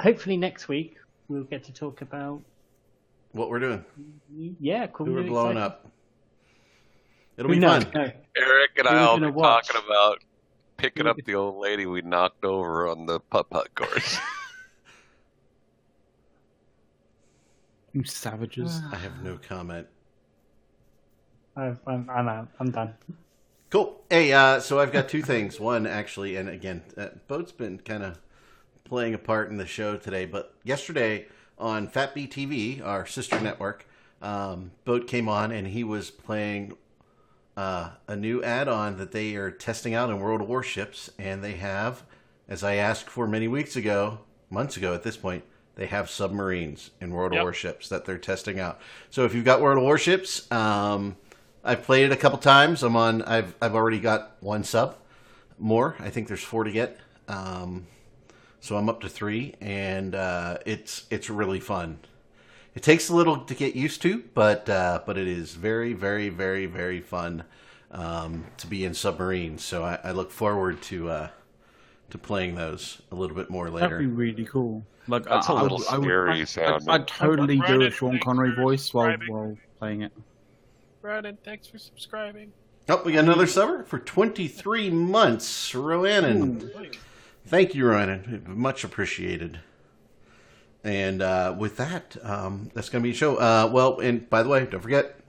hopefully 0.01 0.35
next 0.35 0.67
week 0.67 0.97
we'll 1.29 1.43
get 1.45 1.63
to 1.65 1.71
talk 1.73 2.01
about 2.01 2.41
What 3.31 3.49
we're 3.49 3.59
doing. 3.59 3.85
yeah, 4.59 4.87
cool. 4.87 5.05
Who 5.05 5.13
we're 5.13 5.23
blowing 5.23 5.57
exciting- 5.57 5.63
up. 5.63 5.87
It'll 7.37 7.49
be 7.49 7.59
no, 7.59 7.79
fun. 7.79 7.91
no. 7.95 8.01
Eric 8.35 8.71
and 8.77 8.87
I 8.89 9.15
we 9.15 9.21
will 9.21 9.31
be 9.31 9.35
watch? 9.37 9.67
talking 9.69 9.81
about 9.87 10.17
picking 10.75 11.07
up 11.07 11.15
the 11.25 11.35
old 11.35 11.55
lady 11.55 11.85
we 11.85 12.01
knocked 12.01 12.43
over 12.43 12.89
on 12.89 13.05
the 13.05 13.21
putt 13.21 13.49
putt 13.49 13.73
course. 13.73 14.19
You 17.93 18.03
savages. 18.03 18.81
I 18.91 18.95
have 18.95 19.21
no 19.23 19.37
comment. 19.37 19.87
I've, 21.55 21.79
I'm, 21.85 22.09
I'm 22.09 22.27
out. 22.27 22.47
I'm 22.59 22.71
done. 22.71 22.93
Cool. 23.69 24.01
Hey, 24.09 24.31
uh, 24.31 24.59
so 24.59 24.79
I've 24.79 24.93
got 24.93 25.09
two 25.09 25.21
things. 25.21 25.59
One, 25.59 25.85
actually, 25.85 26.37
and 26.37 26.47
again, 26.47 26.83
uh, 26.97 27.09
Boat's 27.27 27.51
been 27.51 27.79
kind 27.79 28.03
of 28.03 28.19
playing 28.85 29.13
a 29.13 29.17
part 29.17 29.49
in 29.49 29.57
the 29.57 29.65
show 29.65 29.97
today, 29.97 30.25
but 30.25 30.53
yesterday 30.63 31.27
on 31.57 31.87
Fat 31.87 32.13
B 32.15 32.27
TV, 32.27 32.83
our 32.83 33.05
sister 33.05 33.39
network, 33.39 33.85
um, 34.21 34.71
Boat 34.85 35.07
came 35.07 35.27
on 35.27 35.51
and 35.51 35.67
he 35.67 35.83
was 35.83 36.11
playing 36.11 36.73
uh, 37.57 37.91
a 38.07 38.15
new 38.15 38.41
add-on 38.43 38.97
that 38.97 39.11
they 39.11 39.35
are 39.35 39.51
testing 39.51 39.93
out 39.93 40.09
in 40.09 40.19
World 40.19 40.41
of 40.41 40.47
Warships, 40.47 41.09
and 41.19 41.43
they 41.43 41.53
have, 41.53 42.03
as 42.47 42.63
I 42.63 42.75
asked 42.75 43.09
for 43.09 43.27
many 43.27 43.47
weeks 43.47 43.75
ago, 43.75 44.19
months 44.49 44.77
ago 44.77 44.93
at 44.93 45.03
this 45.03 45.17
point, 45.17 45.43
they 45.75 45.85
have 45.87 46.09
submarines 46.09 46.91
in 46.99 47.11
World 47.11 47.33
Yep. 47.33 47.39
of 47.41 47.45
Warships 47.45 47.89
that 47.89 48.05
they're 48.05 48.17
testing 48.17 48.59
out. 48.59 48.79
So 49.09 49.25
if 49.25 49.33
you've 49.33 49.45
got 49.45 49.61
World 49.61 49.77
of 49.77 49.83
Warships, 49.83 50.51
um, 50.51 51.15
I've 51.63 51.83
played 51.83 52.05
it 52.05 52.11
a 52.11 52.17
couple 52.17 52.37
times. 52.39 52.83
I'm 52.83 52.95
on. 52.95 53.21
I've 53.21 53.55
I've 53.61 53.75
already 53.75 53.99
got 53.99 54.35
one 54.41 54.63
sub. 54.63 54.97
More. 55.59 55.95
I 55.99 56.09
think 56.09 56.27
there's 56.27 56.43
four 56.43 56.63
to 56.63 56.71
get. 56.71 56.99
Um, 57.27 57.85
so 58.59 58.77
I'm 58.77 58.89
up 58.89 59.01
to 59.01 59.09
three, 59.09 59.55
and 59.61 60.15
uh, 60.15 60.57
it's 60.65 61.05
it's 61.09 61.29
really 61.29 61.59
fun. 61.59 61.99
It 62.73 62.83
takes 62.83 63.09
a 63.09 63.15
little 63.15 63.37
to 63.37 63.53
get 63.53 63.75
used 63.75 64.01
to, 64.03 64.23
but 64.33 64.67
uh, 64.69 65.01
but 65.05 65.17
it 65.17 65.27
is 65.27 65.53
very 65.53 65.93
very 65.93 66.29
very 66.29 66.65
very 66.65 66.99
fun 66.99 67.43
um, 67.91 68.45
to 68.57 68.67
be 68.67 68.83
in 68.83 68.93
submarines. 68.93 69.63
So 69.63 69.83
I, 69.83 69.99
I 70.03 70.11
look 70.11 70.31
forward 70.31 70.81
to 70.83 71.09
uh, 71.09 71.27
to 72.11 72.17
playing 72.17 72.55
those 72.55 73.01
a 73.11 73.15
little 73.15 73.35
bit 73.35 73.49
more 73.49 73.69
later. 73.69 73.89
That'd 73.89 73.99
be 73.99 74.05
really 74.07 74.45
cool. 74.45 74.83
Like 75.07 75.23
That's 75.25 75.49
I, 75.49 75.53
a 75.53 75.55
I 75.57 75.61
little 75.63 75.77
would- 75.79 75.87
I 75.87 75.97
would- 75.97 76.03
scary 76.05 76.41
I- 76.41 76.43
sounding. 76.45 76.89
I'd 76.89 77.07
totally 77.07 77.57
do 77.59 77.81
a 77.81 77.89
Sean 77.91 78.11
thanks 78.11 78.23
Connery 78.25 78.55
voice 78.55 78.93
while 78.93 79.15
while 79.27 79.57
playing 79.79 80.01
it. 80.03 80.11
Brandon, 81.01 81.37
thanks 81.43 81.67
for 81.67 81.79
subscribing. 81.79 82.51
Oh, 82.87 83.01
we 83.03 83.13
got 83.13 83.23
another 83.23 83.47
subber 83.47 83.83
for 83.83 83.97
23 83.99 84.89
months, 84.91 85.71
Roannon. 85.73 86.91
Thank 87.45 87.73
you, 87.73 87.87
Ryan. 87.87 88.43
Much 88.47 88.83
appreciated. 88.83 89.59
And 90.83 91.21
uh, 91.21 91.55
with 91.57 91.77
that, 91.77 92.17
um, 92.23 92.69
that's 92.73 92.89
going 92.89 93.03
to 93.03 93.07
be 93.07 93.11
a 93.11 93.15
show. 93.17 93.35
Uh, 93.37 93.69
well, 93.71 93.99
and 93.99 94.29
by 94.29 94.43
the 94.43 94.49
way, 94.49 94.65
don't 94.65 94.81
forget, 94.81 95.19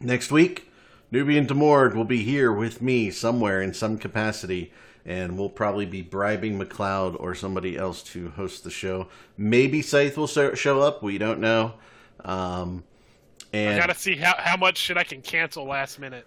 next 0.00 0.30
week, 0.32 0.70
Nubian 1.10 1.46
Demord 1.46 1.94
will 1.94 2.04
be 2.04 2.22
here 2.22 2.50
with 2.52 2.80
me 2.82 3.10
somewhere 3.10 3.60
in 3.62 3.72
some 3.74 3.98
capacity, 3.98 4.72
and 5.06 5.38
we'll 5.38 5.48
probably 5.48 5.86
be 5.86 6.02
bribing 6.02 6.58
McLeod 6.58 7.16
or 7.20 7.34
somebody 7.34 7.76
else 7.78 8.02
to 8.02 8.30
host 8.30 8.64
the 8.64 8.70
show. 8.70 9.06
Maybe 9.38 9.80
Scythe 9.80 10.16
will 10.18 10.26
show 10.26 10.80
up. 10.80 11.02
We 11.02 11.16
don't 11.16 11.38
know. 11.40 11.74
Um, 12.24 12.82
I 13.54 13.78
gotta 13.78 13.94
see 13.94 14.16
how 14.16 14.34
how 14.36 14.56
much 14.56 14.76
shit 14.76 14.98
I 14.98 15.04
can 15.04 15.22
cancel 15.22 15.64
last 15.64 15.98
minute. 16.00 16.26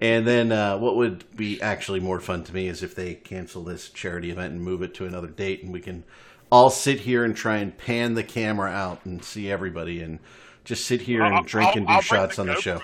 and 0.00 0.26
then 0.26 0.52
uh, 0.52 0.76
what 0.78 0.96
would 0.96 1.24
be 1.36 1.60
actually 1.62 2.00
more 2.00 2.20
fun 2.20 2.44
to 2.44 2.54
me 2.54 2.68
is 2.68 2.82
if 2.82 2.94
they 2.94 3.14
cancel 3.14 3.64
this 3.64 3.88
charity 3.88 4.30
event 4.30 4.52
and 4.52 4.62
move 4.62 4.82
it 4.82 4.94
to 4.94 5.06
another 5.06 5.28
date, 5.28 5.62
and 5.64 5.72
we 5.72 5.80
can 5.80 6.04
all 6.52 6.68
sit 6.70 7.00
here 7.00 7.24
and 7.24 7.34
try 7.36 7.56
and 7.58 7.76
pan 7.78 8.14
the 8.14 8.22
camera 8.24 8.70
out 8.70 9.04
and 9.06 9.24
see 9.24 9.50
everybody, 9.50 10.02
and 10.02 10.18
just 10.64 10.84
sit 10.84 11.00
here 11.02 11.22
and 11.22 11.34
I'll- 11.34 11.42
drink 11.44 11.68
I'll- 11.70 11.76
and 11.78 11.86
do 11.86 11.92
I'll 11.92 12.00
bring 12.00 12.02
shots 12.20 12.38
on 12.38 12.46
the 12.46 12.54
GoPro. 12.54 12.60
show. 12.60 12.74
I'll 12.74 12.82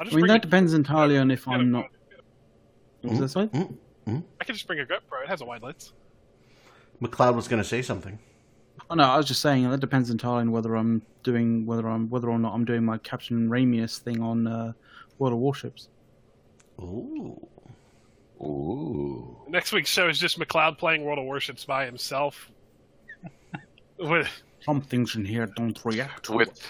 I 0.00 0.04
just 0.04 0.16
mean, 0.16 0.26
that 0.28 0.42
depends 0.42 0.72
entirely 0.74 1.18
on 1.18 1.30
if 1.30 1.46
get 1.46 1.50
a 1.52 1.54
I'm 1.56 1.70
not. 1.72 1.84
GoPro. 1.84 1.88
What 3.02 3.20
was 3.20 3.34
that 3.34 3.74
say? 4.06 4.22
I 4.40 4.44
can 4.44 4.54
just 4.54 4.66
bring 4.66 4.80
a 4.80 4.84
GoPro. 4.84 5.22
It 5.22 5.28
has 5.28 5.40
a 5.40 5.44
wide 5.44 5.62
lens. 5.62 5.92
McLeod 7.02 7.34
was 7.34 7.48
going 7.48 7.62
to 7.62 7.68
say 7.68 7.82
something. 7.82 8.18
Oh, 8.90 8.94
no, 8.94 9.04
I 9.04 9.16
was 9.16 9.26
just 9.26 9.40
saying 9.40 9.68
that 9.70 9.80
depends 9.80 10.10
entirely 10.10 10.42
on 10.42 10.52
whether 10.52 10.74
I'm 10.74 11.02
doing 11.22 11.64
whether 11.64 11.88
I'm 11.88 12.10
whether 12.10 12.28
or 12.28 12.38
not 12.38 12.54
I'm 12.54 12.64
doing 12.64 12.84
my 12.84 12.98
Captain 12.98 13.48
Ramius 13.48 13.98
thing 13.98 14.20
on 14.20 14.46
uh, 14.46 14.72
World 15.18 15.32
of 15.32 15.38
Warships. 15.38 15.88
Ooh. 16.80 17.48
Ooh. 18.42 19.36
Next 19.48 19.72
week's 19.72 19.90
show 19.90 20.08
is 20.08 20.18
just 20.18 20.38
McLeod 20.38 20.76
playing 20.76 21.04
World 21.04 21.18
of 21.18 21.24
Warships 21.24 21.64
by 21.64 21.86
himself. 21.86 22.50
With 23.98 24.28
Some 24.60 24.80
things 24.80 25.14
in 25.14 25.24
here 25.24 25.46
don't 25.46 25.78
react. 25.84 26.28
With 26.28 26.60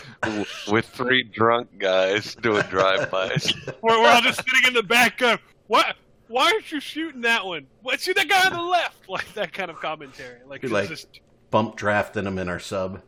with 0.69 0.87
three 0.87 1.25
drunk 1.25 1.79
guys 1.79 2.35
doing 2.37 2.63
drive-bys. 2.65 3.53
we're, 3.83 4.01
we're 4.01 4.09
all 4.09 4.21
just 4.21 4.39
sitting 4.39 4.69
in 4.69 4.75
the 4.75 4.83
back 4.83 5.19
going, 5.19 5.39
"What? 5.69 5.97
Why 6.29 6.47
aren't 6.53 6.71
you 6.73 6.81
shooting 6.81 7.21
that 7.23 7.45
one? 7.47 7.67
What? 7.83 8.01
Shoot 8.01 8.17
that 8.17 8.29
guy 8.29 8.47
on 8.47 8.53
the 8.53 8.63
left!" 8.71 9.09
Like 9.09 9.33
that 9.35 9.53
kind 9.53 9.71
of 9.71 9.81
commentary. 9.81 10.39
Like, 10.47 10.63
Be 10.63 10.69
like- 10.69 10.89
just 10.89 11.21
Bump 11.51 11.77
drafting 11.77 12.27
him 12.27 12.39
in 12.39 12.49
our 12.49 12.59
sub. 12.59 13.01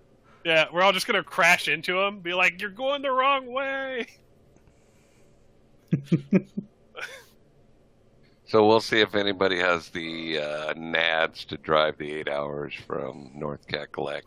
yeah, 0.45 0.67
we're 0.73 0.83
all 0.83 0.93
just 0.93 1.07
gonna 1.09 1.23
crash 1.25 1.67
into 1.69 1.99
him, 2.01 2.21
be 2.21 2.33
like, 2.35 2.61
"You're 2.61 2.71
going 2.71 3.03
the 3.03 3.11
wrong 3.11 3.47
way." 3.53 4.07
So 8.49 8.65
we'll 8.65 8.81
see 8.81 9.01
if 9.01 9.17
anybody 9.17 9.59
has 9.59 9.89
the 9.89 10.39
uh, 10.39 10.75
nads 10.75 11.45
to 11.47 11.57
drive 11.57 11.99
the 11.99 12.13
eight 12.13 12.29
hours 12.29 12.73
from 12.87 13.33
North 13.35 13.67
Cackalack. 13.67 14.23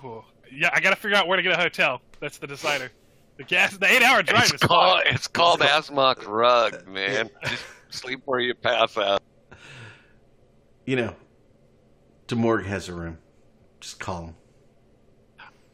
Whew. 0.00 0.24
yeah, 0.52 0.70
I 0.74 0.80
got 0.80 0.90
to 0.90 0.96
figure 0.96 1.16
out 1.16 1.28
where 1.28 1.36
to 1.36 1.42
get 1.42 1.52
a 1.52 1.56
hotel. 1.56 2.02
That's 2.18 2.38
the 2.38 2.48
decider. 2.48 2.90
The 3.36 3.44
gas, 3.44 3.76
the 3.76 3.86
eight-hour 3.86 4.24
drive 4.24 4.42
It's 4.42 4.54
is 4.54 4.60
called 4.60 5.02
fine. 5.04 5.14
it's 5.14 5.28
called 5.28 5.60
Asmok 5.60 6.26
Rug, 6.26 6.84
man. 6.88 7.30
Just 7.90 8.02
sleep 8.02 8.22
where 8.24 8.40
you 8.40 8.54
pass 8.54 8.96
out. 8.96 9.22
You 10.86 10.96
know, 10.96 11.14
DeMorg 12.28 12.64
has 12.66 12.88
a 12.88 12.94
room. 12.94 13.18
Just 13.80 13.98
call 13.98 14.26
him. 14.26 14.34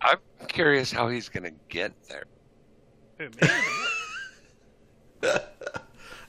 I'm 0.01 0.19
curious 0.49 0.91
how 0.91 1.09
he's 1.09 1.29
gonna 1.29 1.53
get 1.69 1.93
there. 2.09 2.25
Who. 3.19 3.29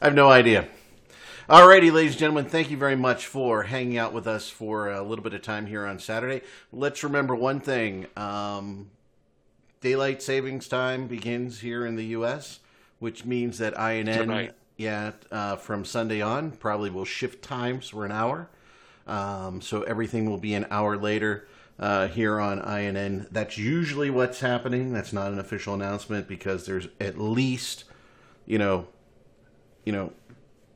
I 0.01 0.05
have 0.05 0.15
no 0.15 0.29
idea. 0.29 0.67
Alrighty, 1.49 1.91
ladies 1.93 2.11
and 2.11 2.19
gentlemen, 2.19 2.45
thank 2.45 2.69
you 2.69 2.77
very 2.77 2.95
much 2.95 3.27
for 3.27 3.63
hanging 3.63 3.97
out 3.97 4.11
with 4.11 4.27
us 4.27 4.49
for 4.49 4.91
a 4.91 5.01
little 5.01 5.23
bit 5.23 5.33
of 5.33 5.41
time 5.41 5.65
here 5.65 5.85
on 5.85 5.99
Saturday. 5.99 6.41
Let's 6.73 7.03
remember 7.03 7.35
one 7.35 7.61
thing. 7.61 8.07
Um, 8.17 8.91
daylight 9.79 10.21
savings 10.21 10.67
time 10.67 11.07
begins 11.07 11.61
here 11.61 11.85
in 11.85 11.95
the 11.95 12.05
U.S., 12.07 12.59
which 12.99 13.23
means 13.23 13.59
that 13.59 13.73
INN, 13.79 14.05
Tonight. 14.05 14.55
Yeah, 14.77 15.11
uh, 15.31 15.55
from 15.55 15.83
Sunday 15.83 16.21
on, 16.21 16.51
probably 16.51 16.89
will 16.89 17.05
shift 17.05 17.43
times 17.43 17.89
for 17.89 18.05
an 18.05 18.11
hour. 18.11 18.49
Um, 19.07 19.61
so 19.61 19.81
everything 19.83 20.29
will 20.29 20.37
be 20.37 20.53
an 20.53 20.67
hour 20.69 20.97
later 20.97 21.47
uh, 21.79 22.07
here 22.07 22.39
on 22.39 22.59
INN. 22.59 23.27
That's 23.31 23.57
usually 23.57 24.09
what's 24.09 24.39
happening. 24.39 24.93
That's 24.93 25.13
not 25.13 25.31
an 25.31 25.39
official 25.39 25.73
announcement 25.73 26.27
because 26.27 26.65
there's 26.65 26.87
at 26.99 27.17
least, 27.17 27.85
you 28.45 28.57
know, 28.57 28.87
you 29.83 29.93
know, 29.93 30.11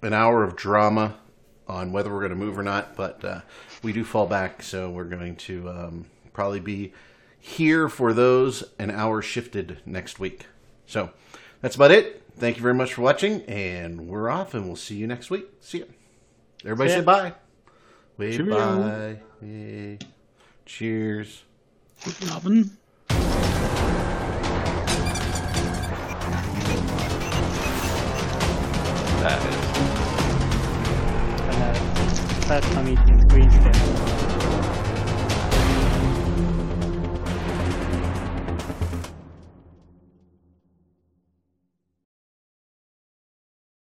an 0.02 0.14
hour 0.14 0.44
of 0.44 0.56
drama 0.56 1.18
on 1.68 1.92
whether 1.92 2.12
we're 2.12 2.20
going 2.20 2.32
to 2.32 2.36
move 2.36 2.58
or 2.58 2.64
not. 2.64 2.96
But 2.96 3.24
uh, 3.24 3.42
we 3.84 3.94
do 3.94 4.04
fall 4.04 4.26
back, 4.26 4.64
so 4.64 4.90
we're 4.90 5.04
going 5.04 5.36
to 5.38 5.70
um, 5.70 6.06
probably 6.34 6.60
be 6.60 6.94
here 7.40 7.90
for 7.90 8.14
those 8.14 8.64
an 8.80 8.90
hour 8.90 9.22
shifted 9.22 9.80
next 9.86 10.20
week. 10.20 10.48
So 10.86 11.12
that's 11.62 11.76
about 11.76 11.92
it. 11.92 12.22
Thank 12.38 12.58
you 12.58 12.64
very 12.64 12.74
much 12.74 12.94
for 12.96 13.02
watching, 13.02 13.42
and 13.44 14.08
we're 14.08 14.30
off, 14.30 14.54
and 14.54 14.66
we'll 14.66 14.76
see 14.76 14.96
you 14.96 15.06
next 15.08 15.30
week. 15.30 15.46
See 15.60 15.80
ya. 15.80 15.86
Everybody 16.64 16.90
See 16.90 16.96
ya. 16.96 17.02
say 17.02 17.06
bye. 17.06 17.34
Wave 18.18 18.36
Cheerio. 18.38 18.56
bye. 18.82 19.20
Yay. 19.46 20.00
Cheers. 20.66 21.44
Lovin'. 22.28 22.72
That 29.22 29.40
is. 29.46 29.56
I 31.48 31.60
know. 31.60 31.74
First 32.48 32.72
time 32.74 32.88
eating 32.88 33.28
green 33.28 33.52
stick. 33.52 34.21